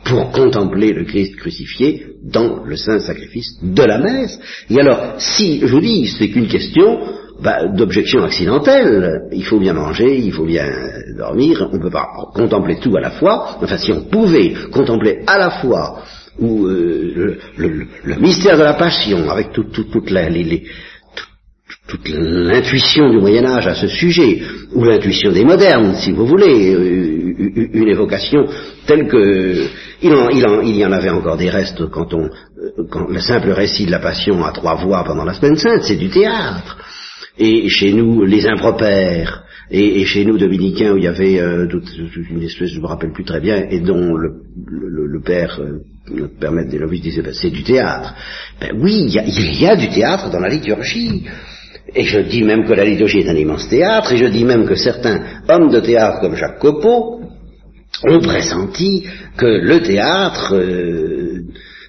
pour 0.04 0.30
contempler 0.30 0.92
le 0.92 1.04
Christ 1.04 1.36
crucifié 1.36 2.06
dans 2.22 2.64
le 2.64 2.76
saint 2.76 3.00
sacrifice 3.00 3.58
de 3.62 3.82
la 3.82 3.98
messe. 3.98 4.38
Et 4.70 4.80
alors, 4.80 5.14
si, 5.18 5.60
je 5.60 5.66
vous 5.66 5.80
dis, 5.80 6.06
c'est 6.06 6.28
qu'une 6.28 6.48
question 6.48 7.00
bah, 7.42 7.66
d'objection 7.66 8.22
accidentelle, 8.24 9.28
il 9.32 9.44
faut 9.44 9.58
bien 9.58 9.74
manger, 9.74 10.16
il 10.16 10.32
faut 10.32 10.46
bien 10.46 10.66
dormir, 11.16 11.68
on 11.70 11.76
ne 11.76 11.82
peut 11.82 11.90
pas 11.90 12.08
contempler 12.34 12.78
tout 12.80 12.96
à 12.96 13.00
la 13.00 13.10
fois, 13.10 13.58
enfin 13.62 13.78
si 13.78 13.92
on 13.92 14.02
pouvait 14.02 14.54
contempler 14.72 15.22
à 15.26 15.38
la 15.38 15.50
fois 15.50 16.02
ou, 16.38 16.66
euh, 16.66 17.38
le, 17.56 18.16
mystère 18.16 18.58
de 18.58 18.62
la 18.62 18.74
passion, 18.74 19.30
avec 19.30 19.52
toute 19.52 20.10
la, 20.10 20.28
les, 20.28 20.64
toute 21.88 22.08
l'intuition 22.08 23.10
du 23.10 23.18
Moyen 23.18 23.44
Âge 23.44 23.66
à 23.66 23.74
ce 23.74 23.86
sujet, 23.86 24.42
ou 24.72 24.84
l'intuition 24.84 25.32
des 25.32 25.44
modernes, 25.44 25.94
si 25.94 26.12
vous 26.12 26.26
voulez, 26.26 26.74
euh, 26.74 27.68
une 27.72 27.88
évocation 27.88 28.46
telle 28.86 29.08
que 29.08 29.66
il, 30.02 30.76
y 30.76 30.84
en 30.84 30.92
avait 30.92 31.10
encore 31.10 31.36
des 31.36 31.48
restes 31.48 31.86
quand 31.90 32.12
on 32.12 32.24
euh, 32.24 32.86
quand 32.90 33.08
le 33.08 33.20
simple 33.20 33.50
récit 33.50 33.86
de 33.86 33.90
la 33.90 33.98
Passion 33.98 34.44
à 34.44 34.52
trois 34.52 34.74
voix 34.74 35.04
pendant 35.04 35.24
la 35.24 35.34
semaine 35.34 35.56
sainte, 35.56 35.82
c'est 35.82 35.96
du 35.96 36.08
théâtre. 36.08 36.76
Et 37.38 37.68
chez 37.68 37.92
nous, 37.92 38.24
les 38.24 38.46
impropères, 38.46 39.44
et, 39.70 40.04
chez 40.04 40.24
nous, 40.24 40.38
dominicains, 40.38 40.92
où 40.92 40.96
il 40.96 41.04
y 41.04 41.08
avait 41.08 41.40
euh, 41.40 41.66
toute, 41.66 41.88
une 42.30 42.42
espèce, 42.42 42.70
je 42.70 42.80
me 42.80 42.86
rappelle 42.86 43.12
plus 43.12 43.24
très 43.24 43.40
bien, 43.40 43.66
et 43.68 43.80
dont 43.80 44.14
le, 44.14 45.20
père, 45.24 45.60
notre 46.08 46.38
père 46.38 46.52
maître 46.52 46.70
des 46.70 46.78
novices 46.78 47.02
disait, 47.02 47.22
ben, 47.22 47.34
c'est 47.34 47.50
du 47.50 47.64
théâtre. 47.64 48.14
Ben 48.60 48.70
oui, 48.80 49.06
il 49.08 49.60
y 49.60 49.66
a 49.66 49.76
du 49.76 49.88
théâtre 49.88 50.30
dans 50.30 50.40
la 50.40 50.48
liturgie. 50.48 51.24
Et 51.94 52.04
je 52.04 52.20
dis 52.20 52.42
même 52.42 52.64
que 52.64 52.74
la 52.74 52.84
liturgie 52.84 53.18
est 53.18 53.28
un 53.28 53.36
immense 53.36 53.68
théâtre, 53.68 54.12
et 54.12 54.16
je 54.16 54.26
dis 54.26 54.44
même 54.44 54.66
que 54.66 54.74
certains 54.74 55.20
hommes 55.48 55.70
de 55.70 55.80
théâtre 55.80 56.20
comme 56.20 56.36
Jacques 56.36 56.58
Copeau 56.58 57.22
ont 58.04 58.20
pressenti 58.20 59.04
que 59.36 59.46
le 59.46 59.80
théâtre, 59.80 60.54
euh, 60.54 61.42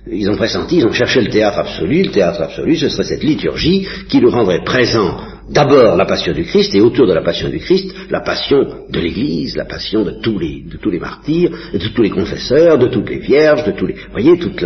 ils 0.09 0.29
ont 0.29 0.37
pressenti, 0.37 0.77
ils 0.77 0.85
ont 0.85 0.93
cherché 0.93 1.21
le 1.21 1.29
théâtre 1.29 1.59
absolu, 1.59 2.03
le 2.03 2.11
théâtre 2.11 2.41
absolu, 2.41 2.75
ce 2.75 2.89
serait 2.89 3.03
cette 3.03 3.23
liturgie 3.23 3.87
qui 4.09 4.19
nous 4.21 4.29
rendrait 4.29 4.63
présent 4.63 5.17
d'abord 5.49 5.95
la 5.95 6.05
passion 6.05 6.33
du 6.33 6.43
Christ, 6.43 6.73
et 6.75 6.81
autour 6.81 7.07
de 7.07 7.13
la 7.13 7.21
passion 7.21 7.49
du 7.49 7.59
Christ, 7.59 7.93
la 8.09 8.21
passion 8.21 8.85
de 8.89 8.99
l'Église, 8.99 9.55
la 9.55 9.65
passion 9.65 10.03
de 10.03 10.19
tous 10.21 10.37
les, 10.39 10.63
de 10.63 10.77
tous 10.77 10.91
martyrs, 10.99 11.51
de 11.73 11.87
tous 11.87 12.01
les 12.01 12.09
confesseurs, 12.09 12.77
de 12.77 12.87
toutes 12.87 13.09
les 13.09 13.19
vierges, 13.19 13.63
de 13.65 13.71
tous 13.71 13.87
les... 13.87 13.93
Vous 13.93 14.11
voyez, 14.11 14.37
toute 14.37 14.63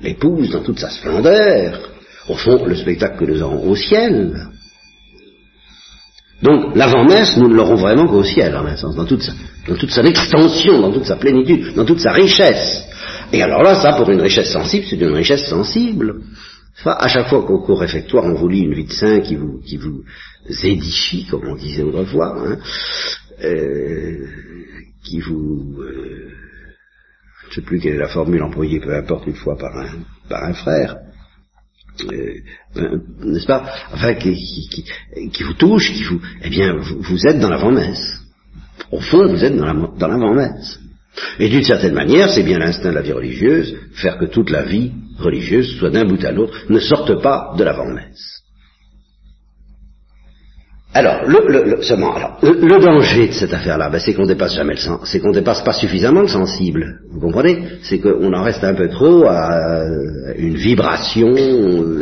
l'épouse 0.00 0.50
dans 0.50 0.62
toute 0.62 0.78
sa 0.78 0.90
splendeur 0.90 1.92
au 2.28 2.34
fond, 2.34 2.64
le 2.64 2.76
spectacle 2.76 3.18
que 3.18 3.30
nous 3.30 3.42
aurons 3.42 3.68
au 3.68 3.76
ciel. 3.76 4.48
Donc, 6.42 6.76
l'avant-messe, 6.76 7.36
nous 7.36 7.48
ne 7.48 7.54
l'aurons 7.54 7.76
vraiment 7.76 8.06
qu'au 8.06 8.22
ciel, 8.22 8.54
en 8.56 8.64
un 8.66 8.76
sens, 8.76 8.94
dans 8.94 9.06
toute, 9.06 9.22
sa, 9.22 9.32
dans 9.66 9.74
toute 9.74 9.90
sa 9.90 10.02
extension, 10.02 10.80
dans 10.80 10.92
toute 10.92 11.06
sa 11.06 11.16
plénitude, 11.16 11.74
dans 11.74 11.84
toute 11.84 12.00
sa 12.00 12.12
richesse. 12.12 12.84
Et 13.32 13.42
alors 13.42 13.62
là, 13.62 13.74
ça, 13.74 13.94
pour 13.94 14.08
une 14.10 14.20
richesse 14.20 14.52
sensible, 14.52 14.86
c'est 14.88 14.96
une 14.96 15.14
richesse 15.14 15.48
sensible. 15.48 16.20
À 16.84 17.08
chaque 17.08 17.28
fois 17.28 17.44
qu'au 17.44 17.60
cours 17.60 17.80
réfectoire, 17.80 18.24
on 18.24 18.34
vous 18.34 18.48
lit 18.48 18.60
une 18.60 18.74
vie 18.74 18.84
de 18.84 18.92
saint 18.92 19.20
qui 19.20 19.34
vous, 19.34 19.60
qui 19.60 19.76
vous 19.76 20.04
édifie, 20.62 21.26
comme 21.26 21.48
on 21.48 21.56
disait 21.56 21.82
autrefois, 21.82 22.36
hein, 22.38 22.58
euh, 23.42 24.26
qui 25.04 25.20
vous... 25.20 25.80
Euh, 25.80 26.30
je 27.42 27.48
ne 27.48 27.54
sais 27.54 27.62
plus 27.62 27.80
quelle 27.80 27.94
est 27.94 27.98
la 27.98 28.08
formule 28.08 28.42
employée, 28.42 28.78
peu 28.78 28.94
importe, 28.94 29.26
une 29.26 29.34
fois 29.34 29.56
par 29.56 29.76
un, 29.76 29.88
par 30.28 30.44
un 30.44 30.52
frère, 30.52 30.96
euh, 32.04 33.00
n'est-ce 33.20 33.46
pas? 33.46 33.64
Enfin, 33.92 34.14
qui, 34.14 34.34
qui, 35.32 35.42
vous 35.42 35.54
touche, 35.54 35.92
qui 35.92 36.04
vous, 36.04 36.20
eh 36.42 36.50
bien, 36.50 36.76
vous, 36.76 37.26
êtes 37.26 37.40
dans 37.40 37.48
l'avant-messe. 37.48 38.20
Au 38.92 39.00
fond, 39.00 39.26
vous 39.26 39.44
êtes 39.44 39.56
dans 39.56 40.08
l'avant-messe. 40.08 40.78
Et 41.38 41.48
d'une 41.48 41.64
certaine 41.64 41.94
manière, 41.94 42.30
c'est 42.30 42.42
bien 42.42 42.58
l'instinct 42.58 42.90
de 42.90 42.94
la 42.94 43.02
vie 43.02 43.12
religieuse, 43.12 43.76
faire 43.94 44.18
que 44.18 44.26
toute 44.26 44.50
la 44.50 44.62
vie 44.62 44.92
religieuse, 45.18 45.76
soit 45.78 45.90
d'un 45.90 46.04
bout 46.04 46.22
à 46.24 46.32
l'autre, 46.32 46.54
ne 46.68 46.78
sorte 46.78 47.20
pas 47.22 47.54
de 47.56 47.64
l'avant-messe. 47.64 48.38
Alors, 50.94 51.26
le, 51.26 51.38
le, 51.48 51.64
le, 51.64 52.80
danger 52.80 53.28
de 53.28 53.32
cette 53.32 53.52
affaire-là, 53.52 53.90
ben, 53.90 53.98
c'est 53.98 54.14
qu'on 54.14 54.24
dépasse 54.24 54.54
jamais 54.54 54.72
le 54.72 54.80
sens, 54.80 55.00
c'est 55.04 55.20
qu'on 55.20 55.32
dépasse 55.32 55.60
pas 55.60 55.74
suffisamment 55.74 56.22
le 56.22 56.28
sensible. 56.28 57.00
Vous 57.12 57.20
comprenez? 57.20 57.62
C'est 57.82 57.98
qu'on 57.98 58.32
en 58.32 58.42
reste 58.42 58.64
un 58.64 58.74
peu 58.74 58.88
trop 58.88 59.26
à 59.26 59.84
une 60.36 60.56
vibration 60.56 61.36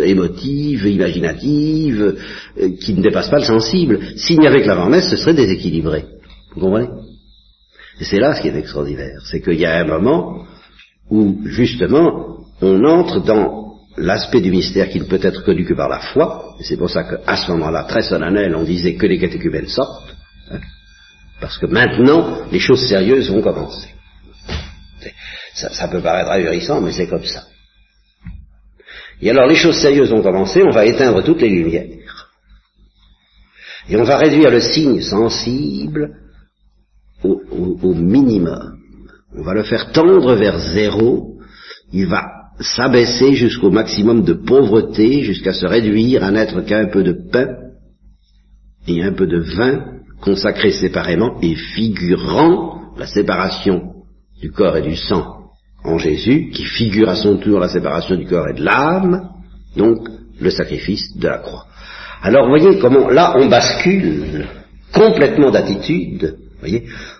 émotive, 0.02 0.86
imaginative, 0.86 2.16
euh, 2.60 2.68
qui 2.80 2.94
ne 2.94 3.02
dépasse 3.02 3.28
pas 3.28 3.38
le 3.38 3.44
sensible. 3.44 3.98
S'il 4.16 4.38
n'y 4.38 4.46
avait 4.46 4.62
que 4.62 4.68
l'avant-messe, 4.68 5.10
ce 5.10 5.16
serait 5.16 5.34
déséquilibré. 5.34 6.04
Vous 6.54 6.60
comprenez? 6.60 6.88
Et 8.00 8.04
c'est 8.04 8.18
là 8.18 8.34
ce 8.34 8.42
qui 8.42 8.48
est 8.48 8.56
extraordinaire, 8.56 9.20
c'est 9.24 9.40
qu'il 9.40 9.58
y 9.58 9.66
a 9.66 9.78
un 9.78 9.84
moment 9.84 10.46
où, 11.10 11.40
justement, 11.46 12.38
on 12.60 12.84
entre 12.84 13.20
dans 13.20 13.74
l'aspect 13.96 14.40
du 14.40 14.50
mystère 14.50 14.88
qui 14.90 15.00
ne 15.00 15.06
peut 15.06 15.20
être 15.22 15.42
connu 15.44 15.64
que 15.64 15.74
par 15.74 15.88
la 15.88 16.00
foi, 16.00 16.56
et 16.60 16.64
c'est 16.64 16.76
pour 16.76 16.90
ça 16.90 17.04
qu'à 17.04 17.36
ce 17.36 17.50
moment-là, 17.52 17.84
très 17.84 18.02
solennel, 18.02 18.54
on 18.54 18.64
disait 18.64 18.94
que 18.94 19.06
les 19.06 19.18
catéchumènes 19.18 19.68
sortent, 19.68 20.14
hein, 20.50 20.60
parce 21.40 21.56
que 21.58 21.66
maintenant, 21.66 22.46
les 22.50 22.60
choses 22.60 22.86
sérieuses 22.86 23.30
vont 23.30 23.42
commencer. 23.42 23.88
Ça, 25.54 25.88
peut 25.88 26.02
paraître 26.02 26.30
ahurissant, 26.30 26.82
mais 26.82 26.92
c'est 26.92 27.06
comme 27.06 27.24
ça. 27.24 27.44
Et 29.22 29.30
alors, 29.30 29.46
les 29.46 29.54
choses 29.54 29.80
sérieuses 29.80 30.10
vont 30.10 30.22
commencer, 30.22 30.62
on 30.62 30.70
va 30.70 30.84
éteindre 30.84 31.24
toutes 31.24 31.40
les 31.40 31.48
lumières. 31.48 31.86
Et 33.88 33.96
on 33.96 34.04
va 34.04 34.18
réduire 34.18 34.50
le 34.50 34.60
signe 34.60 35.00
sensible 35.00 36.25
au, 37.82 37.94
minimum. 37.94 38.76
On 39.36 39.42
va 39.42 39.54
le 39.54 39.62
faire 39.62 39.92
tendre 39.92 40.34
vers 40.34 40.58
zéro. 40.58 41.38
Il 41.92 42.06
va 42.06 42.24
s'abaisser 42.60 43.34
jusqu'au 43.34 43.70
maximum 43.70 44.22
de 44.22 44.32
pauvreté, 44.32 45.22
jusqu'à 45.22 45.52
se 45.52 45.66
réduire 45.66 46.24
à 46.24 46.30
n'être 46.30 46.62
qu'un 46.62 46.86
peu 46.86 47.02
de 47.02 47.16
pain 47.30 47.48
et 48.88 49.02
un 49.02 49.12
peu 49.12 49.26
de 49.26 49.38
vin 49.38 49.84
consacrés 50.20 50.70
séparément 50.70 51.38
et 51.42 51.54
figurant 51.54 52.94
la 52.96 53.06
séparation 53.06 53.92
du 54.40 54.50
corps 54.50 54.76
et 54.76 54.82
du 54.82 54.96
sang 54.96 55.36
en 55.84 55.98
Jésus, 55.98 56.50
qui 56.50 56.64
figure 56.64 57.08
à 57.08 57.16
son 57.16 57.36
tour 57.36 57.60
la 57.60 57.68
séparation 57.68 58.16
du 58.16 58.26
corps 58.26 58.48
et 58.48 58.54
de 58.54 58.64
l'âme, 58.64 59.30
donc 59.76 60.08
le 60.40 60.50
sacrifice 60.50 61.16
de 61.16 61.28
la 61.28 61.38
croix. 61.38 61.66
Alors 62.22 62.48
voyez 62.48 62.78
comment 62.78 63.08
là 63.10 63.34
on 63.36 63.48
bascule 63.48 64.46
complètement 64.92 65.50
d'attitude 65.50 66.36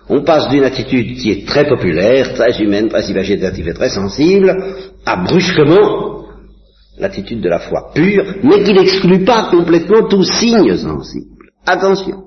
On 0.09 0.23
passe 0.23 0.49
d'une 0.49 0.65
attitude 0.65 1.17
qui 1.17 1.31
est 1.31 1.47
très 1.47 1.69
populaire, 1.69 2.35
très 2.35 2.61
humaine, 2.63 2.89
très 2.89 3.09
imaginative 3.11 3.69
et 3.69 3.75
très 3.75 3.91
sensible, 3.91 4.57
à 5.05 5.17
brusquement 5.17 6.25
l'attitude 6.99 7.43
de 7.43 7.49
la 7.49 7.59
foi 7.59 7.91
pure, 7.95 8.25
mais 8.43 8.63
qui 8.63 8.73
n'exclut 8.73 9.25
pas 9.25 9.51
complètement 9.51 10.09
tout 10.09 10.25
signe 10.25 10.77
sensible. 10.77 11.51
Attention. 11.67 12.25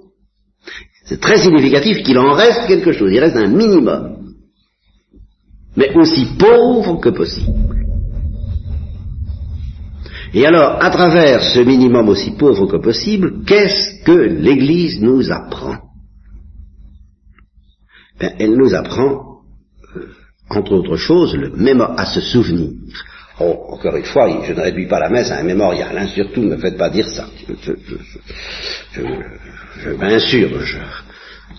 C'est 1.06 1.20
très 1.20 1.40
significatif 1.40 2.04
qu'il 2.04 2.20
en 2.20 2.34
reste 2.34 2.68
quelque 2.68 2.92
chose, 2.92 3.12
il 3.12 3.20
reste 3.20 3.38
un 3.38 3.48
minimum, 3.48 4.36
mais 5.76 5.96
aussi 5.96 6.28
pauvre 6.38 7.00
que 7.00 7.10
possible. 7.10 7.86
Et 10.36 10.46
alors, 10.46 10.78
à 10.80 10.92
travers 10.92 11.42
ce 11.42 11.60
minimum 11.62 12.08
aussi 12.10 12.32
pauvre 12.32 12.68
que 12.68 12.78
possible, 12.78 13.44
qu'est-ce 13.46 14.04
que 14.04 14.12
l'Église 14.12 15.02
nous 15.02 15.32
apprend? 15.32 15.89
Ben, 18.20 18.34
elle 18.40 18.56
nous 18.56 18.74
apprend, 18.74 19.40
euh, 19.96 20.08
entre 20.50 20.74
autres 20.74 20.98
choses, 20.98 21.36
le 21.36 21.50
même 21.52 21.82
à 21.82 22.06
se 22.06 22.22
souvenir 22.22 22.72
Oh, 23.42 23.58
encore 23.70 23.96
une 23.96 24.04
fois, 24.04 24.28
je 24.46 24.52
ne 24.52 24.60
réduis 24.60 24.88
pas 24.88 25.00
la 25.00 25.10
messe 25.10 25.32
à 25.32 25.38
un 25.38 25.44
mémorial, 25.44 25.98
hein, 25.98 26.08
surtout 26.08 26.42
ne 26.42 26.56
me 26.56 26.58
faites 26.58 26.78
pas 26.78 26.90
dire 26.90 27.08
ça. 27.08 27.26
Je, 27.48 27.72
je, 28.94 29.02
je, 29.82 29.90
bien 29.92 30.20
sûr, 30.20 30.50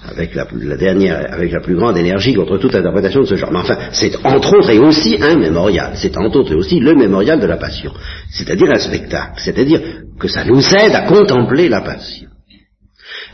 avec 0.04 0.34
la, 0.34 0.46
la, 0.52 0.76
dernière, 0.76 1.32
avec 1.32 1.52
la 1.52 1.60
plus 1.60 1.76
grande 1.76 1.96
énergie 1.96 2.34
contre 2.34 2.58
toute 2.58 2.74
interprétation 2.74 3.20
de 3.20 3.26
ce 3.26 3.36
genre. 3.36 3.50
Mais 3.50 3.60
enfin, 3.60 3.78
c'est 3.92 4.14
entre 4.26 4.58
autres 4.58 4.70
et 4.70 4.78
aussi 4.78 5.16
un 5.22 5.38
mémorial. 5.38 5.92
C'est 5.94 6.18
entre 6.18 6.40
autres 6.40 6.52
et 6.52 6.56
aussi 6.56 6.80
le 6.80 6.94
mémorial 6.94 7.40
de 7.40 7.46
la 7.46 7.56
passion. 7.56 7.92
C'est-à-dire 8.30 8.70
un 8.70 8.78
spectacle. 8.78 9.32
C'est-à-dire 9.38 9.80
que 10.18 10.28
ça 10.28 10.44
nous 10.44 10.62
aide 10.74 10.94
à 10.94 11.02
contempler 11.02 11.70
la 11.70 11.80
passion. 11.80 12.28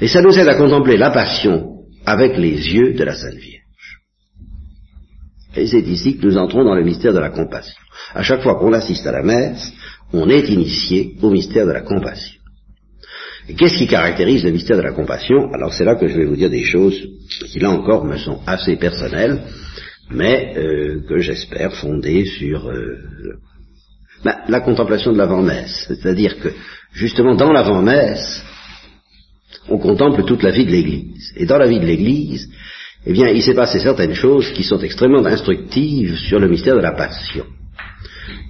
Et 0.00 0.06
ça 0.06 0.22
nous 0.22 0.38
aide 0.38 0.48
à 0.48 0.54
contempler 0.54 0.96
la 0.96 1.10
passion 1.10 1.75
avec 2.06 2.36
les 2.38 2.72
yeux 2.72 2.94
de 2.94 3.04
la 3.04 3.14
Sainte 3.14 3.34
Vierge. 3.34 3.62
Et 5.56 5.66
c'est 5.66 5.80
ici 5.80 6.16
que 6.16 6.26
nous 6.26 6.36
entrons 6.38 6.64
dans 6.64 6.74
le 6.74 6.84
mystère 6.84 7.12
de 7.12 7.18
la 7.18 7.30
compassion. 7.30 7.80
À 8.14 8.22
chaque 8.22 8.42
fois 8.42 8.54
qu'on 8.56 8.72
assiste 8.72 9.06
à 9.06 9.12
la 9.12 9.22
messe, 9.22 9.72
on 10.12 10.28
est 10.28 10.48
initié 10.48 11.16
au 11.20 11.30
mystère 11.30 11.66
de 11.66 11.72
la 11.72 11.80
compassion. 11.80 12.40
Et 13.48 13.54
qu'est-ce 13.54 13.78
qui 13.78 13.86
caractérise 13.86 14.44
le 14.44 14.50
mystère 14.50 14.76
de 14.76 14.82
la 14.82 14.92
compassion? 14.92 15.52
Alors 15.52 15.72
c'est 15.72 15.84
là 15.84 15.96
que 15.96 16.08
je 16.08 16.16
vais 16.16 16.24
vous 16.24 16.36
dire 16.36 16.50
des 16.50 16.64
choses 16.64 17.00
qui 17.46 17.58
là 17.58 17.70
encore 17.70 18.04
me 18.04 18.16
sont 18.16 18.40
assez 18.46 18.76
personnelles, 18.76 19.40
mais 20.10 20.54
euh, 20.56 21.00
que 21.08 21.18
j'espère 21.18 21.72
fonder 21.74 22.24
sur 22.24 22.68
euh, 22.68 22.98
ben, 24.24 24.36
la 24.48 24.60
contemplation 24.60 25.12
de 25.12 25.18
l'avant-messe. 25.18 25.86
C'est-à-dire 25.88 26.38
que 26.38 26.48
justement 26.92 27.34
dans 27.34 27.52
l'avant-messe, 27.52 28.42
on 29.68 29.78
contemple 29.78 30.24
toute 30.24 30.42
la 30.42 30.50
vie 30.50 30.64
de 30.64 30.70
l'Église. 30.70 31.32
Et 31.36 31.46
dans 31.46 31.58
la 31.58 31.66
vie 31.66 31.80
de 31.80 31.86
l'Église, 31.86 32.48
eh 33.06 33.12
bien, 33.12 33.28
il 33.28 33.42
s'est 33.42 33.54
passé 33.54 33.78
certaines 33.78 34.14
choses 34.14 34.50
qui 34.52 34.64
sont 34.64 34.78
extrêmement 34.80 35.24
instructives 35.24 36.16
sur 36.16 36.38
le 36.38 36.48
mystère 36.48 36.76
de 36.76 36.82
la 36.82 36.92
passion. 36.92 37.44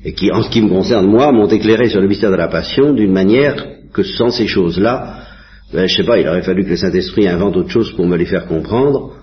Et 0.05 0.12
qui, 0.12 0.31
en 0.31 0.43
ce 0.43 0.51
qui 0.51 0.62
me 0.62 0.69
concerne, 0.69 1.07
moi, 1.07 1.33
m'ont 1.33 1.49
éclairé 1.49 1.89
sur 1.89 2.01
le 2.01 2.09
mystère 2.09 2.31
de 2.31 2.37
la 2.37 2.49
passion 2.49 2.93
d'une 2.93 3.12
manière 3.12 3.67
que 3.93 4.03
sans 4.03 4.31
ces 4.31 4.47
choses-là, 4.47 5.27
ben, 5.73 5.87
je 5.87 5.97
sais 5.97 6.05
pas, 6.05 6.19
il 6.19 6.29
aurait 6.29 6.43
fallu 6.43 6.64
que 6.64 6.71
le 6.71 6.77
Saint-Esprit 6.77 7.29
invente 7.29 7.57
autre 7.57 7.71
chose 7.71 7.93
pour 7.93 8.07
me 8.07 8.17
les 8.17 8.25
faire 8.25 8.47
comprendre. 8.47 9.17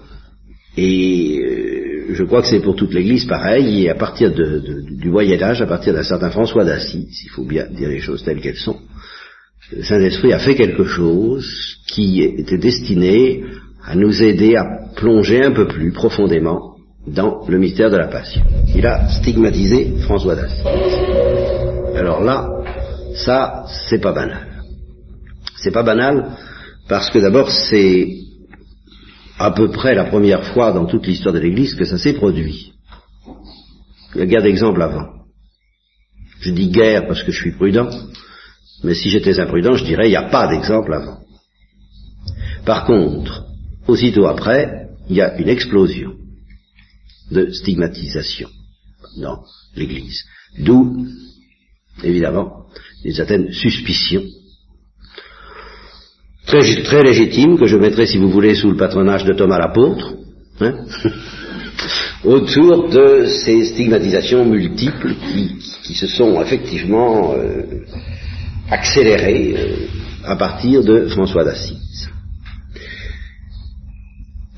Et 0.77 1.39
euh, 1.41 2.13
je 2.13 2.23
crois 2.23 2.41
que 2.41 2.47
c'est 2.47 2.59
pour 2.59 2.75
toute 2.75 2.93
l'Église 2.93 3.25
pareil. 3.25 3.85
Et 3.85 3.89
à 3.89 3.95
partir 3.95 4.31
du 4.31 5.09
Moyen 5.09 5.41
Âge, 5.41 5.61
à 5.61 5.67
partir 5.67 5.93
d'un 5.93 6.03
certain 6.03 6.29
François 6.31 6.65
d'Assise, 6.65 7.21
il 7.23 7.29
faut 7.29 7.45
bien 7.45 7.67
dire 7.71 7.89
les 7.89 7.99
choses 7.99 8.23
telles 8.23 8.41
qu'elles 8.41 8.57
sont, 8.57 8.77
Saint-Esprit 9.81 10.33
a 10.33 10.39
fait 10.39 10.55
quelque 10.55 10.83
chose 10.83 11.77
qui 11.87 12.21
était 12.21 12.57
destiné 12.57 13.43
à 13.83 13.95
nous 13.95 14.23
aider 14.23 14.55
à 14.55 14.65
plonger 14.95 15.43
un 15.43 15.51
peu 15.51 15.67
plus 15.67 15.91
profondément 15.91 16.75
dans 17.05 17.45
le 17.47 17.57
mystère 17.57 17.89
de 17.89 17.97
la 17.97 18.07
passion. 18.07 18.41
Il 18.73 18.85
a 18.85 19.09
stigmatisé 19.09 19.93
François 20.01 20.35
d'Assise. 20.35 20.63
Alors 21.95 22.21
là, 22.21 22.47
ça, 23.15 23.65
c'est 23.89 23.99
pas 23.99 24.13
banal. 24.13 24.47
C'est 25.57 25.71
pas 25.71 25.83
banal 25.83 26.31
parce 26.87 27.09
que 27.09 27.19
d'abord, 27.19 27.49
c'est 27.49 28.07
à 29.37 29.51
peu 29.51 29.69
près 29.69 29.95
la 29.95 30.05
première 30.05 30.45
fois 30.53 30.71
dans 30.71 30.85
toute 30.85 31.07
l'histoire 31.07 31.33
de 31.33 31.39
l'Église 31.39 31.75
que 31.75 31.85
ça 31.85 31.97
s'est 31.97 32.13
produit. 32.13 32.73
Il 34.15 34.19
y 34.19 34.23
a 34.23 34.25
guère 34.25 34.43
d'exemples 34.43 34.81
avant. 34.81 35.07
Je 36.39 36.51
dis 36.51 36.69
guerre 36.69 37.07
parce 37.07 37.23
que 37.23 37.31
je 37.31 37.39
suis 37.39 37.51
prudent, 37.51 37.89
mais 38.83 38.95
si 38.95 39.09
j'étais 39.09 39.39
imprudent, 39.39 39.75
je 39.75 39.85
dirais 39.85 40.07
il 40.07 40.11
n'y 40.11 40.15
a 40.15 40.29
pas 40.29 40.47
d'exemple 40.47 40.93
avant. 40.93 41.19
Par 42.65 42.85
contre, 42.85 43.45
aussitôt 43.87 44.27
après, 44.27 44.89
il 45.09 45.15
y 45.15 45.21
a 45.21 45.37
une 45.37 45.49
explosion 45.49 46.13
de 47.31 47.51
stigmatisation 47.51 48.49
dans 49.17 49.43
l'Église. 49.75 50.23
D'où, 50.59 51.05
évidemment, 52.03 52.67
une 53.03 53.13
certaine 53.13 53.51
suspicion 53.51 54.23
très, 56.45 57.03
légitime 57.03 57.57
que 57.57 57.65
je 57.65 57.77
mettrai, 57.77 58.05
si 58.05 58.17
vous 58.17 58.29
voulez, 58.29 58.55
sous 58.55 58.69
le 58.69 58.77
patronage 58.77 59.25
de 59.25 59.33
Thomas 59.33 59.57
l'apôtre, 59.57 60.15
hein, 60.59 60.85
autour 62.23 62.89
de 62.89 63.25
ces 63.25 63.65
stigmatisations 63.65 64.45
multiples 64.45 65.15
qui, 65.83 65.95
se 65.95 66.07
sont 66.07 66.41
effectivement 66.41 67.33
euh, 67.35 67.85
accélérées 68.69 69.55
euh, 69.57 69.87
à 70.25 70.35
partir 70.35 70.83
de 70.83 71.07
François 71.07 71.43
d'Assise. 71.43 72.09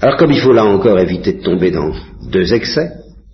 Alors 0.01 0.17
comme 0.17 0.31
il 0.31 0.39
faut 0.39 0.53
là 0.53 0.65
encore 0.65 0.99
éviter 0.99 1.33
de 1.33 1.41
tomber 1.41 1.71
dans 1.71 1.91
deux 2.29 2.53
excès, 2.53 2.91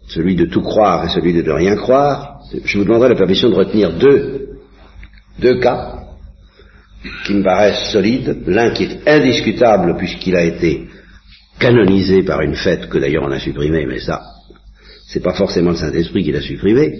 celui 0.07 0.35
de 0.35 0.45
tout 0.45 0.61
croire 0.61 1.05
et 1.05 1.09
celui 1.09 1.33
de 1.33 1.41
ne 1.41 1.51
rien 1.51 1.75
croire, 1.75 2.41
je 2.63 2.77
vous 2.77 2.83
demanderai 2.83 3.09
la 3.09 3.15
permission 3.15 3.49
de 3.49 3.55
retenir 3.55 3.93
deux, 3.93 4.49
deux 5.39 5.59
cas 5.59 5.97
qui 7.25 7.33
me 7.33 7.43
paraissent 7.43 7.91
solides, 7.91 8.43
l'un 8.45 8.71
qui 8.71 8.83
est 8.83 9.07
indiscutable 9.07 9.97
puisqu'il 9.97 10.35
a 10.35 10.43
été 10.43 10.87
canonisé 11.59 12.23
par 12.23 12.41
une 12.41 12.55
fête 12.55 12.89
que 12.89 12.97
d'ailleurs 12.97 13.23
on 13.23 13.31
a 13.31 13.39
supprimée, 13.39 13.85
mais 13.85 13.99
ça, 13.99 14.21
c'est 15.07 15.23
pas 15.23 15.33
forcément 15.33 15.71
le 15.71 15.77
Saint-Esprit 15.77 16.23
qui 16.23 16.31
l'a 16.31 16.41
supprimé, 16.41 16.99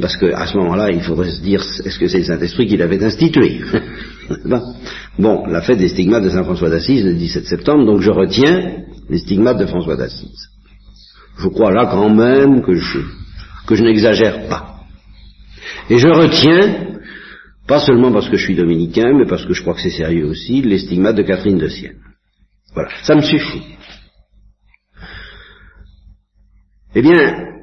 parce 0.00 0.16
qu'à 0.16 0.46
ce 0.46 0.56
moment-là, 0.58 0.90
il 0.90 1.02
faudrait 1.02 1.30
se 1.30 1.40
dire, 1.40 1.60
est-ce 1.60 1.98
que 1.98 2.08
c'est 2.08 2.18
le 2.18 2.24
Saint-Esprit 2.24 2.66
qui 2.66 2.76
l'avait 2.76 3.02
institué? 3.02 3.60
Bon, 5.18 5.46
la 5.46 5.62
fête 5.62 5.78
des 5.78 5.88
stigmates 5.88 6.24
de 6.24 6.28
Saint 6.28 6.44
François 6.44 6.68
d'Assise 6.68 7.04
le 7.04 7.14
17 7.14 7.46
septembre, 7.46 7.86
donc 7.86 8.00
je 8.00 8.10
retiens 8.10 8.82
les 9.08 9.18
stigmates 9.18 9.58
de 9.58 9.66
François 9.66 9.96
d'Assise. 9.96 10.48
Je 11.38 11.48
crois 11.48 11.72
là 11.72 11.86
quand 11.86 12.10
même 12.10 12.62
que 12.62 12.74
je, 12.74 12.98
que 13.66 13.74
je 13.76 13.84
n'exagère 13.84 14.48
pas. 14.48 14.80
Et 15.88 15.98
je 15.98 16.08
retiens, 16.08 16.98
pas 17.66 17.80
seulement 17.80 18.12
parce 18.12 18.28
que 18.28 18.36
je 18.36 18.44
suis 18.44 18.56
dominicain, 18.56 19.12
mais 19.16 19.26
parce 19.26 19.46
que 19.46 19.54
je 19.54 19.62
crois 19.62 19.74
que 19.74 19.80
c'est 19.80 19.90
sérieux 19.90 20.26
aussi, 20.26 20.60
les 20.60 20.78
stigmates 20.78 21.16
de 21.16 21.22
Catherine 21.22 21.58
de 21.58 21.68
Sienne. 21.68 22.00
Voilà, 22.74 22.90
ça 23.02 23.14
me 23.14 23.22
suffit. 23.22 23.62
Eh 26.94 27.02
bien, 27.02 27.55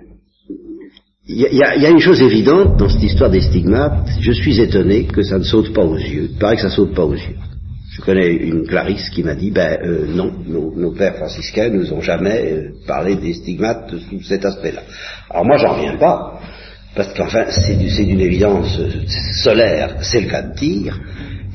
il 1.25 1.37
y, 1.37 1.63
a 1.63 1.89
une 1.89 1.99
chose 1.99 2.21
évidente 2.21 2.77
dans 2.77 2.89
cette 2.89 3.03
histoire 3.03 3.29
des 3.29 3.41
stigmates, 3.41 4.09
je 4.19 4.31
suis 4.33 4.59
étonné 4.59 5.05
que 5.05 5.23
ça 5.23 5.37
ne 5.37 5.43
saute 5.43 5.73
pas 5.73 5.83
aux 5.83 5.97
yeux. 5.97 6.29
Il 6.31 6.37
paraît 6.37 6.57
que 6.57 6.61
ça 6.63 6.69
saute 6.69 6.93
pas 6.93 7.05
aux 7.05 7.13
yeux. 7.13 7.37
Je 7.93 8.01
connais 8.01 8.27
une 8.27 8.67
Clarisse 8.67 9.09
qui 9.09 9.23
m'a 9.23 9.35
dit, 9.35 9.51
ben 9.51 9.79
euh, 9.83 10.05
non, 10.07 10.33
nos, 10.45 10.91
pères 10.91 11.15
franciscains 11.15 11.69
nous 11.69 11.93
ont 11.93 12.01
jamais 12.01 12.51
euh, 12.51 12.71
parlé 12.85 13.15
des 13.15 13.35
stigmates 13.35 13.93
sous 14.09 14.21
cet 14.23 14.43
aspect-là. 14.43 14.81
Alors 15.29 15.45
moi 15.45 15.57
j'en 15.57 15.75
reviens 15.75 15.95
pas, 15.95 16.41
parce 16.95 17.13
qu'enfin 17.13 17.45
c'est 17.51 17.75
d'une 17.75 18.19
évidence 18.19 18.77
solaire, 19.43 19.97
c'est 20.01 20.21
le 20.21 20.29
cas 20.29 20.41
de 20.41 20.55
dire, 20.55 20.99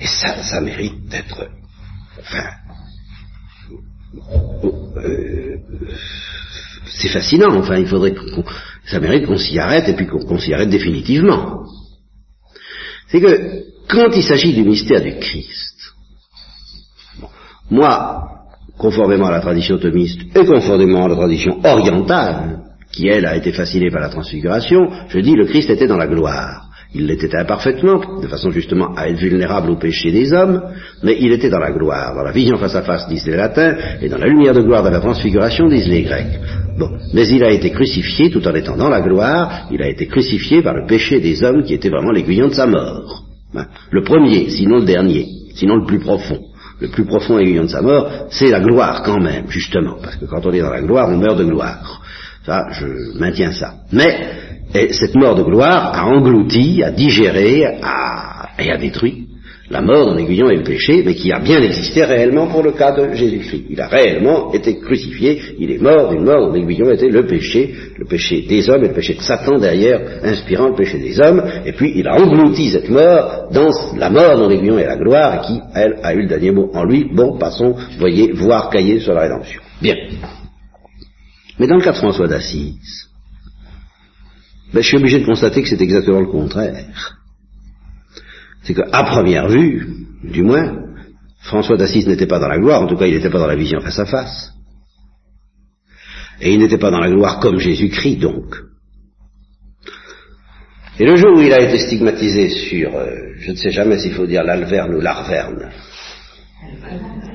et 0.01 0.07
ça, 0.07 0.43
ça 0.45 0.61
mérite 0.61 1.09
d'être, 1.09 1.47
enfin, 2.21 2.45
euh, 5.05 5.57
c'est 6.87 7.09
fascinant, 7.09 7.55
enfin 7.59 7.77
il 7.77 7.87
faudrait 7.87 8.15
qu'on 8.15 8.45
ça 8.91 9.01
mérite 9.01 9.27
qu'on 9.27 9.37
s'y 9.37 9.59
arrête 9.59 9.89
et 9.89 9.95
puis 9.95 10.07
qu'on 10.07 10.39
s'y 10.39 10.53
arrête 10.53 10.71
définitivement. 10.71 11.65
C'est 13.09 13.21
que 13.21 13.65
quand 13.89 14.11
il 14.15 14.23
s'agit 14.23 14.53
du 14.55 14.63
mystère 14.63 15.03
du 15.03 15.19
Christ, 15.19 15.93
moi, 17.71 18.29
conformément 18.79 19.27
à 19.27 19.33
la 19.33 19.41
tradition 19.41 19.79
thomiste 19.79 20.21
et 20.35 20.45
conformément 20.45 21.05
à 21.05 21.09
la 21.09 21.17
tradition 21.17 21.61
orientale, 21.65 22.61
qui 22.93 23.09
elle 23.09 23.27
a 23.27 23.37
été 23.37 23.53
fascinée 23.53 23.91
par 23.91 24.01
la 24.01 24.09
transfiguration, 24.09 24.91
je 25.09 25.19
dis 25.19 25.35
le 25.35 25.47
Christ 25.47 25.71
était 25.71 25.87
dans 25.87 25.99
la 25.99 26.07
gloire. 26.07 26.68
Il 26.95 27.07
l'était 27.07 27.37
imparfaitement, 27.37 28.21
de 28.23 28.27
façon 28.29 28.51
justement 28.51 28.95
à 28.97 29.09
être 29.09 29.19
vulnérable 29.19 29.71
au 29.71 29.77
péché 29.77 30.11
des 30.11 30.33
hommes, 30.33 30.63
mais 31.03 31.19
il 31.21 31.33
était 31.33 31.51
dans 31.51 31.59
la 31.59 31.71
gloire, 31.71 32.15
dans 32.15 32.23
la 32.23 32.33
vision 32.33 32.57
face 32.57 32.75
à 32.75 32.83
face, 32.83 33.07
disent 33.09 33.27
les 33.27 33.37
latins, 33.37 33.77
et 34.01 34.09
dans 34.09 34.17
la 34.17 34.27
lumière 34.27 34.55
de 34.55 34.63
gloire 34.63 34.83
de 34.83 34.89
la 34.89 35.01
transfiguration, 35.01 35.69
disent 35.69 35.89
les 35.89 36.03
grecs. 36.03 36.41
Bon, 36.79 36.89
mais 37.13 37.29
il 37.29 37.45
a 37.45 37.51
été 37.51 37.71
crucifié 37.71 38.31
tout 38.31 38.47
en 38.49 38.55
étant 38.55 38.77
dans 38.77 38.89
la 38.89 39.03
gloire, 39.03 39.69
il 39.71 39.83
a 39.83 39.89
été 39.89 40.07
crucifié 40.07 40.63
par 40.63 40.75
le 40.75 40.87
péché 40.87 41.21
des 41.21 41.43
hommes 41.45 41.63
qui 41.63 41.75
était 41.75 41.91
vraiment 41.91 42.11
l'aiguillon 42.11 42.49
de 42.49 42.55
sa 42.55 42.67
mort. 42.67 43.25
Hein. 43.55 43.67
Le 43.91 44.03
premier, 44.03 44.49
sinon 44.49 44.79
le 44.79 44.87
dernier, 44.87 45.27
sinon 45.57 45.77
le 45.77 45.85
plus 45.85 45.99
profond. 45.99 46.41
Le 46.81 46.89
plus 46.89 47.05
profond 47.05 47.39
aiguillon 47.39 47.65
de 47.65 47.71
sa 47.71 47.83
mort, 47.83 48.29
c'est 48.31 48.49
la 48.49 48.61
gloire 48.61 49.03
quand 49.03 49.21
même, 49.21 49.51
justement, 49.51 49.97
parce 50.03 50.17
que 50.17 50.25
quand 50.25 50.47
on 50.47 50.53
est 50.53 50.61
dans 50.61 50.71
la 50.71 50.81
gloire, 50.81 51.11
on 51.11 51.19
meurt 51.19 51.39
de 51.39 51.45
gloire. 51.45 52.01
Ça, 52.47 52.67
je 52.71 53.19
maintiens 53.19 53.53
ça. 53.53 53.75
Mais 53.93 54.17
cette 54.73 55.15
mort 55.15 55.35
de 55.35 55.43
gloire 55.43 55.93
a 55.95 56.07
englouti, 56.07 56.83
a 56.83 56.91
digéré, 56.91 57.65
a, 57.83 58.49
et 58.59 58.71
a 58.71 58.77
détruit 58.77 59.29
la 59.71 59.83
mort 59.83 60.07
dans 60.07 60.15
l'aiguillon 60.15 60.49
et 60.49 60.57
le 60.57 60.63
péché, 60.63 61.03
mais 61.05 61.15
qui 61.15 61.31
a 61.31 61.41
bien 61.41 61.61
existé 61.61 62.05
réellement 62.05 62.47
pour 62.47 62.63
le 62.63 62.73
cas 62.73 62.93
de 62.93 63.13
Jésus-Christ. 63.15 63.65
Il 63.69 63.81
a 63.81 63.89
réellement 63.89 64.53
été 64.53 64.79
crucifié, 64.79 65.41
il 65.59 65.71
est 65.71 65.83
mort 65.83 66.11
d'une 66.11 66.25
mort 66.25 66.49
dans 66.49 66.55
l'aiguillon 66.55 66.91
était 66.91 67.09
le 67.09 67.27
péché, 67.27 67.75
le 67.99 68.07
péché 68.07 68.47
des 68.49 68.69
hommes 68.71 68.85
et 68.85 68.89
le 68.89 68.95
péché 68.95 69.15
de 69.15 69.21
Satan 69.21 69.59
derrière, 69.59 70.01
inspirant 70.23 70.69
le 70.69 70.75
péché 70.75 70.99
des 70.99 71.21
hommes, 71.21 71.43
et 71.67 71.73
puis 71.73 71.93
il 71.97 72.09
a 72.09 72.15
englouti 72.15 72.71
cette 72.71 72.89
mort 72.89 73.49
dans 73.53 73.71
la 73.97 74.11
mort 74.11 74.39
dans 74.39 74.49
l'aiguillon 74.49 74.79
et 74.79 74.85
la 74.85 74.97
gloire, 74.97 75.35
et 75.35 75.47
qui, 75.47 75.61
elle, 75.75 75.97
a 76.03 76.15
eu 76.15 76.23
le 76.23 76.29
dernier 76.29 76.51
mot 76.51 76.71
en 76.73 76.85
lui. 76.85 77.07
Bon, 77.13 77.37
passons, 77.37 77.75
voyez, 77.99 78.33
voir 78.33 78.71
cahier 78.71 79.01
sur 79.01 79.13
la 79.13 79.23
rédemption. 79.23 79.61
Bien. 79.83 79.97
Mais 81.59 81.67
dans 81.67 81.77
le 81.77 81.83
cas 81.83 81.93
de 81.93 81.97
François 81.97 82.29
d'Assise, 82.29 83.08
ben, 84.73 84.83
je 84.83 84.89
suis 84.89 84.97
obligé 84.99 85.21
de 85.21 85.27
constater 85.27 85.63
que 85.63 85.69
c'est 85.69 85.81
exactement 85.81 86.21
le 86.21 86.27
contraire. 86.27 87.19
C'est 88.63 88.75
qu'à 88.75 89.05
première 89.05 89.49
vue, 89.49 90.07
du 90.23 90.43
moins, 90.43 90.77
François 91.41 91.77
d'Assise 91.77 92.07
n'était 92.07 92.27
pas 92.27 92.39
dans 92.39 92.49
la 92.49 92.59
gloire, 92.59 92.83
en 92.83 92.87
tout 92.87 92.97
cas 92.97 93.07
il 93.07 93.15
n'était 93.15 93.31
pas 93.31 93.39
dans 93.39 93.47
la 93.47 93.57
vision 93.57 93.81
face 93.81 93.99
à 93.99 94.07
face. 94.07 94.53
Et 96.41 96.53
il 96.53 96.59
n'était 96.59 96.79
pas 96.79 96.91
dans 96.91 97.01
la 97.01 97.11
gloire 97.11 97.41
comme 97.41 97.59
Jésus-Christ 97.59 98.17
donc. 98.17 98.57
Et 101.01 101.05
le 101.05 101.17
jour 101.17 101.37
où 101.37 101.41
il 101.41 101.53
a 101.53 101.61
été 101.61 101.79
stigmatisé 101.79 102.49
sur, 102.49 102.95
euh, 102.97 103.07
je 103.39 103.53
ne 103.53 103.57
sais 103.57 103.71
jamais 103.71 103.99
s'il 103.99 104.15
faut 104.15 104.27
dire 104.27 104.43
l'alverne 104.43 104.95
ou 104.95 105.01
l'arverne. 105.01 105.71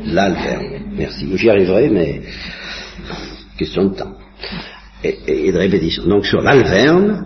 L'alverne, 0.05 0.91
merci. 0.97 1.25
J'y 1.38 1.49
arriverai, 1.49 1.89
mais 1.89 2.21
question 3.57 3.86
de 3.86 3.95
temps. 3.95 4.17
Et, 5.04 5.51
de 5.51 5.58
répétition. 5.58 6.06
Donc 6.08 6.26
sur 6.26 6.41
l'alverne, 6.41 7.26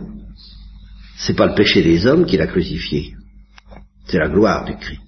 c'est 1.18 1.36
pas 1.36 1.48
le 1.48 1.56
péché 1.56 1.84
des 1.84 2.06
hommes 2.06 2.26
qui 2.26 2.38
l'a 2.38 2.48
crucifié. 2.48 3.14
C'est 4.08 4.18
la 4.18 4.30
gloire 4.30 4.66
du 4.66 4.76
Christ. 4.78 5.02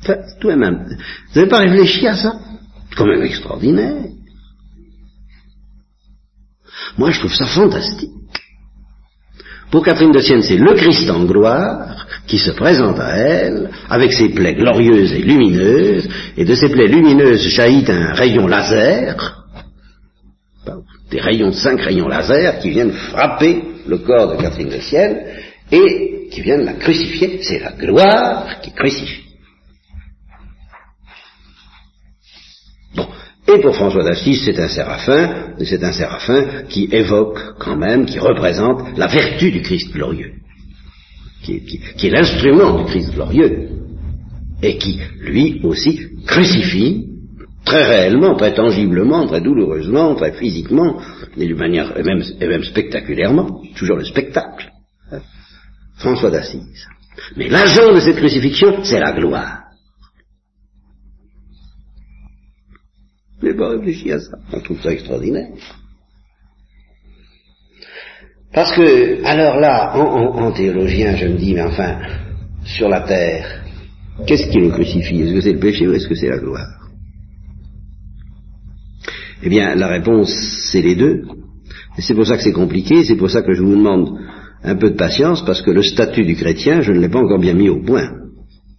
Enfin, 0.00 0.16
tout 0.40 0.48
même. 0.48 0.86
Vous 0.86 1.40
n'avez 1.40 1.48
pas 1.48 1.58
réfléchi 1.58 2.06
à 2.06 2.14
ça? 2.14 2.38
C'est 2.88 2.96
quand 2.96 3.06
même 3.06 3.22
extraordinaire. 3.22 4.04
Moi, 6.96 7.10
je 7.10 7.18
trouve 7.18 7.34
ça 7.34 7.46
fantastique. 7.46 8.10
Pour 9.70 9.84
Catherine 9.84 10.12
de 10.12 10.20
Sienne, 10.20 10.42
c'est 10.42 10.56
le 10.56 10.74
Christ 10.74 11.10
en 11.10 11.24
gloire 11.24 12.06
qui 12.26 12.38
se 12.38 12.52
présente 12.52 13.00
à 13.00 13.16
elle 13.16 13.70
avec 13.88 14.12
ses 14.12 14.28
plaies 14.28 14.54
glorieuses 14.54 15.12
et 15.12 15.22
lumineuses, 15.22 16.08
et 16.36 16.44
de 16.44 16.54
ces 16.54 16.68
plaies 16.68 16.86
lumineuses 16.86 17.48
jaillit 17.48 17.84
un 17.88 18.14
rayon 18.14 18.46
laser, 18.46 19.43
des 21.10 21.20
rayons, 21.20 21.52
cinq 21.52 21.80
rayons 21.80 22.08
laser 22.08 22.58
qui 22.60 22.70
viennent 22.70 22.92
frapper 22.92 23.62
le 23.86 23.98
corps 23.98 24.34
de 24.34 24.40
Catherine 24.40 24.68
de 24.68 24.80
Sienne 24.80 25.18
et 25.70 26.28
qui 26.30 26.40
viennent 26.40 26.64
la 26.64 26.74
crucifier. 26.74 27.40
C'est 27.42 27.60
la 27.60 27.72
gloire 27.72 28.60
qui 28.62 28.72
crucifie. 28.72 29.24
Et 33.46 33.60
pour 33.60 33.74
François 33.74 34.02
d'Assise, 34.02 34.42
c'est 34.44 34.58
un 34.58 34.68
séraphin, 34.68 35.54
c'est 35.62 35.84
un 35.84 35.92
séraphin 35.92 36.62
qui 36.68 36.88
évoque 36.90 37.38
quand 37.58 37.76
même, 37.76 38.06
qui 38.06 38.18
représente 38.18 38.96
la 38.96 39.06
vertu 39.06 39.50
du 39.50 39.60
Christ 39.60 39.92
glorieux, 39.92 40.32
qui, 41.42 41.60
est 42.02 42.10
l'instrument 42.10 42.82
du 42.82 42.84
Christ 42.86 43.12
glorieux, 43.12 43.68
et 44.62 44.78
qui, 44.78 44.98
lui 45.20 45.60
aussi, 45.62 46.00
crucifie 46.26 47.03
très 47.64 47.84
réellement, 47.84 48.36
très 48.36 48.54
tangiblement, 48.54 49.26
très 49.26 49.40
douloureusement, 49.40 50.14
très 50.14 50.32
physiquement, 50.32 51.00
et 51.36 51.48
de 51.48 51.54
manière, 51.54 51.96
et 51.98 52.02
même, 52.02 52.22
et 52.40 52.46
même 52.46 52.62
spectaculairement, 52.62 53.62
toujours 53.74 53.96
le 53.96 54.04
spectacle, 54.04 54.70
François 55.96 56.30
d'Assise. 56.30 56.86
Mais 57.36 57.48
l'agent 57.48 57.92
de 57.94 58.00
cette 58.00 58.16
crucifixion, 58.16 58.82
c'est 58.84 59.00
la 59.00 59.12
gloire. 59.12 59.60
N'ai 63.42 63.54
pas 63.54 63.70
réfléchi 63.70 64.10
à 64.10 64.18
ça. 64.18 64.38
On 64.52 64.60
trouve 64.60 64.80
ça 64.80 64.92
extraordinaire. 64.92 65.48
Parce 68.52 68.74
que, 68.74 69.24
alors 69.24 69.58
là, 69.58 69.96
en, 69.96 70.52
théologien, 70.52 71.16
je 71.16 71.26
me 71.26 71.36
dis, 71.36 71.54
mais 71.54 71.62
enfin, 71.62 71.98
sur 72.64 72.88
la 72.88 73.00
terre, 73.00 73.64
qu'est-ce 74.26 74.48
qui 74.48 74.58
nous 74.58 74.70
crucifie? 74.70 75.22
Est-ce 75.22 75.34
que 75.34 75.40
c'est 75.40 75.52
le 75.52 75.58
péché 75.58 75.88
ou 75.88 75.92
est-ce 75.92 76.06
que 76.06 76.14
c'est 76.14 76.28
la 76.28 76.38
gloire? 76.38 76.83
Eh 79.44 79.50
bien, 79.50 79.74
la 79.74 79.88
réponse, 79.88 80.32
c'est 80.72 80.80
les 80.80 80.94
deux. 80.94 81.22
Et 81.98 82.02
c'est 82.02 82.14
pour 82.14 82.26
ça 82.26 82.36
que 82.38 82.42
c'est 82.42 82.52
compliqué, 82.52 83.04
c'est 83.04 83.16
pour 83.16 83.30
ça 83.30 83.42
que 83.42 83.52
je 83.52 83.62
vous 83.62 83.76
demande 83.76 84.18
un 84.62 84.74
peu 84.74 84.90
de 84.90 84.96
patience, 84.96 85.44
parce 85.44 85.60
que 85.60 85.70
le 85.70 85.82
statut 85.82 86.24
du 86.24 86.34
chrétien, 86.34 86.80
je 86.80 86.92
ne 86.92 86.98
l'ai 86.98 87.10
pas 87.10 87.18
encore 87.18 87.38
bien 87.38 87.52
mis 87.52 87.68
au 87.68 87.82
point. 87.82 88.10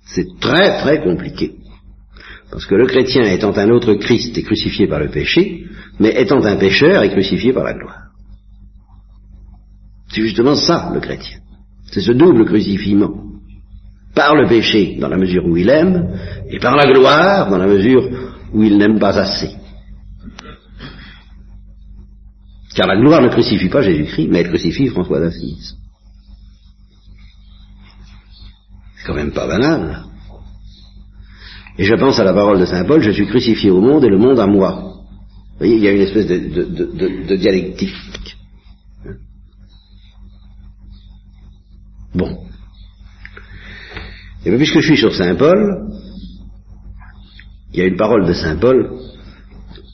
C'est 0.07 0.25
très 0.39 0.79
très 0.79 1.03
compliqué. 1.03 1.53
Parce 2.49 2.65
que 2.65 2.73
le 2.73 2.87
chrétien 2.87 3.23
étant 3.23 3.55
un 3.55 3.69
autre 3.69 3.93
Christ 3.93 4.35
est 4.35 4.41
crucifié 4.41 4.87
par 4.87 4.99
le 4.99 5.09
péché, 5.09 5.65
mais 5.99 6.19
étant 6.19 6.43
un 6.43 6.55
pécheur 6.55 7.03
est 7.03 7.11
crucifié 7.11 7.53
par 7.53 7.63
la 7.63 7.73
gloire. 7.73 8.01
C'est 10.09 10.21
justement 10.21 10.55
ça, 10.55 10.91
le 10.93 10.99
chrétien. 10.99 11.37
C'est 11.91 12.01
ce 12.01 12.11
double 12.11 12.45
crucifiement. 12.45 13.13
Par 14.15 14.35
le 14.35 14.47
péché, 14.47 14.97
dans 14.99 15.09
la 15.09 15.17
mesure 15.17 15.45
où 15.45 15.57
il 15.57 15.69
aime, 15.69 16.17
et 16.49 16.57
par 16.57 16.75
la 16.75 16.91
gloire, 16.91 17.49
dans 17.51 17.57
la 17.57 17.67
mesure 17.67 18.09
où 18.53 18.63
il 18.63 18.77
n'aime 18.77 18.97
pas 18.97 19.19
assez. 19.19 19.64
Car 22.75 22.87
la 22.87 22.97
gloire 22.97 23.21
ne 23.21 23.29
crucifie 23.29 23.69
pas 23.69 23.81
Jésus-Christ, 23.81 24.27
mais 24.29 24.39
elle 24.41 24.49
crucifie 24.49 24.87
François 24.87 25.21
d'Assise. 25.21 25.77
C'est 28.97 29.07
quand 29.07 29.15
même 29.15 29.31
pas 29.31 29.47
banal. 29.47 30.03
Et 31.77 31.85
je 31.85 31.95
pense 31.95 32.19
à 32.19 32.25
la 32.25 32.33
parole 32.33 32.59
de 32.59 32.65
Saint 32.65 32.83
Paul, 32.83 33.01
je 33.01 33.11
suis 33.11 33.27
crucifié 33.27 33.71
au 33.71 33.79
monde 33.79 34.03
et 34.03 34.09
le 34.09 34.17
monde 34.17 34.39
à 34.39 34.47
moi. 34.47 34.81
Vous 35.51 35.59
voyez, 35.59 35.75
il 35.75 35.83
y 35.83 35.87
a 35.87 35.93
une 35.93 36.01
espèce 36.01 36.27
de, 36.27 37.35
dialectique. 37.35 38.37
Bon. 42.13 42.45
Et 44.45 44.55
puisque 44.55 44.79
je 44.79 44.87
suis 44.87 44.97
sur 44.97 45.13
Saint 45.15 45.35
Paul, 45.35 45.91
il 47.71 47.79
y 47.79 47.81
a 47.81 47.85
une 47.85 47.97
parole 47.97 48.25
de 48.25 48.33
Saint 48.33 48.57
Paul 48.57 48.99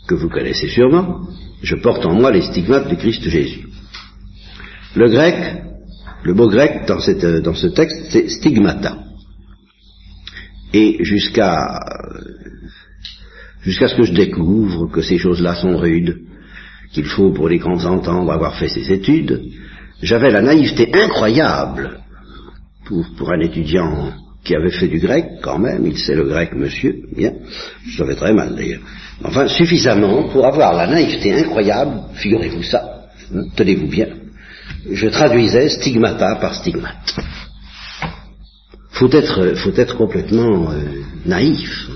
que 0.08 0.16
vous 0.16 0.30
connaissez 0.30 0.68
sûrement. 0.70 1.28
Je 1.62 1.76
porte 1.76 2.06
en 2.06 2.14
moi 2.14 2.32
les 2.32 2.42
stigmates 2.42 2.88
du 2.88 2.98
Christ 2.98 3.28
Jésus. 3.28 3.68
Le 4.96 5.10
grec, 5.10 5.36
le 6.24 6.34
mot 6.34 6.50
grec 6.50 6.86
dans, 6.88 7.00
dans 7.42 7.56
ce 7.56 7.68
texte, 7.68 8.08
c'est 8.10 8.30
stigmata 8.30 8.98
et 10.74 11.04
jusqu'à 11.04 11.80
jusqu'à 13.62 13.88
ce 13.88 13.96
que 13.96 14.04
je 14.04 14.14
découvre 14.14 14.88
que 14.88 15.02
ces 15.02 15.18
choses-là 15.18 15.56
sont 15.56 15.78
rudes, 15.78 16.22
qu'il 16.94 17.06
faut 17.06 17.32
pour 17.32 17.48
les 17.48 17.58
grands 17.58 17.86
entendre 17.86 18.32
avoir 18.32 18.56
fait 18.58 18.70
ses 18.70 18.92
études, 18.92 19.42
j'avais 20.02 20.32
la 20.32 20.42
naïveté 20.42 20.90
incroyable 20.94 22.00
pour, 22.86 23.06
pour 23.18 23.32
un 23.32 23.40
étudiant 23.40 24.14
qui 24.44 24.56
avait 24.56 24.72
fait 24.72 24.88
du 24.88 25.00
grec 25.00 25.26
quand 25.42 25.60
même, 25.60 25.86
il 25.86 25.98
sait 25.98 26.16
le 26.16 26.26
grec 26.26 26.54
monsieur, 26.54 26.96
bien, 27.16 27.34
je 27.88 27.98
savais 27.98 28.16
très 28.16 28.34
mal 28.34 28.56
d'ailleurs, 28.56 28.82
enfin 29.24 29.48
suffisamment 29.48 30.30
pour 30.30 30.46
avoir 30.46 30.74
la 30.74 30.88
naïveté 30.88 31.34
incroyable, 31.34 32.02
figurez-vous 32.16 32.64
ça, 32.64 33.08
hein, 33.36 33.44
tenez-vous 33.56 33.88
bien, 33.88 34.08
je 34.90 35.08
traduisais 35.08 35.70
stigmata 35.70 36.36
par 36.36 36.56
stigmate. 36.56 37.16
Faut 38.92 39.12
être, 39.12 39.56
faut 39.56 39.76
être 39.76 39.96
complètement 39.96 40.72
euh, 40.72 41.02
naïf. 41.26 41.90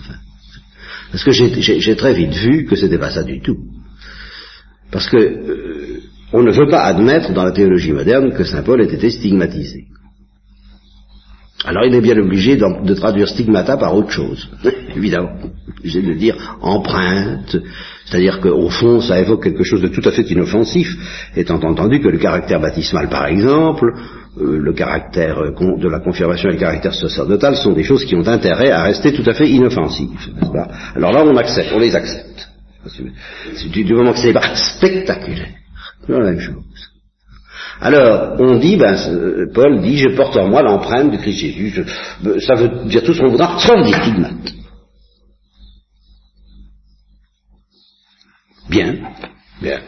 Parce 1.12 1.24
que 1.24 1.32
j'ai 1.32 1.96
très 1.96 2.14
vite 2.14 2.34
vu 2.34 2.66
que 2.66 2.76
c'était 2.76 2.98
pas 2.98 3.12
ça 3.12 3.24
du 3.24 3.42
tout. 3.42 3.58
Parce 4.92 5.08
que 5.10 5.18
euh, 5.18 6.02
on 6.34 6.42
ne 6.42 6.52
veut 6.52 6.70
pas 6.70 6.84
admettre 6.84 7.32
dans 7.34 7.44
la 7.44 7.52
théologie 7.52 7.92
moderne 7.92 8.34
que 8.34 8.44
saint 8.44 8.64
Paul 8.64 8.82
ait 8.82 8.94
été 8.94 9.10
stigmatisé. 9.10 9.86
Alors 11.64 11.86
il 11.86 11.96
est 11.96 12.02
bien 12.02 12.18
obligé 12.18 12.58
de, 12.58 12.94
traduire 12.94 13.28
stigmata 13.28 13.78
par 13.78 13.96
autre 13.96 14.12
chose, 14.12 14.50
évidemment. 14.96 15.32
Obligé 15.80 16.02
de 16.02 16.14
dire 16.14 16.58
empreinte, 16.62 17.58
c'est-à-dire 18.06 18.40
qu'au 18.42 18.70
fond 18.70 19.00
ça 19.00 19.20
évoque 19.20 19.44
quelque 19.44 19.64
chose 19.64 19.82
de 19.82 19.88
tout 19.88 20.08
à 20.08 20.12
fait 20.12 20.30
inoffensif, 20.30 20.88
étant 21.36 21.60
entendu 21.64 22.02
que 22.02 22.10
le 22.10 22.18
caractère 22.18 22.60
baptismal 22.60 23.10
par 23.10 23.28
exemple, 23.28 23.94
euh, 24.38 24.58
le 24.58 24.74
caractère 24.74 25.38
de 25.38 25.88
la 25.88 26.00
confirmation 26.00 26.50
et 26.50 26.54
le 26.54 26.60
caractère 26.60 26.94
sacerdotal 26.94 27.56
sont 27.56 27.72
des 27.72 27.84
choses 27.84 28.04
qui 28.04 28.16
ont 28.16 28.28
intérêt 28.28 28.70
à 28.70 28.84
rester 28.84 29.14
tout 29.14 29.24
à 29.26 29.34
fait 29.34 29.48
inoffensives, 29.48 30.10
Alors 30.96 31.14
là, 31.14 31.24
on 31.26 31.38
accepte, 31.38 31.72
on 31.74 31.80
les 31.80 31.96
accepte. 31.96 32.50
Du, 33.72 33.94
moment 33.94 34.12
que 34.12 34.20
c'est 34.20 34.34
spectaculaire, 34.56 35.56
c'est 36.06 36.12
la 36.12 36.20
même 36.20 36.40
chose. 36.40 36.64
Alors, 37.82 38.36
on 38.40 38.58
dit, 38.58 38.78
ben, 38.78 38.96
Paul 39.54 39.82
dit, 39.82 39.98
je 39.98 40.16
porte 40.16 40.38
en 40.38 40.48
moi 40.48 40.62
l'empreinte 40.62 41.12
du 41.12 41.18
Christ 41.18 41.40
Jésus. 41.40 41.86
Ben, 42.24 42.40
ça 42.40 42.56
veut 42.56 42.86
dire 42.86 43.04
tout 43.04 43.14
ce 43.14 43.20
qu'on 43.20 43.30
voudra, 43.30 43.60
sauf 43.60 43.86
des 43.86 43.94
stigmates. 43.94 44.54
Bien, 48.70 48.96
bien. 49.62 49.82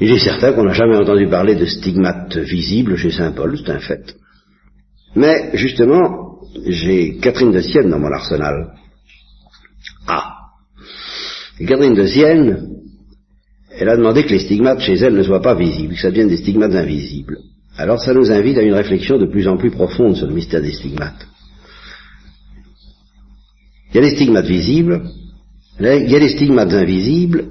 Il 0.00 0.10
est 0.12 0.18
certain 0.18 0.52
qu'on 0.52 0.64
n'a 0.64 0.72
jamais 0.72 0.96
entendu 0.96 1.28
parler 1.28 1.54
de 1.54 1.66
stigmates 1.66 2.36
visibles 2.36 2.96
chez 2.96 3.10
Saint 3.10 3.32
Paul, 3.32 3.58
c'est 3.58 3.70
un 3.70 3.80
fait. 3.80 4.14
Mais 5.14 5.50
justement, 5.54 6.40
j'ai 6.66 7.18
Catherine 7.18 7.52
de 7.52 7.60
Sienne 7.60 7.90
dans 7.90 7.98
mon 7.98 8.12
arsenal. 8.12 8.74
Ah 10.06 10.36
Catherine 11.58 11.94
de 11.94 12.06
Sienne, 12.06 12.68
elle 13.80 13.88
a 13.88 13.96
demandé 13.96 14.24
que 14.24 14.28
les 14.28 14.40
stigmates 14.40 14.80
chez 14.80 14.94
elle 14.96 15.14
ne 15.14 15.22
soient 15.22 15.40
pas 15.40 15.54
visibles, 15.54 15.94
que 15.94 16.00
ça 16.00 16.10
devienne 16.10 16.28
des 16.28 16.36
stigmates 16.36 16.74
invisibles. 16.74 17.38
Alors 17.78 17.98
ça 17.98 18.12
nous 18.12 18.30
invite 18.30 18.58
à 18.58 18.62
une 18.62 18.74
réflexion 18.74 19.16
de 19.16 19.24
plus 19.24 19.48
en 19.48 19.56
plus 19.56 19.70
profonde 19.70 20.16
sur 20.16 20.26
le 20.26 20.34
mystère 20.34 20.60
des 20.60 20.72
stigmates. 20.72 21.26
Il 23.90 23.96
y 23.96 23.98
a 23.98 24.02
les 24.02 24.14
stigmates 24.14 24.46
visibles, 24.46 25.02
il 25.80 26.10
y 26.10 26.14
a 26.14 26.18
les 26.18 26.28
stigmates 26.28 26.74
invisibles, 26.74 27.44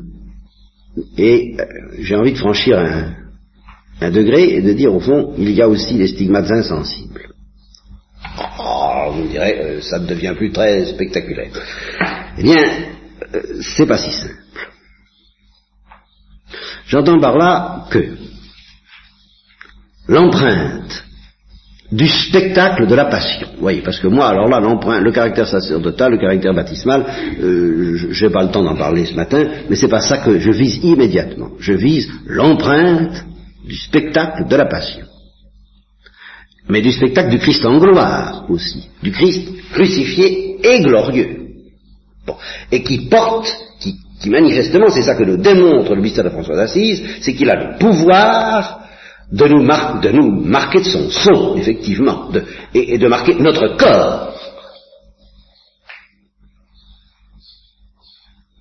Et 1.18 1.56
euh, 1.60 1.66
j'ai 2.00 2.16
envie 2.16 2.34
de 2.34 2.38
franchir 2.38 2.78
un, 2.78 4.12
degré 4.12 4.56
et 4.56 4.62
de 4.62 4.74
dire 4.74 4.94
au 4.94 5.00
fond, 5.00 5.34
il 5.38 5.52
y 5.52 5.62
a 5.62 5.68
aussi 5.68 5.96
des 5.96 6.08
stigmates 6.08 6.52
insensibles. 6.52 7.34
Oh, 8.60 9.12
vous 9.12 9.24
me 9.24 9.30
direz, 9.30 9.60
euh, 9.60 9.82
ça 9.82 9.98
ne 9.98 10.06
devient 10.06 10.36
plus 10.38 10.52
très 10.52 10.86
spectaculaire. 10.86 11.52
Eh 12.38 12.44
bien, 12.44 12.64
euh, 13.34 13.42
c'est 13.62 13.88
pas 13.88 13.98
si 13.98 14.12
simple. 14.12 14.49
J'entends 16.90 17.20
par 17.20 17.38
là 17.38 17.86
que 17.92 18.18
l'empreinte 20.08 21.06
du 21.92 22.08
spectacle 22.08 22.88
de 22.88 22.96
la 22.96 23.06
passion. 23.06 23.48
Vous 23.56 23.62
voyez, 23.62 23.82
parce 23.82 24.00
que 24.00 24.08
moi, 24.08 24.28
alors 24.28 24.48
là, 24.48 24.60
l'empreinte, 24.60 25.04
le 25.04 25.12
caractère 25.12 25.48
sacerdotal, 25.48 26.14
le 26.14 26.18
caractère 26.18 26.54
baptismal, 26.54 27.06
euh, 27.42 27.96
je 28.10 28.26
n'ai 28.26 28.32
pas 28.32 28.44
le 28.44 28.50
temps 28.50 28.64
d'en 28.64 28.76
parler 28.76 29.06
ce 29.06 29.14
matin, 29.14 29.44
mais 29.70 29.76
c'est 29.76 29.88
pas 29.88 30.02
ça 30.02 30.18
que 30.18 30.40
je 30.40 30.52
vise 30.52 30.84
immédiatement. 30.84 31.52
Je 31.60 31.74
vise 31.74 32.10
l'empreinte 32.26 33.24
du 33.66 33.76
spectacle 33.76 34.48
de 34.48 34.56
la 34.56 34.66
passion. 34.66 35.06
Mais 36.70 36.82
du 36.82 36.92
spectacle 36.92 37.30
du 37.30 37.40
Christ 37.40 37.66
en 37.66 37.78
gloire 37.78 38.46
aussi, 38.50 38.88
du 39.02 39.12
Christ 39.12 39.48
crucifié 39.72 40.58
et 40.64 40.82
glorieux. 40.82 41.48
Bon. 42.26 42.36
Et 42.72 42.84
qui 42.84 43.10
porte, 43.10 43.56
qui, 44.20 44.30
manifestement, 44.30 44.90
c'est 44.90 45.02
ça 45.02 45.16
que 45.16 45.24
nous 45.24 45.38
démontre 45.38 45.96
le 45.96 46.02
mystère 46.02 46.24
de 46.24 46.30
François 46.30 46.56
d'Assise, 46.56 47.02
c'est 47.22 47.34
qu'il 47.34 47.50
a 47.50 47.56
le 47.56 47.78
pouvoir 47.78 48.82
de 49.32 49.48
nous, 49.48 50.46
marquer 50.46 50.80
de 50.80 50.86
son 50.86 51.10
sang, 51.10 51.56
effectivement, 51.56 52.32
et, 52.74 52.98
de 52.98 53.08
marquer 53.08 53.36
notre 53.36 53.78
corps 53.78 54.34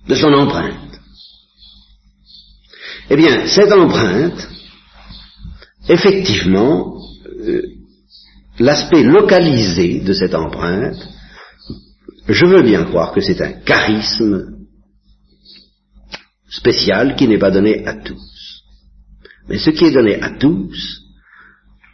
de 0.07 0.15
son 0.15 0.31
empreinte. 0.33 0.99
Eh 3.09 3.15
bien, 3.15 3.47
cette 3.47 3.71
empreinte, 3.71 4.47
effectivement, 5.87 6.95
euh, 7.47 7.63
l'aspect 8.59 9.03
localisé 9.03 10.01
de 10.01 10.13
cette 10.13 10.35
empreinte, 10.35 11.09
je 12.27 12.45
veux 12.45 12.61
bien 12.61 12.83
croire 12.85 13.11
que 13.11 13.21
c'est 13.21 13.41
un 13.41 13.53
charisme 13.53 14.58
spécial 16.49 17.15
qui 17.15 17.27
n'est 17.27 17.37
pas 17.37 17.51
donné 17.51 17.85
à 17.85 17.93
tous. 17.93 18.63
Mais 19.47 19.57
ce 19.57 19.71
qui 19.71 19.85
est 19.85 19.91
donné 19.91 20.21
à 20.21 20.31
tous, 20.31 21.01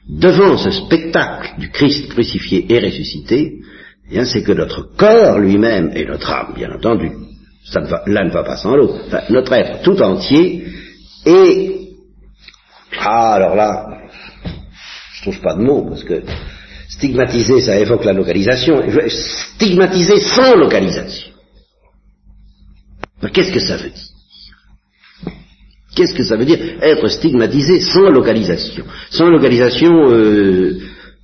devant 0.09 0.57
ce 0.57 0.71
spectacle 0.71 1.59
du 1.59 1.69
Christ 1.69 2.09
crucifié 2.09 2.65
et 2.69 2.79
ressuscité, 2.79 3.59
eh 4.11 4.25
c'est 4.25 4.43
que 4.43 4.51
notre 4.51 4.95
corps 4.95 5.39
lui-même 5.39 5.91
et 5.95 6.05
notre 6.05 6.29
âme, 6.29 6.53
bien 6.55 6.71
entendu, 6.71 7.11
l'un 8.05 8.25
ne 8.25 8.31
va 8.31 8.43
pas 8.43 8.57
sans 8.57 8.75
l'autre, 8.75 9.01
notre 9.29 9.53
être 9.53 9.81
tout 9.81 9.99
entier 10.01 10.67
est... 11.25 11.71
Ah, 12.99 13.33
alors 13.33 13.55
là, 13.55 13.87
je 15.13 15.21
trouve 15.21 15.39
pas 15.41 15.55
de 15.55 15.61
mots, 15.61 15.85
parce 15.89 16.03
que 16.03 16.23
stigmatiser, 16.89 17.61
ça 17.61 17.77
évoque 17.77 18.05
la 18.05 18.13
localisation. 18.13 18.83
Stigmatiser 19.07 20.19
sans 20.19 20.55
localisation. 20.55 21.31
Qu'est-ce 23.33 23.51
que 23.51 23.59
ça 23.59 23.77
veut 23.77 23.89
dire? 23.89 24.14
Qu'est-ce 25.95 26.13
que 26.13 26.23
ça 26.23 26.35
veut 26.35 26.45
dire 26.45 26.59
être 26.81 27.07
stigmatisé 27.07 27.79
sans 27.79 28.09
localisation 28.09 28.83
Sans 29.09 29.29
localisation 29.29 30.09
euh, 30.09 30.77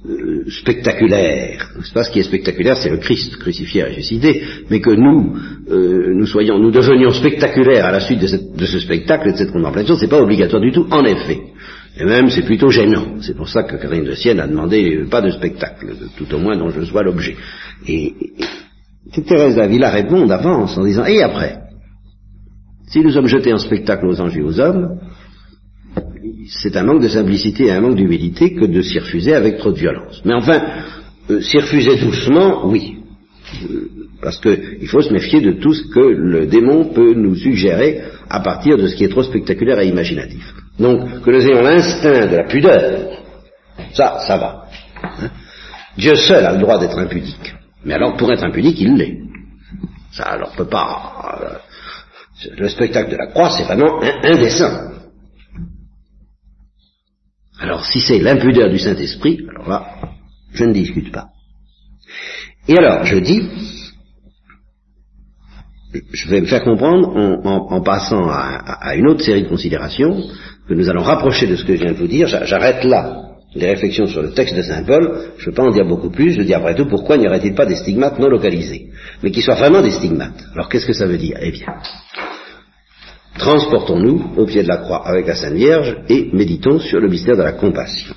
euh, 0.03 0.49
spectaculaire. 0.49 1.69
Pas? 1.93 2.05
Ce 2.05 2.11
qui 2.11 2.19
est 2.19 2.23
spectaculaire, 2.23 2.77
c'est 2.77 2.89
le 2.89 2.97
Christ 2.97 3.35
crucifié 3.35 3.81
et 3.81 3.83
ressuscité, 3.83 4.43
mais 4.69 4.79
que 4.79 4.91
nous, 4.91 5.35
euh, 5.69 6.13
nous 6.15 6.25
soyons, 6.25 6.57
nous 6.57 6.71
devenions 6.71 7.11
spectaculaires 7.11 7.85
à 7.85 7.91
la 7.91 7.99
suite 7.99 8.19
de, 8.19 8.65
ce 8.65 8.79
spectacle, 8.79 9.33
de 9.33 9.37
cette 9.37 9.51
contemplation, 9.51 9.97
c'est 9.97 10.07
pas 10.07 10.21
obligatoire 10.21 10.61
du 10.61 10.71
tout, 10.71 10.87
en 10.89 11.03
effet. 11.03 11.41
Et 11.99 12.05
même, 12.05 12.29
c'est 12.29 12.43
plutôt 12.43 12.69
gênant. 12.69 13.17
C'est 13.21 13.35
pour 13.35 13.49
ça 13.49 13.63
que 13.63 13.75
Catherine 13.75 14.05
de 14.05 14.15
Sienne 14.15 14.39
a 14.39 14.47
demandé 14.47 15.03
pas 15.11 15.21
de 15.21 15.29
spectacle, 15.29 15.87
tout 16.17 16.33
au 16.33 16.39
moins 16.39 16.55
dont 16.55 16.69
je 16.69 16.85
sois 16.85 17.03
l'objet. 17.03 17.35
Et, 17.85 18.13
et 19.15 19.21
Thérèse 19.21 19.55
d'Avila 19.57 19.91
répond 19.91 20.25
d'avance 20.25 20.77
en 20.77 20.85
disant, 20.85 21.05
et 21.05 21.21
après? 21.21 21.60
Si 22.91 22.99
nous 22.99 23.11
sommes 23.11 23.27
jetés 23.27 23.53
en 23.53 23.57
spectacle 23.57 24.05
aux 24.05 24.19
anges 24.19 24.37
et 24.37 24.41
aux 24.41 24.59
hommes, 24.59 24.99
c'est 26.49 26.75
un 26.75 26.83
manque 26.83 27.01
de 27.01 27.07
simplicité 27.07 27.67
et 27.67 27.71
un 27.71 27.81
manque 27.81 27.95
d'humilité 27.95 28.53
que 28.53 28.65
de 28.65 28.81
s'y 28.81 28.99
refuser 28.99 29.33
avec 29.33 29.57
trop 29.57 29.71
de 29.71 29.79
violence. 29.79 30.21
Mais 30.25 30.33
enfin, 30.33 30.61
euh, 31.29 31.41
s'y 31.41 31.57
refuser 31.59 31.95
doucement, 31.97 32.67
oui. 32.67 32.97
Euh, 33.63 33.89
parce 34.21 34.39
qu'il 34.39 34.87
faut 34.87 35.01
se 35.01 35.13
méfier 35.13 35.39
de 35.39 35.53
tout 35.53 35.73
ce 35.73 35.87
que 35.87 35.99
le 35.99 36.47
démon 36.47 36.85
peut 36.93 37.13
nous 37.13 37.35
suggérer 37.35 38.01
à 38.29 38.41
partir 38.41 38.77
de 38.77 38.87
ce 38.87 38.95
qui 38.95 39.05
est 39.05 39.09
trop 39.09 39.23
spectaculaire 39.23 39.79
et 39.79 39.87
imaginatif. 39.87 40.53
Donc, 40.77 41.21
que 41.21 41.31
nous 41.31 41.47
ayons 41.47 41.61
l'instinct 41.61 42.27
de 42.27 42.35
la 42.35 42.43
pudeur, 42.43 43.19
ça, 43.93 44.19
ça 44.27 44.37
va. 44.37 44.65
Hein. 45.03 45.29
Dieu 45.97 46.15
seul 46.15 46.45
a 46.45 46.53
le 46.53 46.59
droit 46.59 46.77
d'être 46.77 46.97
impudique. 46.97 47.53
Mais 47.85 47.93
alors, 47.93 48.15
pour 48.17 48.31
être 48.31 48.43
impudique, 48.43 48.79
il 48.79 48.95
l'est. 48.95 49.17
Ça, 50.11 50.23
alors, 50.23 50.51
peut 50.51 50.65
pas... 50.65 51.39
Euh, 51.41 51.70
le 52.57 52.67
spectacle 52.69 53.11
de 53.11 53.17
la 53.17 53.27
croix, 53.27 53.49
c'est 53.51 53.63
vraiment 53.63 54.01
indécent. 54.23 54.91
Alors, 57.59 57.85
si 57.85 57.99
c'est 57.99 58.19
l'impudeur 58.19 58.69
du 58.69 58.79
Saint-Esprit, 58.79 59.45
alors 59.49 59.69
là, 59.69 59.85
je 60.53 60.63
ne 60.63 60.73
discute 60.73 61.11
pas. 61.11 61.27
Et 62.67 62.77
alors, 62.77 63.05
je 63.05 63.17
dis, 63.17 63.47
je 66.11 66.29
vais 66.29 66.41
me 66.41 66.47
faire 66.47 66.63
comprendre 66.63 67.15
en, 67.45 67.81
passant 67.81 68.29
à, 68.29 68.95
une 68.95 69.07
autre 69.07 69.21
série 69.21 69.43
de 69.43 69.49
considérations 69.49 70.23
que 70.67 70.73
nous 70.73 70.89
allons 70.89 71.03
rapprocher 71.03 71.47
de 71.47 71.55
ce 71.55 71.63
que 71.63 71.75
je 71.75 71.81
viens 71.81 71.93
de 71.93 71.97
vous 71.97 72.07
dire. 72.07 72.27
J'arrête 72.27 72.83
là 72.83 73.27
les 73.53 73.67
réflexions 73.67 74.07
sur 74.07 74.21
le 74.21 74.31
texte 74.31 74.55
de 74.55 74.61
Saint 74.61 74.83
Paul. 74.83 75.33
Je 75.37 75.43
ne 75.43 75.45
veux 75.47 75.55
pas 75.55 75.63
en 75.63 75.71
dire 75.71 75.85
beaucoup 75.85 76.09
plus. 76.09 76.31
Je 76.31 76.41
dis 76.41 76.53
après 76.53 76.75
tout 76.75 76.85
pourquoi 76.85 77.17
n'y 77.17 77.27
aurait-il 77.27 77.53
pas 77.53 77.65
des 77.65 77.75
stigmates 77.75 78.19
non 78.19 78.29
localisés, 78.29 78.89
mais 79.21 79.31
qui 79.31 79.41
soient 79.41 79.55
vraiment 79.55 79.81
des 79.81 79.91
stigmates? 79.91 80.45
Alors 80.53 80.69
qu'est-ce 80.69 80.85
que 80.85 80.93
ça 80.93 81.05
veut 81.05 81.17
dire? 81.17 81.37
Eh 81.41 81.51
bien, 81.51 81.67
Transportons-nous 83.37 84.33
au 84.37 84.45
pied 84.45 84.63
de 84.63 84.67
la 84.67 84.77
croix 84.77 85.07
avec 85.07 85.27
la 85.27 85.35
Sainte 85.35 85.53
Vierge 85.53 85.97
et 86.09 86.29
méditons 86.33 86.79
sur 86.79 86.99
le 86.99 87.07
mystère 87.07 87.37
de 87.37 87.43
la 87.43 87.53
compassion. 87.53 88.13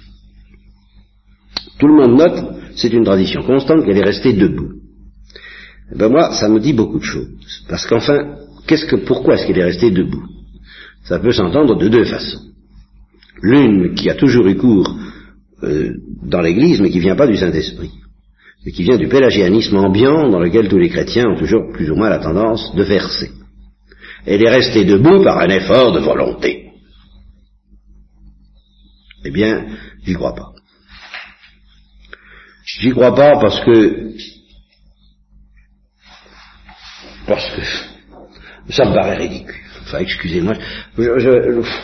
Tout 1.78 1.86
le 1.86 1.94
monde 1.94 2.18
note, 2.18 2.44
c'est 2.76 2.92
une 2.92 3.04
tradition 3.04 3.42
constante 3.42 3.84
qu'elle 3.84 3.98
est 3.98 4.04
restée 4.04 4.32
debout. 4.32 4.72
Eh 5.92 5.98
ben 5.98 6.08
moi, 6.08 6.32
ça 6.32 6.48
me 6.48 6.60
dit 6.60 6.72
beaucoup 6.72 6.98
de 6.98 7.04
choses. 7.04 7.28
Parce 7.68 7.86
qu'enfin, 7.86 8.36
qu'est-ce 8.66 8.86
que, 8.86 8.96
pourquoi 8.96 9.34
est-ce 9.34 9.46
qu'elle 9.46 9.58
est 9.58 9.64
restée 9.64 9.90
debout? 9.90 10.24
Ça 11.04 11.18
peut 11.18 11.32
s'entendre 11.32 11.76
de 11.76 11.88
deux 11.88 12.04
façons. 12.04 12.40
L'une 13.42 13.94
qui 13.94 14.08
a 14.08 14.14
toujours 14.14 14.46
eu 14.46 14.56
cours 14.56 14.96
euh, 15.62 15.92
dans 16.22 16.40
l'Église, 16.40 16.80
mais 16.80 16.90
qui 16.90 17.00
vient 17.00 17.16
pas 17.16 17.26
du 17.26 17.36
Saint-Esprit, 17.36 17.90
mais 18.64 18.72
qui 18.72 18.82
vient 18.82 18.96
du 18.96 19.08
pélagianisme 19.08 19.76
ambiant 19.76 20.30
dans 20.30 20.38
lequel 20.38 20.68
tous 20.68 20.78
les 20.78 20.88
chrétiens 20.88 21.28
ont 21.28 21.38
toujours 21.38 21.70
plus 21.72 21.90
ou 21.90 21.96
moins 21.96 22.08
la 22.08 22.18
tendance 22.18 22.74
de 22.74 22.82
verser. 22.82 23.30
Elle 24.26 24.42
est 24.42 24.50
restée 24.50 24.84
debout 24.84 25.22
par 25.22 25.38
un 25.38 25.48
effort 25.48 25.92
de 25.92 26.00
volonté. 26.00 26.72
Eh 29.24 29.30
bien, 29.30 29.66
j'y 30.04 30.14
crois 30.14 30.34
pas. 30.34 30.52
J'y 32.80 32.90
crois 32.90 33.14
pas 33.14 33.38
parce 33.38 33.60
que 33.60 34.14
parce 37.26 37.50
que 37.50 38.72
ça 38.72 38.84
me 38.84 38.94
paraît 38.94 39.16
ridicule. 39.16 39.54
Enfin, 39.82 39.98
excusez-moi, 39.98 40.54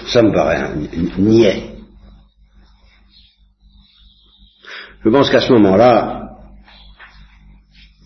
ça 0.06 0.22
me 0.22 0.32
paraît 0.32 0.74
niais. 1.18 1.74
Je 5.04 5.08
pense 5.08 5.30
qu'à 5.30 5.40
ce 5.40 5.52
moment-là, 5.52 6.36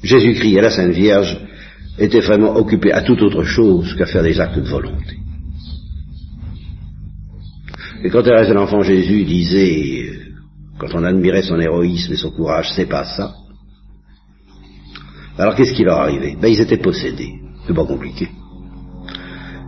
Jésus-Christ 0.02 0.56
et 0.56 0.60
la 0.60 0.70
Sainte 0.70 0.92
Vierge 0.92 1.38
était 1.98 2.20
vraiment 2.20 2.56
occupé 2.56 2.92
à 2.92 3.02
toute 3.02 3.22
autre 3.22 3.44
chose 3.44 3.94
qu'à 3.96 4.06
faire 4.06 4.22
des 4.22 4.40
actes 4.40 4.58
de 4.58 4.68
volonté. 4.68 5.18
Et 8.02 8.10
quand 8.10 8.22
Thérèse 8.22 8.48
de 8.48 8.54
l'Enfant 8.54 8.82
Jésus 8.82 9.24
disait, 9.24 10.10
quand 10.78 10.88
on 10.94 11.04
admirait 11.04 11.42
son 11.42 11.58
héroïsme 11.58 12.12
et 12.12 12.16
son 12.16 12.30
courage, 12.30 12.70
c'est 12.74 12.88
pas 12.88 13.04
ça. 13.04 13.34
Alors 15.38 15.54
qu'est-ce 15.54 15.72
qui 15.72 15.84
leur 15.84 15.98
arrivait? 15.98 16.36
Ben 16.40 16.48
ils 16.48 16.60
étaient 16.60 16.76
possédés. 16.76 17.34
C'est 17.66 17.74
pas 17.74 17.86
compliqué. 17.86 18.28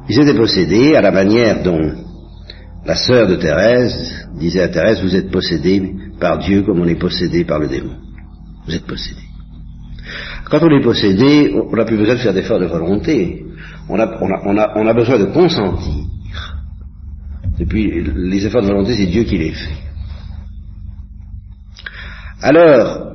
Ils 0.08 0.20
étaient 0.20 0.36
possédés 0.36 0.94
à 0.94 1.00
la 1.00 1.10
manière 1.10 1.62
dont 1.62 1.92
la 2.84 2.94
sœur 2.94 3.26
de 3.26 3.36
Thérèse 3.36 4.28
disait 4.38 4.62
à 4.62 4.68
Thérèse, 4.68 5.02
vous 5.02 5.16
êtes 5.16 5.30
possédés 5.30 5.94
par 6.20 6.38
Dieu 6.38 6.62
comme 6.62 6.80
on 6.80 6.86
est 6.86 7.00
possédé 7.00 7.44
par 7.44 7.58
le 7.58 7.68
démon. 7.68 7.96
Vous 8.66 8.74
êtes 8.74 8.86
possédés. 8.86 9.25
Quand 10.51 10.62
on 10.62 10.70
est 10.70 10.82
possédé, 10.82 11.55
on 11.55 11.74
n'a 11.74 11.84
plus 11.84 11.97
besoin 11.97 12.14
de 12.14 12.20
faire 12.20 12.34
d'efforts 12.34 12.61
de 12.61 12.66
volonté. 12.66 13.44
On 13.88 13.99
a, 13.99 14.94
besoin 14.94 15.18
de 15.18 15.26
consentir. 15.26 16.05
Et 17.59 17.66
puis, 17.66 18.03
les 18.14 18.47
efforts 18.47 18.62
de 18.62 18.68
volonté, 18.68 18.94
c'est 18.97 19.07
Dieu 19.07 19.24
qui 19.24 19.38
les 19.38 19.53
fait. 19.53 19.76
Alors, 22.42 23.14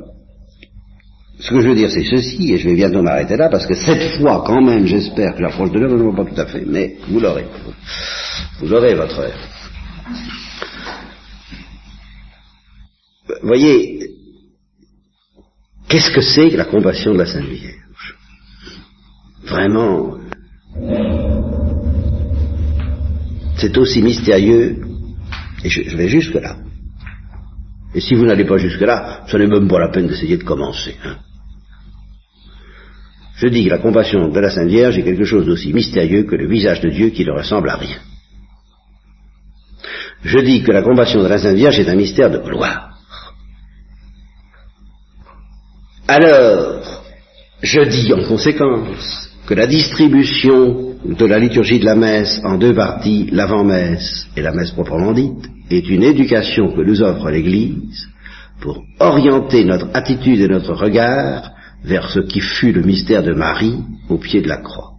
ce 1.40 1.50
que 1.52 1.62
je 1.62 1.70
veux 1.70 1.76
dire, 1.76 1.90
c'est 1.90 2.04
ceci, 2.04 2.54
et 2.54 2.58
je 2.58 2.68
vais 2.68 2.76
bientôt 2.76 3.02
m'arrêter 3.02 3.38
là, 3.38 3.50
parce 3.50 3.66
que 3.66 3.76
cette 3.76 4.20
fois, 4.20 4.44
quand 4.46 4.62
même, 4.62 4.86
j'espère 4.86 5.36
que 5.36 5.42
l'approche 5.42 5.72
de 5.72 5.80
l'heure, 5.80 5.92
ne 5.92 6.16
pas 6.16 6.26
tout 6.26 6.42
à 6.42 6.46
fait, 6.46 6.64
mais 6.68 6.98
vous 7.08 7.20
l'aurez. 7.20 7.46
Vous 8.60 8.74
aurez 8.74 8.94
votre 8.96 9.20
heure. 9.20 9.38
Voyez, 13.44 14.01
qu'est-ce 15.92 16.12
que 16.12 16.22
c'est 16.22 16.50
que 16.50 16.58
la 16.58 16.66
compassion 16.66 17.14
de 17.14 17.20
la 17.20 17.26
Sainte 17.26 17.50
Vierge? 17.50 18.16
Vraiment, 19.44 20.18
c'est 23.58 23.78
aussi 23.78 24.02
mystérieux, 24.02 24.82
et 25.64 25.70
je, 25.70 25.96
vais 25.98 26.08
jusque-là. 26.08 26.56
Et 27.94 28.00
si 28.00 28.16
vous 28.16 28.26
n'allez 28.26 28.46
pas 28.46 28.58
jusque-là, 28.58 29.26
ce 29.28 29.36
n'est 29.36 29.48
même 29.48 29.68
pas 29.68 29.80
la 29.80 29.89
peine 29.89 30.08
d'essayer 30.08 30.38
de 30.38 30.44
commencer. 30.44 30.96
Hein. 31.04 31.18
Je 33.36 33.48
dis 33.48 33.66
que 33.66 33.72
la 33.72 33.80
compassion 33.80 34.30
de 34.30 34.39
la 34.39 34.50
Sainte 34.50 34.70
Vierge 34.70 34.98
est 34.98 35.04
quelque 35.04 35.26
chose 35.26 35.46
d'aussi 35.46 35.74
mystérieux 35.74 36.24
que 36.24 36.36
le 36.36 36.48
visage 36.48 36.80
de 36.80 36.89
Dieu 36.89 37.10
qui 37.10 37.26
ne 37.26 37.32
ressemble 37.32 37.70
à 37.70 37.76
rien. 37.76 37.98
Je 40.24 40.39
dis 40.39 40.64
que 40.64 40.72
la 40.72 40.84
compassion 40.84 41.22
de 41.22 41.28
la 41.28 41.39
Sainte 41.39 41.58
Vierge 41.58 41.80
est 41.80 41.89
un 41.89 41.96
mystère 41.96 42.30
de 42.30 42.38
gloire. 42.38 42.91
Alors, 46.14 47.05
je 47.62 47.82
dis 47.84 48.12
en 48.12 48.28
conséquence 48.28 49.30
que 49.47 49.53
la 49.53 49.66
distribution 49.66 50.95
de 51.05 51.26
la 51.26 51.39
liturgie 51.39 51.80
de 51.80 51.86
la 51.86 51.95
messe 51.95 52.41
en 52.43 52.57
deux 52.57 52.76
parties, 52.76 53.30
l'avant-messe 53.32 54.28
et 54.36 54.41
la 54.41 54.51
messe 54.51 54.72
proprement 54.72 55.14
dite, 55.14 55.49
est 55.70 55.88
une 55.88 56.03
éducation 56.03 56.74
que 56.74 56.82
nous 56.82 57.01
offre 57.01 57.30
l'Église 57.30 58.09
pour 58.59 58.84
orienter 58.99 59.64
notre 59.64 59.88
attitude 59.93 60.41
et 60.41 60.49
notre 60.49 60.74
regard 60.74 61.51
vers 61.86 62.09
ce 62.09 62.20
qui 62.20 62.41
fut 62.41 62.74
le 62.74 62.82
mystère 62.82 63.24
de 63.24 63.34
Marie 63.34 63.80
au 64.09 64.18
pied 64.18 64.41
de 64.41 64.49
la 64.49 64.57
croix. 64.57 64.95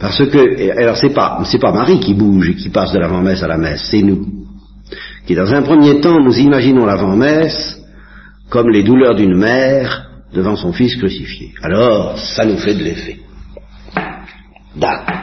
Parce 0.00 0.18
que, 0.18 0.80
alors 0.80 0.96
c'est 0.96 1.14
pas, 1.14 1.40
c'est 1.44 1.60
pas 1.60 1.70
Marie 1.70 2.00
qui 2.00 2.14
bouge 2.14 2.48
et 2.48 2.56
qui 2.56 2.70
passe 2.70 2.90
de 2.90 2.98
l'avant-messe 2.98 3.44
à 3.44 3.46
la 3.46 3.56
messe, 3.56 3.86
c'est 3.88 4.02
nous. 4.02 4.26
Qui 5.28 5.36
dans 5.36 5.54
un 5.54 5.62
premier 5.62 6.00
temps, 6.00 6.18
nous 6.18 6.36
imaginons 6.36 6.86
l'avant-messe 6.86 7.81
comme 8.52 8.68
les 8.68 8.82
douleurs 8.82 9.14
d'une 9.14 9.34
mère 9.34 10.10
devant 10.34 10.56
son 10.56 10.74
fils 10.74 10.94
crucifié. 10.96 11.54
Alors, 11.62 12.18
ça 12.18 12.44
nous 12.44 12.58
fait 12.58 12.74
de 12.74 12.84
l'effet. 12.84 13.18
D'accord 14.76 15.21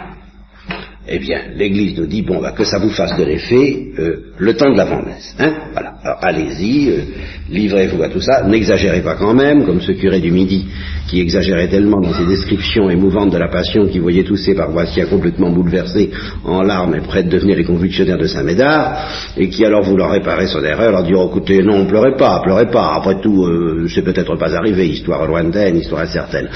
eh 1.12 1.20
bien, 1.20 1.40
l'Église 1.56 1.98
nous 1.98 2.06
dit, 2.06 2.22
bon, 2.22 2.40
bah, 2.40 2.52
que 2.52 2.64
ça 2.64 2.78
vous 2.78 2.90
fasse 2.90 3.18
de 3.18 3.24
l'effet 3.24 3.88
euh, 3.98 4.18
le 4.38 4.54
temps 4.54 4.72
de 4.72 4.78
l'avant-messe. 4.78 5.36
Hein. 5.40 5.54
Alors, 5.76 5.94
allez-y, 6.22 6.90
euh, 6.90 7.02
livrez-vous 7.50 8.04
à 8.04 8.10
tout 8.10 8.22
ça. 8.22 8.44
N'exagérez 8.44 9.02
pas 9.02 9.16
quand 9.16 9.34
même, 9.34 9.66
comme 9.66 9.82
ce 9.82 9.92
curé 9.94 10.20
du 10.20 10.32
Midi 10.32 10.66
qui 11.10 11.20
exagérait 11.20 11.68
tellement 11.68 12.00
dans 12.00 12.14
ses 12.14 12.26
descriptions 12.26 12.90
émouvantes 12.90 13.32
de 13.32 13.38
la 13.38 13.48
passion, 13.48 13.88
qui 13.88 13.98
voyait 13.98 14.24
tous 14.24 14.38
ses 14.38 14.54
paroissiens 14.54 15.08
complètement 15.08 15.50
bouleversés, 15.50 16.12
en 16.46 16.62
larmes 16.62 16.96
et 16.96 17.02
prêts 17.02 17.24
de 17.24 17.30
devenir 17.30 17.58
les 17.58 17.64
convulsionnaires 17.64 18.20
de 18.20 18.28
Saint-Médard, 18.28 19.10
et 19.36 19.50
qui 19.50 19.66
alors 19.66 19.84
voulant 19.84 20.10
réparer 20.10 20.46
son 20.46 20.64
erreur, 20.64 20.92
leur 20.92 21.04
dit, 21.04 21.14
oh, 21.16 21.28
écoutez, 21.30 21.64
non, 21.64 21.88
pleurez 21.88 22.16
pas, 22.16 22.42
pleurez 22.44 22.68
pas. 22.68 22.96
Après 22.96 23.20
tout, 23.22 23.44
euh, 23.44 23.88
c'est 23.94 24.04
peut-être 24.04 24.36
pas 24.36 24.56
arrivé, 24.56 24.88
histoire 24.88 25.26
lointaine, 25.26 25.78
histoire 25.78 26.02
incertaine. 26.02 26.48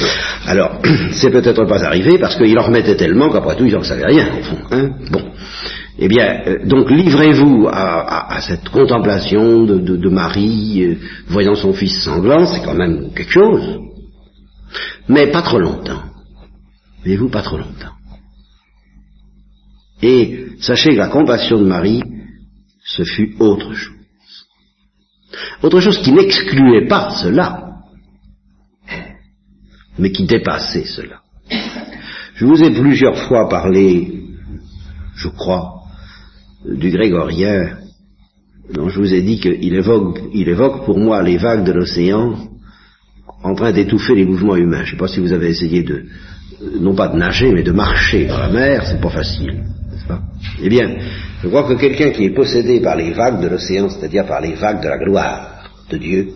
Alors, 0.46 0.80
c'est 1.12 1.32
peut-être 1.32 1.66
pas 1.66 1.84
arrivé 1.84 2.20
parce 2.20 2.36
qu'il 2.36 2.58
en 2.60 2.64
remettait 2.64 2.96
tellement 2.96 3.30
qu'après 3.30 3.56
tout, 3.56 3.66
ils 3.66 3.74
n'en 3.74 3.84
savaient 3.84 4.06
rien. 4.06 4.28
Hein. 4.72 4.92
bon. 5.12 5.32
Eh 5.98 6.08
bien, 6.08 6.42
euh, 6.48 6.66
donc 6.66 6.90
livrez-vous 6.90 7.68
à, 7.72 8.40
cette 8.42 8.70
contemplation 8.70 9.64
de, 9.64 10.10
Marie 10.10 10.84
euh, 10.84 10.96
voyant 11.28 11.56
son 11.56 11.74
fils 11.74 12.04
sanglant, 12.04 12.46
c'est 12.46 12.64
quand 12.64 12.74
même 12.74 13.14
quelque 13.14 13.32
chose. 13.32 13.80
Mais 15.08 15.28
pas 15.28 15.44
trop 15.44 15.60
longtemps. 15.60 16.04
Voyez-vous, 17.02 17.30
pas 17.30 17.44
trop 17.44 17.58
longtemps. 17.58 17.94
Et 20.02 20.48
sachez 20.60 20.92
que 20.92 20.98
la 20.98 21.10
compassion 21.10 21.60
de 21.60 21.66
Marie, 21.66 22.04
ce 22.84 23.04
fut 23.04 23.36
autre 23.40 23.74
chose. 23.74 23.94
Autre 25.62 25.80
chose 25.80 26.00
qui 26.00 26.12
n'excluait 26.12 26.88
pas 26.88 27.12
cela, 27.12 27.64
mais 29.98 30.12
qui 30.12 30.26
dépassait 30.26 30.86
cela. 30.86 31.22
Je 32.36 32.46
vous 32.46 32.64
ai 32.64 32.72
plusieurs 32.72 33.18
fois 33.28 33.48
parlé 33.48 34.23
je 35.24 35.30
crois, 35.30 35.84
du 36.66 36.90
grégorien, 36.92 37.78
dont 38.74 38.90
je 38.90 39.00
vous 39.00 39.14
ai 39.14 39.22
dit 39.22 39.40
qu'il 39.40 39.74
évoque, 39.74 40.86
pour 40.86 40.98
moi 40.98 41.22
les 41.24 41.38
vagues 41.38 41.66
de 41.66 41.72
l'océan 41.72 42.36
en 43.44 43.56
train 43.56 43.72
d'étouffer 43.72 44.16
les 44.16 44.26
mouvements 44.26 44.56
humains. 44.56 44.84
Je 44.84 44.92
ne 44.92 44.92
sais 44.92 44.98
pas 44.98 45.08
si 45.08 45.20
vous 45.20 45.34
avez 45.34 45.50
essayé 45.50 45.84
de, 45.84 46.06
non 46.80 46.96
pas 46.96 47.10
de 47.10 47.18
nager, 47.18 47.52
mais 47.52 47.64
de 47.64 47.72
marcher 47.72 48.26
dans 48.26 48.38
la 48.38 48.50
mer, 48.50 48.86
c'est 48.86 49.02
pas 49.02 49.10
facile. 49.10 49.64
Pas? 50.08 50.22
Eh 50.62 50.68
bien, 50.68 50.98
je 51.42 51.48
crois 51.48 51.64
que 51.64 51.74
quelqu'un 51.74 52.12
qui 52.12 52.26
est 52.26 52.36
possédé 52.36 52.82
par 52.82 52.98
les 52.98 53.14
vagues 53.14 53.42
de 53.42 53.48
l'océan, 53.48 53.88
c'est-à-dire 53.90 54.26
par 54.26 54.42
les 54.42 54.56
vagues 54.56 54.82
de 54.82 54.90
la 54.90 54.98
gloire 54.98 55.70
de 55.90 55.98
Dieu, 55.98 56.28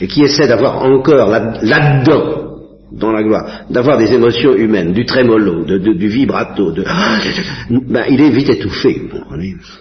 et 0.00 0.06
qui 0.06 0.22
essaie 0.22 0.46
d'avoir 0.46 0.84
encore 0.84 1.28
là-dedans 1.28 2.59
dans 2.92 3.12
la 3.12 3.22
gloire, 3.22 3.64
d'avoir 3.70 3.98
des 3.98 4.12
émotions 4.12 4.54
humaines, 4.54 4.92
du 4.92 5.04
trémolo, 5.04 5.64
du 5.64 6.08
vibrato, 6.08 6.72
de, 6.72 6.82
ben, 6.82 8.04
il 8.08 8.20
est 8.20 8.30
vite 8.30 8.50
étouffé 8.50 9.02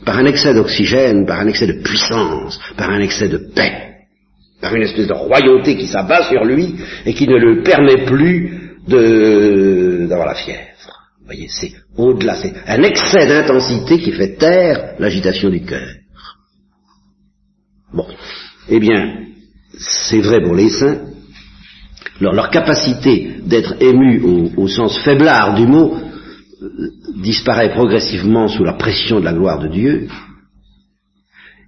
par 0.06 0.18
un 0.18 0.26
excès 0.26 0.54
d'oxygène, 0.54 1.26
par 1.26 1.40
un 1.40 1.48
excès 1.48 1.68
de 1.68 1.82
puissance, 1.82 2.60
par 2.78 2.90
un 2.90 3.00
excès 3.00 3.28
de 3.28 3.38
paix, 3.38 3.90
par 4.62 4.76
une 4.76 4.84
espèce 4.84 5.08
de 5.08 5.14
royauté 5.14 5.76
qui 5.76 5.88
s'abat 5.88 6.30
sur 6.30 6.44
lui 6.46 6.76
et 7.06 7.14
qui 7.14 7.28
ne 7.28 7.38
lui 7.38 7.64
permet 7.64 8.06
plus 8.06 8.52
d'avoir 8.88 10.28
la 10.28 10.36
fièvre. 10.36 10.60
Vous 11.20 11.26
voyez, 11.26 11.48
c'est 11.50 11.72
au-delà, 11.96 12.36
c'est 12.36 12.54
un 12.66 12.82
excès 12.82 13.28
d'intensité 13.28 14.00
qui 14.00 14.12
fait 14.12 14.36
taire 14.38 14.96
l'agitation 15.00 15.50
du 15.50 15.62
cœur. 15.62 15.88
Bon, 17.94 18.08
eh 18.68 18.80
bien, 18.80 19.26
c'est 19.78 20.22
vrai 20.22 20.42
pour 20.42 20.56
les 20.56 20.70
saints, 20.70 21.09
leur, 22.20 22.50
capacité 22.50 23.38
d'être 23.46 23.76
ému 23.82 24.52
au, 24.58 24.68
sens 24.68 25.00
faiblard 25.04 25.56
du 25.56 25.66
mot 25.66 25.96
euh, 26.62 26.68
disparaît 27.22 27.72
progressivement 27.72 28.48
sous 28.48 28.64
la 28.64 28.74
pression 28.74 29.20
de 29.20 29.26
la 29.26 29.34
gloire 29.34 29.60
de 29.60 29.68
Dieu. 29.68 30.08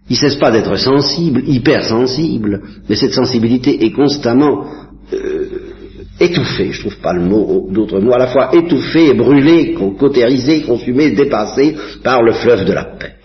Ils 0.10 0.18
cessent 0.18 0.40
pas 0.40 0.52
d'être 0.52 0.76
sensibles, 0.76 1.44
hypersensibles, 1.48 2.62
mais 2.90 2.96
cette 2.96 3.14
sensibilité 3.14 3.86
est 3.86 3.92
constamment 3.92 4.66
euh, 5.14 5.72
étouffée, 6.20 6.72
je 6.72 6.82
trouve 6.82 6.98
pas 6.98 7.14
le 7.14 7.24
mot 7.24 7.70
d'autre 7.72 8.00
mot, 8.00 8.14
à 8.14 8.20
la 8.20 8.28
fois 8.28 8.54
étouffée, 8.54 9.14
brûlée, 9.14 9.74
cautérisée, 9.74 10.64
consumée, 10.64 11.12
dépassée 11.12 11.76
par 12.04 12.22
le 12.22 12.34
fleuve 12.34 12.66
de 12.66 12.74
la 12.74 12.86
paix. 12.86 13.16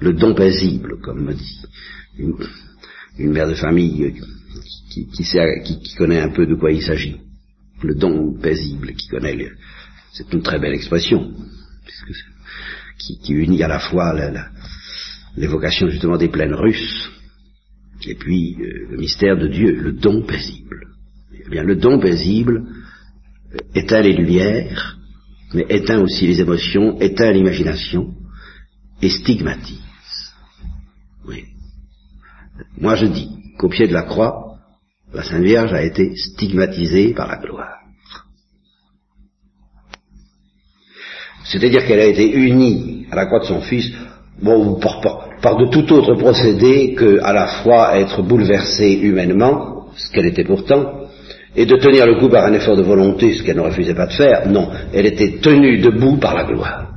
Le 0.00 0.12
don 0.12 0.34
paisible, 0.34 1.00
comme 1.00 1.24
me 1.24 1.32
dit 1.32 1.60
une 3.18 3.32
mère 3.32 3.48
de 3.48 3.54
famille 3.54 4.14
qui, 4.90 5.94
connaît 5.96 6.20
un 6.20 6.30
peu 6.30 6.46
de 6.46 6.54
quoi 6.54 6.72
il 6.72 6.82
s'agit. 6.82 7.16
Le 7.82 7.94
don 7.94 8.34
paisible, 8.34 8.94
qui 8.94 9.08
connaît, 9.08 9.36
c'est 10.12 10.32
une 10.32 10.42
très 10.42 10.58
belle 10.58 10.74
expression, 10.74 11.32
qui, 12.98 13.32
unit 13.32 13.62
à 13.62 13.68
la 13.68 13.78
fois 13.78 14.14
l'évocation 15.36 15.88
justement 15.88 16.16
des 16.16 16.28
plaines 16.28 16.54
russes, 16.54 17.10
et 18.06 18.14
puis 18.14 18.56
euh, 18.60 18.88
le 18.90 18.96
mystère 18.98 19.36
de 19.36 19.46
Dieu, 19.46 19.76
le 19.76 19.92
don 19.92 20.22
paisible. 20.22 20.88
Eh 21.46 21.48
bien, 21.48 21.62
le 21.62 21.76
don 21.76 22.00
paisible 22.00 22.64
euh, 23.54 23.58
éteint 23.74 24.02
les 24.02 24.12
lumières, 24.12 24.98
mais 25.54 25.66
éteint 25.68 26.00
aussi 26.00 26.26
les 26.26 26.40
émotions, 26.40 26.98
éteint 27.00 27.30
l'imagination, 27.30 28.14
et 29.00 29.08
stigmatise. 29.08 29.78
Oui. 31.26 31.44
Moi 32.76 32.96
je 32.96 33.06
dis 33.06 33.41
qu'au 33.58 33.68
pied 33.68 33.86
de 33.86 33.92
la 33.92 34.02
croix, 34.02 34.56
la 35.12 35.22
Sainte 35.22 35.42
Vierge 35.42 35.72
a 35.72 35.82
été 35.82 36.14
stigmatisée 36.16 37.12
par 37.14 37.28
la 37.28 37.36
gloire. 37.36 37.78
C'est-à-dire 41.44 41.84
qu'elle 41.86 42.00
a 42.00 42.06
été 42.06 42.30
unie 42.30 43.06
à 43.10 43.16
la 43.16 43.26
croix 43.26 43.40
de 43.40 43.44
son 43.44 43.60
Fils, 43.60 43.92
par, 45.42 45.56
de 45.56 45.70
tout 45.70 45.92
autre 45.92 46.14
procédé 46.14 46.94
que 46.94 47.18
la 47.20 47.46
fois 47.62 47.98
être 47.98 48.22
bouleversée 48.22 48.92
humainement, 48.92 49.88
ce 49.96 50.10
qu'elle 50.12 50.26
était 50.26 50.44
pourtant, 50.44 51.08
et 51.54 51.66
de 51.66 51.76
tenir 51.76 52.06
le 52.06 52.18
coup 52.18 52.30
par 52.30 52.46
un 52.46 52.54
effort 52.54 52.76
de 52.76 52.82
volonté, 52.82 53.34
ce 53.34 53.42
qu'elle 53.42 53.56
ne 53.56 53.62
refusait 53.62 53.94
pas 53.94 54.06
de 54.06 54.12
faire. 54.12 54.48
Non, 54.48 54.70
elle 54.94 55.06
était 55.06 55.38
tenue 55.42 55.78
debout 55.78 56.16
par 56.16 56.34
la 56.34 56.44
gloire 56.44 56.91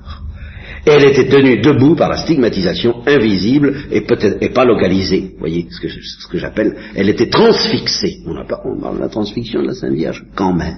elle 0.86 1.04
était 1.06 1.28
tenue 1.28 1.62
debout 1.62 1.96
par 1.96 2.10
la 2.10 2.18
stigmatisation 2.18 3.02
invisible 3.08 3.86
et 3.92 4.02
peut-être 4.02 4.54
pas 4.54 4.66
localisée. 4.66 5.32
Vous 5.34 5.40
voyez 5.40 5.68
ce 5.70 6.28
que, 6.28 6.38
j'appelle, 6.38 6.76
elle 6.96 7.10
était 7.10 7.30
transfixée. 7.30 8.18
On, 8.28 8.36
a 8.36 8.46
on 8.66 8.80
parle 8.80 8.98
de 8.98 9.02
la 9.02 9.10
transfixion 9.10 9.62
de 9.62 9.68
la 9.68 9.74
Sainte 9.74 9.94
Vierge 9.94 10.24
quand 10.36 10.54
même. 10.54 10.78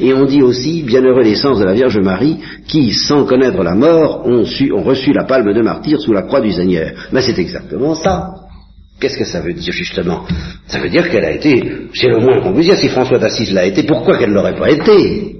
Et 0.00 0.12
on 0.12 0.24
dit 0.24 0.42
aussi, 0.42 0.82
bienheureux 0.82 1.22
les 1.22 1.36
sens 1.36 1.58
de 1.60 1.64
la 1.64 1.74
Vierge 1.74 1.98
Marie, 1.98 2.38
qui, 2.66 2.92
sans 2.92 3.24
connaître 3.24 3.62
la 3.62 3.74
mort, 3.74 4.26
ont 4.26 4.82
reçu 4.82 5.12
la 5.12 5.24
palme 5.24 5.52
de 5.52 5.62
martyr 5.62 6.00
sous 6.00 6.12
la 6.12 6.22
croix 6.22 6.40
du 6.40 6.50
Seigneur. 6.50 6.92
Mais 7.12 7.22
c'est 7.22 7.38
exactement 7.38 7.94
ça. 7.94 8.30
Qu'est-ce 8.98 9.18
que 9.18 9.24
ça 9.24 9.40
veut 9.40 9.52
dire 9.52 9.72
justement? 9.72 10.24
Ça 10.66 10.80
veut 10.80 10.88
dire 10.88 11.08
qu'elle 11.08 11.24
a 11.24 11.30
été, 11.30 11.62
c'est 11.94 12.08
le 12.08 12.18
moins 12.18 12.40
qu'on 12.40 12.52
puisse 12.52 12.66
dire, 12.66 12.76
si 12.76 12.88
François 12.88 13.18
d'Assise 13.18 13.52
l'a 13.52 13.66
été, 13.66 13.84
pourquoi 13.84 14.18
qu'elle 14.18 14.30
ne 14.30 14.34
l'aurait 14.34 14.56
pas 14.56 14.70
été? 14.70 15.36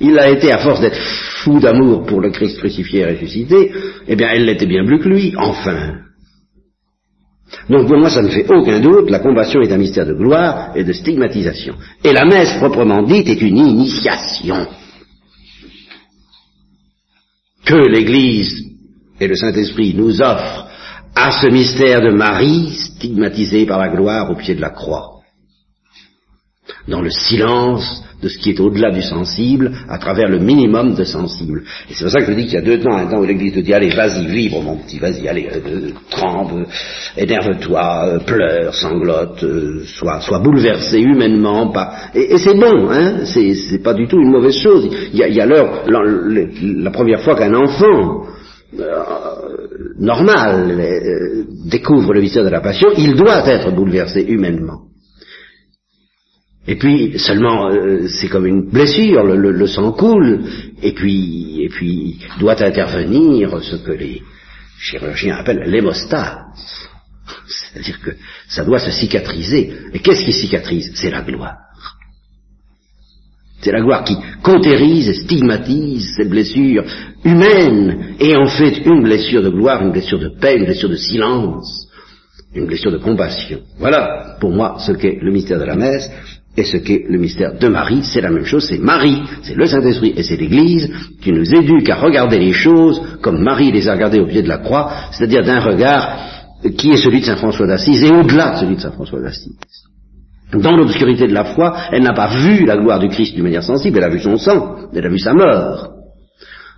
Il 0.00 0.14
l'a 0.14 0.30
été 0.30 0.50
à 0.52 0.58
force 0.58 0.80
d'être 0.80 0.98
fou 1.42 1.60
d'amour 1.60 2.06
pour 2.06 2.20
le 2.20 2.30
Christ 2.30 2.58
crucifié 2.58 3.00
et 3.00 3.12
ressuscité, 3.12 3.72
eh 4.08 4.16
bien 4.16 4.28
elle 4.32 4.44
l'était 4.44 4.66
bien 4.66 4.84
plus 4.84 4.98
que 4.98 5.08
lui, 5.08 5.34
enfin. 5.36 5.98
Donc 7.68 7.86
pour 7.86 7.98
moi 7.98 8.10
ça 8.10 8.22
ne 8.22 8.28
fait 8.28 8.46
aucun 8.48 8.80
doute, 8.80 9.10
la 9.10 9.18
compassion 9.18 9.60
est 9.60 9.72
un 9.72 9.78
mystère 9.78 10.06
de 10.06 10.14
gloire 10.14 10.72
et 10.74 10.84
de 10.84 10.92
stigmatisation. 10.92 11.74
Et 12.02 12.12
la 12.12 12.24
messe 12.24 12.56
proprement 12.58 13.02
dite 13.02 13.28
est 13.28 13.42
une 13.42 13.58
initiation 13.58 14.66
que 17.64 17.88
l'Église 17.88 18.64
et 19.20 19.28
le 19.28 19.36
Saint-Esprit 19.36 19.94
nous 19.94 20.20
offrent 20.22 20.66
à 21.14 21.30
ce 21.30 21.48
mystère 21.48 22.00
de 22.00 22.10
Marie 22.10 22.70
stigmatisé 22.70 23.66
par 23.66 23.78
la 23.78 23.88
gloire 23.88 24.30
au 24.30 24.36
pied 24.36 24.54
de 24.54 24.60
la 24.60 24.70
croix, 24.70 25.19
dans 26.90 27.00
le 27.00 27.10
silence 27.10 28.04
de 28.22 28.28
ce 28.28 28.36
qui 28.36 28.50
est 28.50 28.60
au-delà 28.60 28.90
du 28.90 29.00
sensible, 29.00 29.72
à 29.88 29.96
travers 29.96 30.28
le 30.28 30.38
minimum 30.38 30.94
de 30.94 31.04
sensible. 31.04 31.62
Et 31.88 31.94
c'est 31.94 32.04
pour 32.04 32.12
ça 32.12 32.20
que 32.20 32.26
je 32.26 32.32
dis 32.32 32.44
qu'il 32.44 32.54
y 32.54 32.58
a 32.58 32.60
deux 32.60 32.78
temps, 32.78 32.94
un 32.94 33.06
temps 33.06 33.18
où 33.18 33.24
l'Église 33.24 33.54
te 33.54 33.60
dit, 33.60 33.72
allez, 33.72 33.88
vas-y, 33.88 34.26
vibre 34.26 34.60
mon 34.60 34.76
petit, 34.76 34.98
vas-y, 34.98 35.26
allez, 35.26 35.48
euh, 35.50 35.58
euh, 35.66 35.90
tremble, 36.10 36.66
énerve-toi, 37.16 38.04
euh, 38.06 38.18
pleure, 38.18 38.74
sanglote, 38.74 39.42
sois, 39.86 40.20
sois, 40.20 40.38
bouleversé 40.40 40.98
humainement. 40.98 41.72
Et, 42.14 42.36
c'est 42.36 42.54
bon, 42.54 42.90
hein, 42.90 43.24
c'est 43.24 43.82
pas 43.82 43.94
du 43.94 44.06
tout 44.06 44.20
une 44.20 44.30
mauvaise 44.30 44.58
chose. 44.58 44.86
Il 45.14 45.18
y 45.18 45.40
a, 45.40 45.46
l'heure, 45.46 45.84
la, 45.86 46.02
la, 46.62 46.90
première 46.90 47.20
fois 47.20 47.36
qu'un 47.36 47.54
enfant 47.54 48.26
normal 49.98 50.80
euh, 50.80 51.44
découvre 51.66 52.14
le 52.14 52.20
mystère 52.20 52.44
de 52.44 52.48
la 52.50 52.60
passion, 52.60 52.88
il 52.96 53.14
doit 53.14 53.46
être 53.46 53.70
bouleversé 53.74 54.22
humainement. 54.22 54.89
Et 56.66 56.76
puis 56.76 57.18
seulement 57.18 57.70
euh, 57.70 58.06
c'est 58.08 58.28
comme 58.28 58.46
une 58.46 58.68
blessure, 58.70 59.24
le, 59.24 59.66
sang 59.66 59.92
coule, 59.92 60.44
et 60.82 60.92
puis 60.92 61.62
et 61.62 61.68
puis 61.68 62.18
doit 62.38 62.62
intervenir 62.62 63.62
ce 63.62 63.76
que 63.76 63.92
les 63.92 64.22
chirurgiens 64.78 65.36
appellent 65.36 65.64
l'hémostase. 65.66 66.88
C'est-à-dire 67.46 68.00
que 68.00 68.10
ça 68.48 68.64
doit 68.64 68.78
se 68.78 68.90
cicatriser. 68.90 69.72
Et 69.92 70.00
qu'est-ce 70.00 70.24
qui 70.24 70.32
cicatrise? 70.32 70.92
C'est 70.94 71.10
la 71.10 71.22
gloire. 71.22 71.56
C'est 73.60 73.72
la 73.72 73.80
gloire 73.80 74.04
qui 74.04 74.16
cautérise 74.42 75.08
et 75.08 75.14
stigmatise 75.14 76.14
cette 76.16 76.30
blessure 76.30 76.84
humaine 77.24 78.16
et 78.18 78.34
en 78.34 78.46
fait 78.46 78.78
une 78.86 79.02
blessure 79.02 79.42
de 79.42 79.50
gloire, 79.50 79.82
une 79.82 79.92
blessure 79.92 80.18
de 80.18 80.28
paix, 80.28 80.56
une 80.56 80.64
blessure 80.64 80.88
de 80.88 80.96
silence, 80.96 81.88
une 82.54 82.66
blessure 82.66 82.90
de 82.90 82.98
compassion. 82.98 83.60
Voilà 83.78 84.36
pour 84.40 84.50
moi 84.50 84.76
ce 84.78 84.92
qu'est 84.92 85.18
le 85.20 85.30
mystère 85.30 85.58
de 85.58 85.64
la 85.64 85.76
messe 85.76 86.10
et 86.56 86.64
ce 86.64 86.76
qu'est 86.78 87.04
le 87.08 87.18
mystère 87.18 87.58
de 87.58 87.68
Marie. 87.68 88.02
C'est 88.02 88.20
la 88.20 88.30
même 88.30 88.44
chose, 88.44 88.66
c'est 88.68 88.78
Marie, 88.78 89.22
c'est 89.42 89.54
le 89.54 89.66
Saint-Esprit 89.66 90.14
et 90.16 90.22
c'est 90.22 90.36
l'Église 90.36 90.90
qui 91.22 91.32
nous 91.32 91.54
éduque 91.54 91.88
à 91.88 91.96
regarder 91.96 92.38
les 92.38 92.52
choses 92.52 93.00
comme 93.22 93.42
Marie 93.42 93.72
les 93.72 93.88
a 93.88 93.94
regardées 93.94 94.20
au 94.20 94.26
pied 94.26 94.42
de 94.42 94.48
la 94.48 94.58
croix, 94.58 94.90
c'est-à-dire 95.12 95.44
d'un 95.44 95.60
regard 95.60 96.18
qui 96.76 96.90
est 96.90 96.96
celui 96.96 97.20
de 97.20 97.26
Saint 97.26 97.36
François 97.36 97.66
d'Assise 97.66 98.02
et 98.02 98.10
au-delà 98.10 98.54
de 98.54 98.58
celui 98.60 98.76
de 98.76 98.80
Saint 98.80 98.92
François 98.92 99.20
d'Assise. 99.20 99.56
Dans 100.52 100.76
l'obscurité 100.76 101.28
de 101.28 101.32
la 101.32 101.44
foi, 101.44 101.76
elle 101.92 102.02
n'a 102.02 102.12
pas 102.12 102.26
vu 102.26 102.66
la 102.66 102.76
gloire 102.76 102.98
du 102.98 103.08
Christ 103.08 103.34
d'une 103.34 103.44
manière 103.44 103.62
sensible, 103.62 103.98
elle 103.98 104.04
a 104.04 104.10
vu 104.10 104.18
son 104.18 104.36
sang, 104.36 104.76
elle 104.92 105.06
a 105.06 105.08
vu 105.08 105.18
sa 105.18 105.32
mort. 105.32 105.99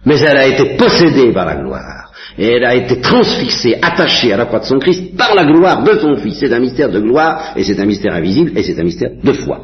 Mais 0.04 0.18
elle 0.20 0.36
a 0.36 0.46
été 0.46 0.76
possédée 0.76 1.32
par 1.32 1.46
la 1.46 1.56
gloire. 1.56 2.10
Et 2.38 2.46
elle 2.46 2.64
a 2.64 2.74
été 2.74 3.00
transfixée, 3.00 3.76
attachée 3.80 4.32
à 4.32 4.36
la 4.36 4.46
croix 4.46 4.60
de 4.60 4.64
son 4.64 4.78
Christ 4.78 5.16
par 5.16 5.34
la 5.34 5.44
gloire 5.44 5.82
de 5.82 5.98
son 5.98 6.16
Fils. 6.16 6.38
C'est 6.40 6.52
un 6.52 6.60
mystère 6.60 6.90
de 6.90 7.00
gloire, 7.00 7.52
et 7.56 7.64
c'est 7.64 7.78
un 7.78 7.84
mystère 7.84 8.14
invisible, 8.14 8.52
et 8.56 8.62
c'est 8.62 8.78
un 8.78 8.84
mystère 8.84 9.10
de 9.22 9.32
foi. 9.32 9.60